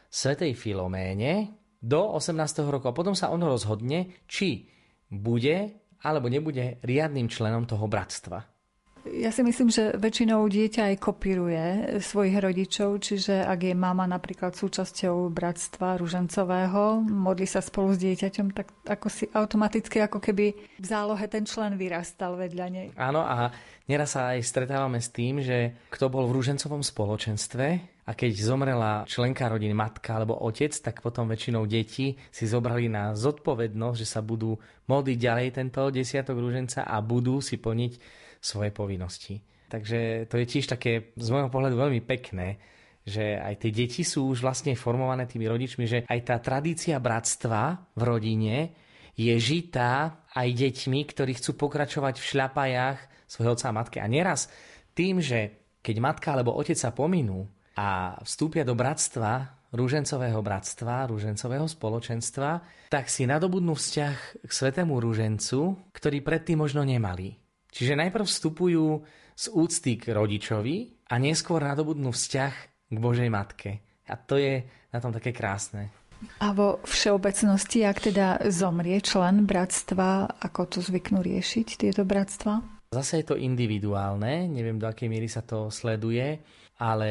Svetej 0.06 0.54
Filoméne, 0.54 1.61
do 1.82 2.14
18. 2.14 2.38
roku 2.70 2.86
a 2.86 2.94
potom 2.94 3.12
sa 3.18 3.34
ono 3.34 3.50
rozhodne, 3.50 4.22
či 4.30 4.70
bude 5.10 5.82
alebo 6.02 6.30
nebude 6.30 6.78
riadnym 6.82 7.26
členom 7.26 7.66
toho 7.66 7.90
bratstva. 7.90 8.52
Ja 9.02 9.34
si 9.34 9.42
myslím, 9.42 9.66
že 9.66 9.98
väčšinou 9.98 10.46
dieťa 10.46 10.94
aj 10.94 10.96
kopíruje 11.02 11.98
svojich 11.98 12.38
rodičov, 12.38 13.02
čiže 13.02 13.42
ak 13.42 13.66
je 13.66 13.74
mama 13.74 14.06
napríklad 14.06 14.54
súčasťou 14.54 15.26
bratstva 15.26 15.98
ružencového, 15.98 17.02
modlí 17.02 17.42
sa 17.42 17.58
spolu 17.58 17.98
s 17.98 17.98
dieťaťom, 17.98 18.54
tak 18.54 18.70
ako 18.86 19.06
si 19.10 19.26
automaticky, 19.34 19.98
ako 20.06 20.22
keby 20.22 20.54
v 20.78 20.86
zálohe 20.86 21.26
ten 21.26 21.42
člen 21.42 21.74
vyrastal 21.74 22.38
vedľa 22.38 22.66
nej. 22.70 22.88
Áno 22.94 23.26
a 23.26 23.50
neraz 23.90 24.14
sa 24.14 24.38
aj 24.38 24.46
stretávame 24.46 25.02
s 25.02 25.10
tým, 25.10 25.42
že 25.42 25.74
kto 25.90 26.06
bol 26.06 26.30
v 26.30 26.38
ružencovom 26.38 26.86
spoločenstve, 26.86 27.91
a 28.02 28.18
keď 28.18 28.32
zomrela 28.34 29.06
členka 29.06 29.46
rodiny, 29.46 29.70
matka 29.78 30.18
alebo 30.18 30.34
otec, 30.42 30.74
tak 30.74 30.98
potom 31.06 31.30
väčšinou 31.30 31.70
deti 31.70 32.18
si 32.34 32.44
zobrali 32.50 32.90
na 32.90 33.14
zodpovednosť, 33.14 33.98
že 33.98 34.06
sa 34.06 34.18
budú 34.18 34.58
modliť 34.90 35.18
ďalej 35.22 35.48
tento 35.54 35.86
desiatok 35.94 36.34
rúženca 36.42 36.82
a 36.82 36.98
budú 36.98 37.38
si 37.38 37.62
plniť 37.62 37.92
svoje 38.42 38.74
povinnosti. 38.74 39.38
Takže 39.70 40.26
to 40.26 40.34
je 40.36 40.46
tiež 40.50 40.66
také 40.66 41.14
z 41.14 41.28
môjho 41.30 41.48
pohľadu 41.48 41.78
veľmi 41.78 42.02
pekné, 42.02 42.58
že 43.06 43.38
aj 43.38 43.62
tie 43.62 43.70
deti 43.70 44.02
sú 44.02 44.34
už 44.34 44.42
vlastne 44.42 44.74
formované 44.74 45.30
tými 45.30 45.46
rodičmi, 45.46 45.84
že 45.86 45.98
aj 46.02 46.20
tá 46.26 46.36
tradícia 46.42 46.98
bratstva 46.98 47.94
v 47.94 48.02
rodine 48.02 48.56
je 49.14 49.34
žitá 49.38 50.26
aj 50.34 50.48
deťmi, 50.50 51.00
ktorí 51.06 51.38
chcú 51.38 51.54
pokračovať 51.54 52.18
v 52.18 52.28
šľapajách 52.34 52.98
svojho 53.30 53.54
otca 53.54 53.70
a 53.70 53.76
matky. 53.76 53.98
A 54.02 54.10
neraz 54.10 54.50
tým, 54.92 55.22
že 55.22 55.70
keď 55.82 55.96
matka 56.02 56.34
alebo 56.34 56.54
otec 56.54 56.76
sa 56.76 56.90
pominú 56.90 57.46
a 57.76 58.18
vstúpia 58.24 58.62
do 58.62 58.76
bratstva, 58.76 59.62
rúžencového 59.72 60.40
bratstva, 60.44 61.08
rúžencového 61.08 61.64
spoločenstva, 61.64 62.50
tak 62.92 63.08
si 63.08 63.24
nadobudnú 63.24 63.72
vzťah 63.72 64.44
k 64.44 64.50
svetému 64.52 65.00
rúžencu, 65.00 65.88
ktorý 65.96 66.20
predtým 66.20 66.60
možno 66.60 66.84
nemali. 66.84 67.40
Čiže 67.72 67.96
najprv 67.96 68.28
vstupujú 68.28 69.00
z 69.32 69.44
úcty 69.48 69.96
k 69.96 70.12
rodičovi 70.12 71.08
a 71.08 71.16
neskôr 71.16 71.64
nadobudnú 71.64 72.12
vzťah 72.12 72.54
k 72.92 72.96
Božej 73.00 73.32
Matke. 73.32 73.80
A 74.04 74.20
to 74.20 74.36
je 74.36 74.60
na 74.92 74.98
tom 75.00 75.08
také 75.08 75.32
krásne. 75.32 75.88
A 76.38 76.54
vo 76.54 76.78
všeobecnosti, 76.84 77.82
ak 77.82 78.12
teda 78.12 78.44
zomrie 78.52 79.00
člen 79.02 79.48
bratstva, 79.48 80.38
ako 80.38 80.60
to 80.68 80.78
zvyknú 80.84 81.24
riešiť 81.24 81.66
tieto 81.80 82.06
bratstva? 82.06 82.62
Zase 82.92 83.24
je 83.24 83.34
to 83.34 83.40
individuálne, 83.40 84.46
neviem 84.52 84.76
do 84.76 84.84
akej 84.84 85.08
miery 85.08 85.26
sa 85.26 85.40
to 85.40 85.72
sleduje, 85.72 86.44
ale 86.82 87.10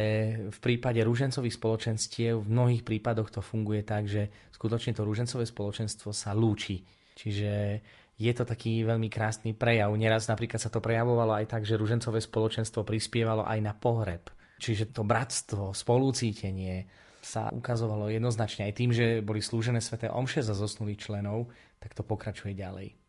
v 0.51 0.59
prípade 0.59 0.99
rúžencových 0.99 1.55
spoločenstiev 1.55 2.43
v 2.43 2.51
mnohých 2.51 2.83
prípadoch 2.83 3.31
to 3.31 3.39
funguje 3.39 3.87
tak, 3.87 4.03
že 4.03 4.27
skutočne 4.51 4.91
to 4.91 5.07
rúžencové 5.07 5.47
spoločenstvo 5.47 6.11
sa 6.11 6.35
lúči. 6.35 6.83
Čiže 7.15 7.79
je 8.19 8.31
to 8.35 8.43
taký 8.43 8.83
veľmi 8.83 9.07
krásny 9.07 9.55
prejav. 9.55 9.95
Neraz 9.95 10.27
napríklad 10.27 10.59
sa 10.59 10.67
to 10.67 10.83
prejavovalo 10.83 11.39
aj 11.39 11.47
tak, 11.47 11.63
že 11.63 11.79
ružencové 11.79 12.19
spoločenstvo 12.19 12.83
prispievalo 12.83 13.47
aj 13.47 13.59
na 13.63 13.71
pohreb. 13.71 14.27
Čiže 14.59 14.91
to 14.91 15.07
bratstvo, 15.07 15.71
spolucítenie 15.71 16.85
sa 17.23 17.47
ukazovalo 17.49 18.11
jednoznačne 18.11 18.67
aj 18.67 18.73
tým, 18.75 18.91
že 18.91 19.23
boli 19.23 19.39
slúžené 19.39 19.79
sveté 19.79 20.11
omše 20.11 20.43
za 20.43 20.53
zosnulých 20.53 20.99
členov, 20.99 21.47
tak 21.79 21.95
to 21.95 22.03
pokračuje 22.03 22.53
ďalej. 22.53 23.00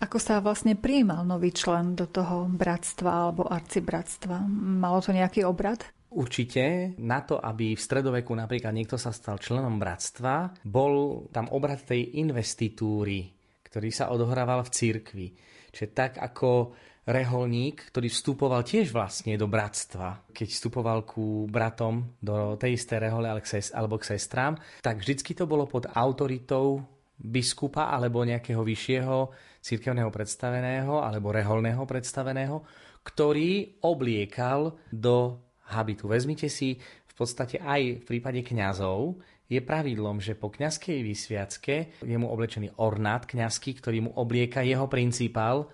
Ako 0.00 0.16
sa 0.16 0.40
vlastne 0.40 0.80
prijímal 0.80 1.28
nový 1.28 1.52
člen 1.52 1.92
do 1.92 2.08
toho 2.08 2.48
bratstva 2.48 3.28
alebo 3.28 3.44
arcibratstva? 3.44 4.48
Malo 4.80 5.04
to 5.04 5.12
nejaký 5.12 5.44
obrad? 5.44 5.84
Určite 6.10 6.96
na 6.96 7.20
to, 7.20 7.36
aby 7.36 7.76
v 7.76 7.84
stredoveku 7.84 8.32
napríklad 8.32 8.72
niekto 8.72 8.96
sa 8.96 9.12
stal 9.12 9.36
členom 9.36 9.76
bratstva, 9.76 10.64
bol 10.64 11.28
tam 11.30 11.52
obrad 11.52 11.84
tej 11.84 12.16
investitúry, 12.16 13.30
ktorý 13.62 13.92
sa 13.92 14.08
odohrával 14.08 14.64
v 14.66 14.72
cirkvi. 14.72 15.28
Čiže 15.70 15.88
tak 15.92 16.12
ako 16.18 16.74
reholník, 17.06 17.92
ktorý 17.92 18.08
vstupoval 18.08 18.64
tiež 18.64 18.96
vlastne 18.96 19.36
do 19.36 19.46
bratstva, 19.46 20.32
keď 20.32 20.48
vstupoval 20.48 21.04
ku 21.04 21.44
bratom 21.44 22.16
do 22.18 22.56
tej 22.56 22.80
isté 22.80 22.96
rehole 22.98 23.28
alebo 23.28 24.00
k 24.00 24.08
sestrám, 24.16 24.56
tak 24.80 25.04
vždycky 25.04 25.36
to 25.36 25.44
bolo 25.44 25.68
pod 25.68 25.92
autoritou 25.92 26.82
biskupa 27.20 27.92
alebo 27.92 28.24
nejakého 28.24 28.64
vyššieho 28.64 29.18
cirkevného 29.60 30.08
predstaveného 30.08 31.00
alebo 31.00 31.32
reholného 31.32 31.84
predstaveného, 31.84 32.64
ktorý 33.04 33.80
obliekal 33.84 34.76
do 34.92 35.40
habitu. 35.70 36.10
Vezmite 36.10 36.48
si 36.50 36.76
v 36.80 37.12
podstate 37.14 37.60
aj 37.60 38.00
v 38.00 38.04
prípade 38.04 38.40
kňazov, 38.44 39.20
je 39.50 39.58
pravidlom, 39.58 40.22
že 40.22 40.38
po 40.38 40.46
kňazskej 40.46 41.02
vysviacke 41.02 41.76
je 42.06 42.16
mu 42.16 42.30
oblečený 42.30 42.70
ornát 42.78 43.26
kňazský, 43.26 43.82
ktorý 43.82 44.06
mu 44.06 44.10
oblieka 44.14 44.62
jeho 44.62 44.86
principál, 44.86 45.66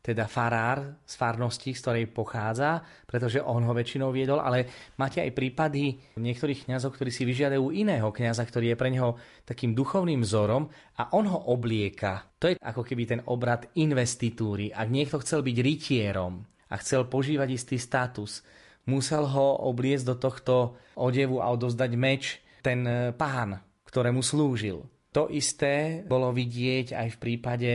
teda 0.00 0.24
farár 0.24 1.04
z 1.04 1.14
farnosti, 1.20 1.76
z 1.76 1.80
ktorej 1.84 2.06
pochádza, 2.08 2.80
pretože 3.04 3.44
on 3.44 3.60
ho 3.68 3.72
väčšinou 3.76 4.08
viedol, 4.08 4.40
ale 4.40 4.92
máte 4.96 5.20
aj 5.20 5.36
prípady 5.36 6.00
niektorých 6.16 6.64
kňazov, 6.64 6.96
ktorí 6.96 7.12
si 7.12 7.28
vyžiadajú 7.28 7.68
iného 7.68 8.08
kňaza, 8.08 8.48
ktorý 8.48 8.72
je 8.72 8.80
pre 8.80 8.88
neho 8.88 9.20
takým 9.44 9.76
duchovným 9.76 10.24
vzorom 10.24 10.72
a 10.96 11.12
on 11.12 11.28
ho 11.28 11.52
oblieka. 11.52 12.32
To 12.40 12.48
je 12.48 12.56
ako 12.56 12.80
keby 12.80 13.02
ten 13.04 13.20
obrad 13.28 13.68
investitúry. 13.76 14.72
Ak 14.72 14.88
niekto 14.88 15.20
chcel 15.20 15.44
byť 15.44 15.56
rytierom 15.60 16.40
a 16.72 16.74
chcel 16.80 17.04
požívať 17.04 17.48
istý 17.52 17.76
status, 17.76 18.40
musel 18.88 19.28
ho 19.28 19.68
obliecť 19.68 20.04
do 20.08 20.16
tohto 20.16 20.54
odevu 20.96 21.44
a 21.44 21.52
odozdať 21.52 21.92
meč, 22.00 22.40
ten 22.64 23.12
pán, 23.16 23.60
ktorému 23.84 24.24
slúžil. 24.24 24.80
To 25.12 25.26
isté 25.28 26.06
bolo 26.06 26.30
vidieť 26.30 26.94
aj 26.94 27.08
v 27.16 27.20
prípade 27.20 27.72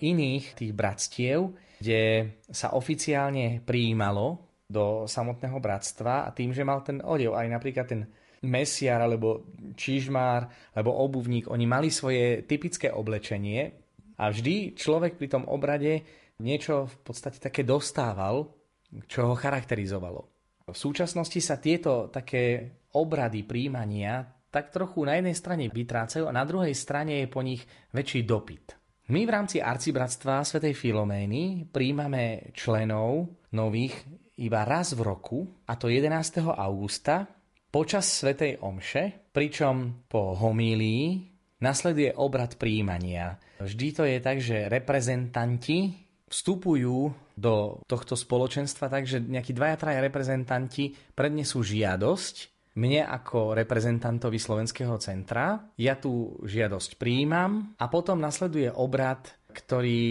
iných 0.00 0.56
tých 0.56 0.72
bratstiev, 0.76 1.52
kde 1.80 2.34
sa 2.48 2.72
oficiálne 2.72 3.60
prijímalo 3.64 4.40
do 4.66 5.06
samotného 5.06 5.58
bratstva 5.62 6.26
a 6.26 6.34
tým, 6.34 6.50
že 6.50 6.66
mal 6.66 6.82
ten 6.82 6.98
odev, 7.00 7.38
aj 7.38 7.46
napríklad 7.48 7.86
ten 7.86 8.02
mesiar 8.44 9.00
alebo 9.00 9.46
čižmár 9.74 10.74
alebo 10.76 10.92
obuvník, 11.00 11.48
oni 11.48 11.64
mali 11.64 11.88
svoje 11.88 12.44
typické 12.44 12.92
oblečenie 12.92 13.72
a 14.20 14.28
vždy 14.28 14.76
človek 14.76 15.16
pri 15.16 15.28
tom 15.32 15.44
obrade 15.48 16.04
niečo 16.40 16.88
v 16.88 16.96
podstate 17.00 17.40
také 17.40 17.64
dostával, 17.64 18.52
čo 19.08 19.32
ho 19.32 19.34
charakterizovalo. 19.34 20.28
V 20.66 20.76
súčasnosti 20.76 21.38
sa 21.40 21.56
tieto 21.56 22.10
také 22.10 22.74
obrady 22.92 23.46
príjmania 23.46 24.26
tak 24.50 24.72
trochu 24.72 25.04
na 25.04 25.20
jednej 25.20 25.36
strane 25.36 25.64
vytrácajú 25.68 26.26
a 26.26 26.36
na 26.36 26.44
druhej 26.44 26.72
strane 26.72 27.24
je 27.24 27.28
po 27.28 27.44
nich 27.44 27.60
väčší 27.92 28.24
dopyt. 28.24 28.75
My 29.06 29.22
v 29.22 29.30
rámci 29.30 29.62
arcibratstva 29.62 30.42
svätej 30.42 30.74
Filomény 30.74 31.70
príjmame 31.70 32.50
členov 32.58 33.30
nových 33.54 33.94
iba 34.34 34.66
raz 34.66 34.98
v 34.98 35.06
roku, 35.06 35.46
a 35.70 35.78
to 35.78 35.86
11. 35.86 36.42
augusta, 36.42 37.22
počas 37.70 38.02
svätej 38.10 38.58
Omše, 38.58 39.30
pričom 39.30 40.10
po 40.10 40.34
homílii 40.34 41.22
nasleduje 41.62 42.18
obrad 42.18 42.58
príjmania. 42.58 43.38
Vždy 43.62 43.86
to 43.94 44.02
je 44.02 44.18
tak, 44.18 44.42
že 44.42 44.66
reprezentanti 44.66 45.94
vstupujú 46.26 47.14
do 47.38 47.78
tohto 47.86 48.18
spoločenstva, 48.18 48.90
takže 48.90 49.22
nejakí 49.22 49.54
dvaja, 49.54 49.78
traja 49.78 50.02
reprezentanti 50.02 50.90
prednesú 51.14 51.62
žiadosť 51.62 52.55
mne 52.76 53.08
ako 53.08 53.56
reprezentantovi 53.56 54.36
Slovenského 54.36 55.00
centra. 55.00 55.72
Ja 55.80 55.96
tú 55.96 56.36
žiadosť 56.44 57.00
príjmam 57.00 57.74
a 57.80 57.88
potom 57.88 58.20
nasleduje 58.20 58.68
obrad 58.70 59.32
ktorý 59.56 60.04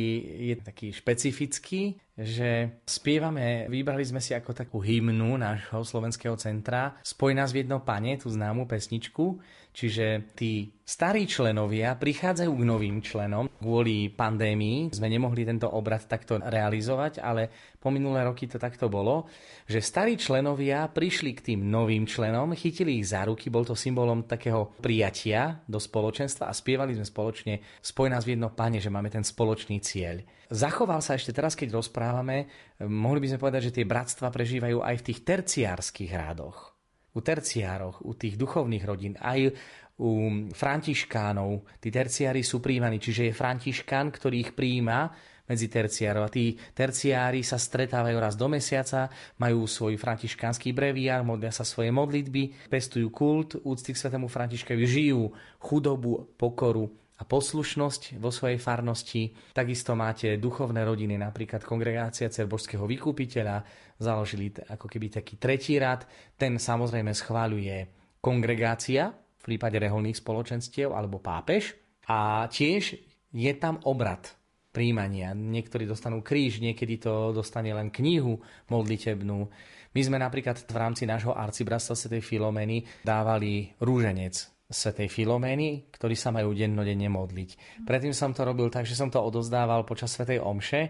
je 0.49 0.55
taký 0.57 0.89
špecifický, 0.89 1.93
že 2.15 2.79
spievame, 2.87 3.67
vybrali 3.67 4.07
sme 4.07 4.23
si 4.23 4.31
ako 4.31 4.55
takú 4.55 4.79
hymnu 4.79 5.35
nášho 5.35 5.83
slovenského 5.83 6.39
centra 6.39 6.95
Spoj 7.03 7.35
nás 7.35 7.51
v 7.51 7.67
jedno 7.67 7.83
pane, 7.83 8.15
tú 8.15 8.31
známu 8.31 8.63
pesničku, 8.71 9.43
čiže 9.75 10.31
tí 10.31 10.71
starí 10.87 11.27
členovia 11.27 11.91
prichádzajú 11.99 12.51
k 12.55 12.63
novým 12.63 13.03
členom. 13.03 13.51
Kvôli 13.59 14.07
pandémii 14.07 14.95
sme 14.95 15.11
nemohli 15.11 15.43
tento 15.43 15.67
obrad 15.67 16.07
takto 16.07 16.39
realizovať, 16.39 17.19
ale 17.19 17.51
po 17.83 17.91
minulé 17.91 18.23
roky 18.23 18.47
to 18.47 18.55
takto 18.55 18.87
bolo, 18.87 19.27
že 19.67 19.83
starí 19.83 20.15
členovia 20.15 20.87
prišli 20.87 21.35
k 21.35 21.51
tým 21.51 21.67
novým 21.67 22.07
členom, 22.07 22.55
chytili 22.55 23.03
ich 23.03 23.11
za 23.11 23.27
ruky, 23.27 23.51
bol 23.51 23.67
to 23.67 23.75
symbolom 23.75 24.23
takého 24.23 24.71
prijatia 24.79 25.59
do 25.67 25.83
spoločenstva 25.83 26.47
a 26.47 26.55
spievali 26.55 26.95
sme 26.95 27.03
spoločne 27.03 27.59
Spoj 27.83 28.07
nás 28.07 28.23
v 28.23 28.39
jedno 28.39 28.55
pane, 28.55 28.79
že 28.79 28.87
máme 28.87 29.11
ten 29.11 29.27
spoločný 29.27 29.83
cieľ. 29.83 30.23
Zachoval 30.51 31.01
sa 31.01 31.17
ešte 31.17 31.33
teraz, 31.33 31.57
keď 31.57 31.73
rozprávame, 31.77 32.45
mohli 32.85 33.25
by 33.25 33.33
sme 33.33 33.41
povedať, 33.41 33.61
že 33.71 33.75
tie 33.81 33.85
bratstva 33.89 34.29
prežívajú 34.29 34.81
aj 34.85 34.95
v 35.01 35.05
tých 35.11 35.19
terciárskych 35.25 36.11
rádoch. 36.13 36.77
U 37.15 37.23
terciároch, 37.23 38.03
u 38.03 38.13
tých 38.13 38.35
duchovných 38.35 38.83
rodín, 38.85 39.15
aj 39.17 39.55
u 39.95 40.43
františkánov. 40.51 41.79
Tí 41.79 41.87
terciári 41.87 42.43
sú 42.43 42.59
príjmaní, 42.59 42.99
čiže 42.99 43.31
je 43.31 43.39
františkán, 43.39 44.11
ktorý 44.11 44.35
ich 44.43 44.51
príjma 44.51 45.07
medzi 45.47 45.71
terciárov. 45.71 46.25
A 46.25 46.33
tí 46.33 46.57
terciári 46.75 47.45
sa 47.45 47.55
stretávajú 47.55 48.17
raz 48.19 48.35
do 48.35 48.49
mesiaca, 48.51 49.07
majú 49.39 49.69
svoj 49.69 49.95
františkánsky 49.95 50.75
breviár, 50.75 51.23
modlia 51.23 51.53
sa 51.53 51.63
svoje 51.63 51.93
modlitby, 51.93 52.67
pestujú 52.67 53.07
kult 53.13 53.55
úcty 53.63 53.95
k 53.95 54.01
svetému 54.01 54.27
Františkovi, 54.27 54.83
žijú 54.83 55.31
chudobu, 55.61 56.35
pokoru 56.35 57.04
a 57.15 57.23
poslušnosť 57.23 58.19
vo 58.19 58.27
svojej 58.27 58.59
farnosti. 58.59 59.31
Takisto 59.55 59.95
máte 59.95 60.35
duchovné 60.35 60.83
rodiny, 60.83 61.15
napríklad 61.15 61.63
kongregácia 61.63 62.27
Cerbožského 62.27 62.83
vykupiteľa, 62.83 63.63
založili 63.95 64.51
ako 64.51 64.91
keby 64.91 65.23
taký 65.23 65.39
tretí 65.39 65.79
rad. 65.79 66.03
Ten 66.35 66.59
samozrejme 66.59 67.15
schváľuje 67.15 67.77
kongregácia 68.19 69.15
v 69.15 69.41
prípade 69.47 69.79
reholných 69.79 70.19
spoločenstiev 70.19 70.91
alebo 70.91 71.23
pápež. 71.23 71.71
A 72.11 72.51
tiež 72.51 72.99
je 73.31 73.51
tam 73.55 73.79
obrad 73.87 74.35
príjmania. 74.75 75.31
Niektorí 75.31 75.87
dostanú 75.87 76.19
kríž, 76.19 76.59
niekedy 76.59 76.99
to 76.99 77.31
dostane 77.31 77.71
len 77.71 77.87
knihu 77.95 78.43
modlitebnú. 78.67 79.47
My 79.95 80.01
sme 80.03 80.19
napríklad 80.19 80.67
v 80.67 80.75
rámci 80.75 81.07
nášho 81.07 81.31
arcibratstva 81.31 81.95
Sv. 81.95 82.19
Filomeny 82.19 82.83
dávali 83.07 83.71
rúženec 83.79 84.54
Svetej 84.65 85.13
Filomény, 85.13 85.93
ktorí 85.93 86.17
sa 86.17 86.33
majú 86.33 86.57
dennodenne 86.57 87.05
modliť. 87.05 87.83
Predtým 87.85 88.17
som 88.17 88.33
to 88.33 88.41
robil 88.41 88.73
tak, 88.73 88.89
že 88.89 88.97
som 88.97 89.13
to 89.13 89.21
odozdával 89.21 89.85
počas 89.85 90.17
Svetej 90.17 90.41
Omše, 90.41 90.81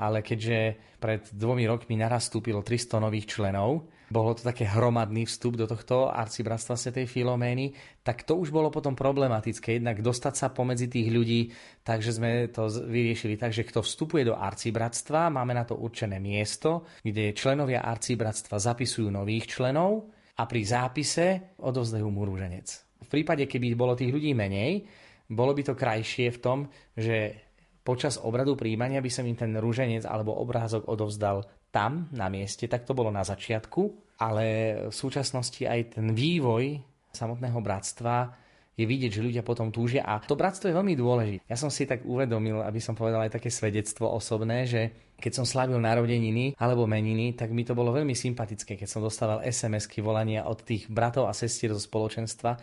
ale 0.00 0.24
keďže 0.24 0.58
pred 0.98 1.22
dvomi 1.30 1.68
rokmi 1.68 1.94
naraz 1.94 2.26
vstúpilo 2.26 2.64
300 2.64 2.98
nových 2.98 3.30
členov, 3.30 3.86
bolo 4.10 4.34
to 4.34 4.42
také 4.42 4.66
hromadný 4.66 5.30
vstup 5.30 5.54
do 5.54 5.70
tohto 5.70 6.10
arcibratstva 6.10 6.74
Svetej 6.74 7.06
Filomény, 7.06 7.70
tak 8.02 8.26
to 8.26 8.34
už 8.34 8.50
bolo 8.50 8.66
potom 8.66 8.98
problematické. 8.98 9.78
Jednak 9.78 10.02
dostať 10.02 10.34
sa 10.34 10.50
pomedzi 10.50 10.90
tých 10.90 11.14
ľudí, 11.14 11.54
takže 11.86 12.18
sme 12.18 12.50
to 12.50 12.66
vyriešili 12.66 13.38
tak, 13.38 13.54
že 13.54 13.62
kto 13.62 13.86
vstupuje 13.86 14.26
do 14.26 14.34
arcibratstva, 14.34 15.30
máme 15.30 15.54
na 15.54 15.62
to 15.62 15.78
určené 15.78 16.18
miesto, 16.18 16.82
kde 17.06 17.30
členovia 17.30 17.86
arcibratstva 17.86 18.58
zapisujú 18.58 19.06
nových 19.06 19.46
členov 19.46 20.10
a 20.34 20.42
pri 20.50 20.60
zápise 20.66 21.54
odovzdajú 21.62 22.08
mu 22.10 22.26
rúženec 22.26 22.89
prípade, 23.10 23.44
keby 23.50 23.74
bolo 23.74 23.98
tých 23.98 24.14
ľudí 24.14 24.32
menej, 24.32 24.86
bolo 25.30 25.54
by 25.54 25.62
to 25.62 25.74
krajšie 25.78 26.30
v 26.34 26.38
tom, 26.42 26.58
že 26.94 27.50
počas 27.82 28.18
obradu 28.22 28.54
príjmania 28.54 29.02
by 29.02 29.10
som 29.10 29.26
im 29.26 29.38
ten 29.38 29.54
rúženec 29.56 30.06
alebo 30.06 30.38
obrázok 30.38 30.86
odovzdal 30.86 31.46
tam, 31.70 32.10
na 32.10 32.26
mieste, 32.26 32.66
tak 32.66 32.82
to 32.82 32.98
bolo 32.98 33.14
na 33.14 33.22
začiatku, 33.22 34.14
ale 34.18 34.46
v 34.90 34.94
súčasnosti 34.94 35.62
aj 35.62 35.98
ten 35.98 36.10
vývoj 36.10 36.82
samotného 37.14 37.58
bratstva 37.62 38.34
je 38.74 38.88
vidieť, 38.88 39.12
že 39.12 39.24
ľudia 39.24 39.42
potom 39.44 39.68
túžia 39.68 40.02
a 40.08 40.18
to 40.24 40.34
bratstvo 40.34 40.72
je 40.72 40.78
veľmi 40.78 40.94
dôležité. 40.96 41.44
Ja 41.44 41.58
som 41.58 41.68
si 41.68 41.84
tak 41.84 42.02
uvedomil, 42.02 42.64
aby 42.64 42.80
som 42.80 42.96
povedal 42.96 43.28
aj 43.28 43.36
také 43.36 43.52
svedectvo 43.52 44.08
osobné, 44.08 44.64
že 44.64 45.12
keď 45.20 45.32
som 45.36 45.44
slavil 45.44 45.76
narodeniny 45.76 46.56
alebo 46.56 46.88
meniny, 46.88 47.36
tak 47.36 47.52
mi 47.52 47.62
to 47.62 47.76
bolo 47.76 47.92
veľmi 47.92 48.16
sympatické, 48.16 48.80
keď 48.80 48.88
som 48.88 49.04
dostával 49.04 49.44
SMS-ky 49.44 50.00
volania 50.00 50.48
od 50.48 50.64
tých 50.64 50.88
bratov 50.88 51.28
a 51.28 51.36
sestier 51.36 51.76
zo 51.76 51.82
spoločenstva, 51.82 52.56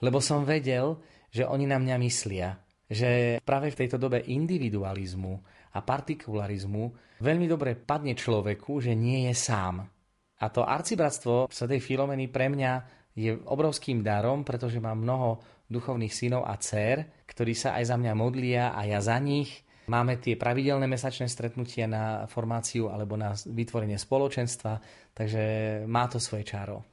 lebo 0.00 0.18
som 0.18 0.44
vedel, 0.44 0.98
že 1.30 1.46
oni 1.46 1.64
na 1.68 1.78
mňa 1.78 1.96
myslia. 2.00 2.58
Že 2.90 3.38
práve 3.46 3.70
v 3.70 3.78
tejto 3.78 4.02
dobe 4.02 4.26
individualizmu 4.26 5.32
a 5.70 5.78
partikularizmu 5.78 6.84
veľmi 7.22 7.46
dobre 7.46 7.78
padne 7.78 8.18
človeku, 8.18 8.82
že 8.82 8.98
nie 8.98 9.30
je 9.30 9.34
sám. 9.38 9.86
A 10.40 10.46
to 10.48 10.66
arcibratstvo 10.66 11.46
Sv. 11.52 11.78
Filomeny 11.78 12.26
pre 12.26 12.50
mňa 12.50 12.72
je 13.14 13.36
obrovským 13.36 14.00
darom, 14.00 14.42
pretože 14.42 14.82
mám 14.82 15.04
mnoho 15.04 15.38
duchovných 15.70 16.10
synov 16.10 16.48
a 16.48 16.58
dcer, 16.58 17.22
ktorí 17.28 17.54
sa 17.54 17.78
aj 17.78 17.94
za 17.94 17.96
mňa 18.00 18.12
modlia 18.16 18.64
a 18.74 18.82
ja 18.88 18.98
za 18.98 19.20
nich. 19.22 19.62
Máme 19.90 20.18
tie 20.22 20.38
pravidelné 20.38 20.86
mesačné 20.86 21.26
stretnutia 21.26 21.86
na 21.90 22.26
formáciu 22.30 22.90
alebo 22.90 23.18
na 23.18 23.34
vytvorenie 23.34 23.98
spoločenstva, 23.98 24.78
takže 25.14 25.42
má 25.86 26.06
to 26.06 26.22
svoje 26.22 26.46
čaro. 26.46 26.86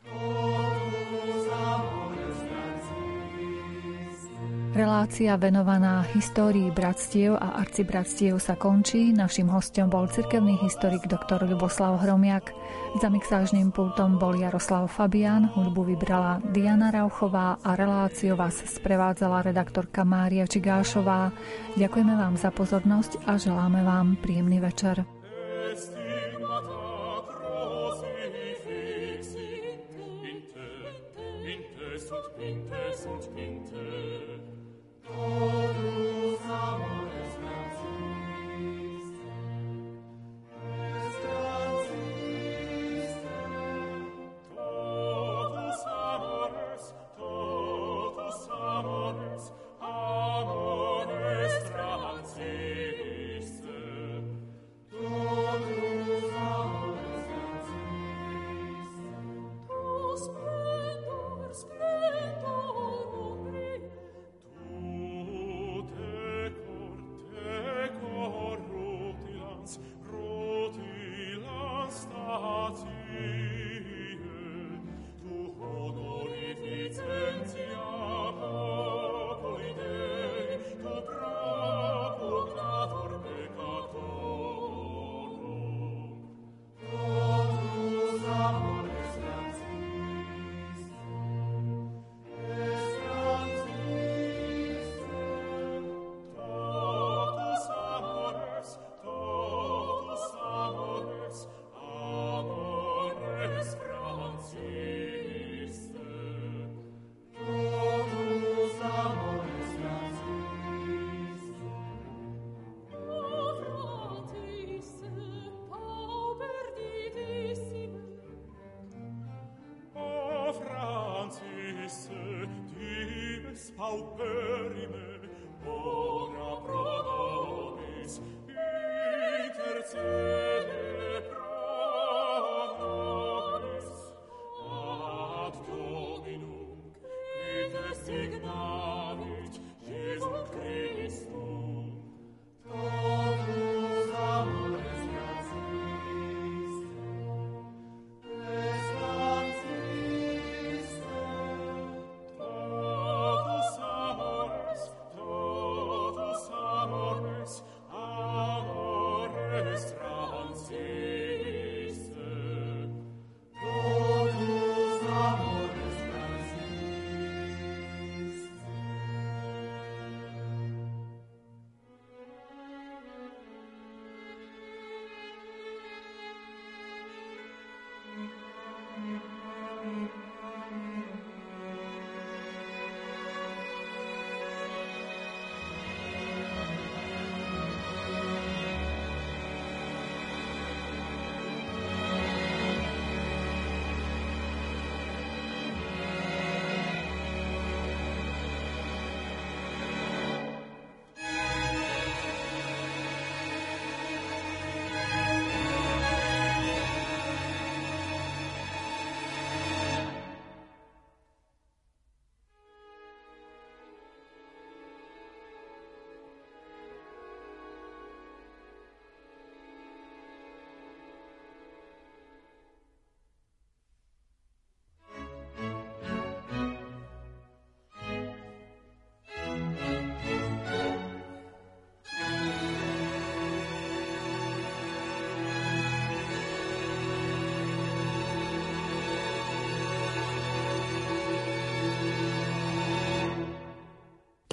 Relácia 4.77 5.33
venovaná 5.41 6.05
histórii 6.13 6.69
bratstiev 6.69 7.33
a 7.33 7.65
arcibratstiev 7.65 8.37
sa 8.37 8.53
končí. 8.53 9.09
Našim 9.09 9.49
hostom 9.49 9.89
bol 9.89 10.05
cirkevný 10.05 10.53
historik 10.61 11.01
dr. 11.09 11.49
Ľuboslav 11.49 11.97
Hromiak. 12.05 12.53
Za 13.01 13.09
mixážnym 13.09 13.73
pultom 13.73 14.21
bol 14.21 14.37
Jaroslav 14.37 14.85
Fabian, 14.93 15.49
hudbu 15.49 15.81
vybrala 15.81 16.45
Diana 16.53 16.93
Rauchová 16.93 17.57
a 17.65 17.73
reláciu 17.73 18.37
vás 18.37 18.53
sprevádzala 18.53 19.49
redaktorka 19.49 20.05
Mária 20.05 20.45
Čigášová. 20.45 21.33
Ďakujeme 21.73 22.13
vám 22.13 22.37
za 22.37 22.53
pozornosť 22.53 23.25
a 23.25 23.41
želáme 23.41 23.81
vám 23.81 24.13
príjemný 24.21 24.61
večer. 24.61 25.16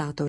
Táto 0.05 0.26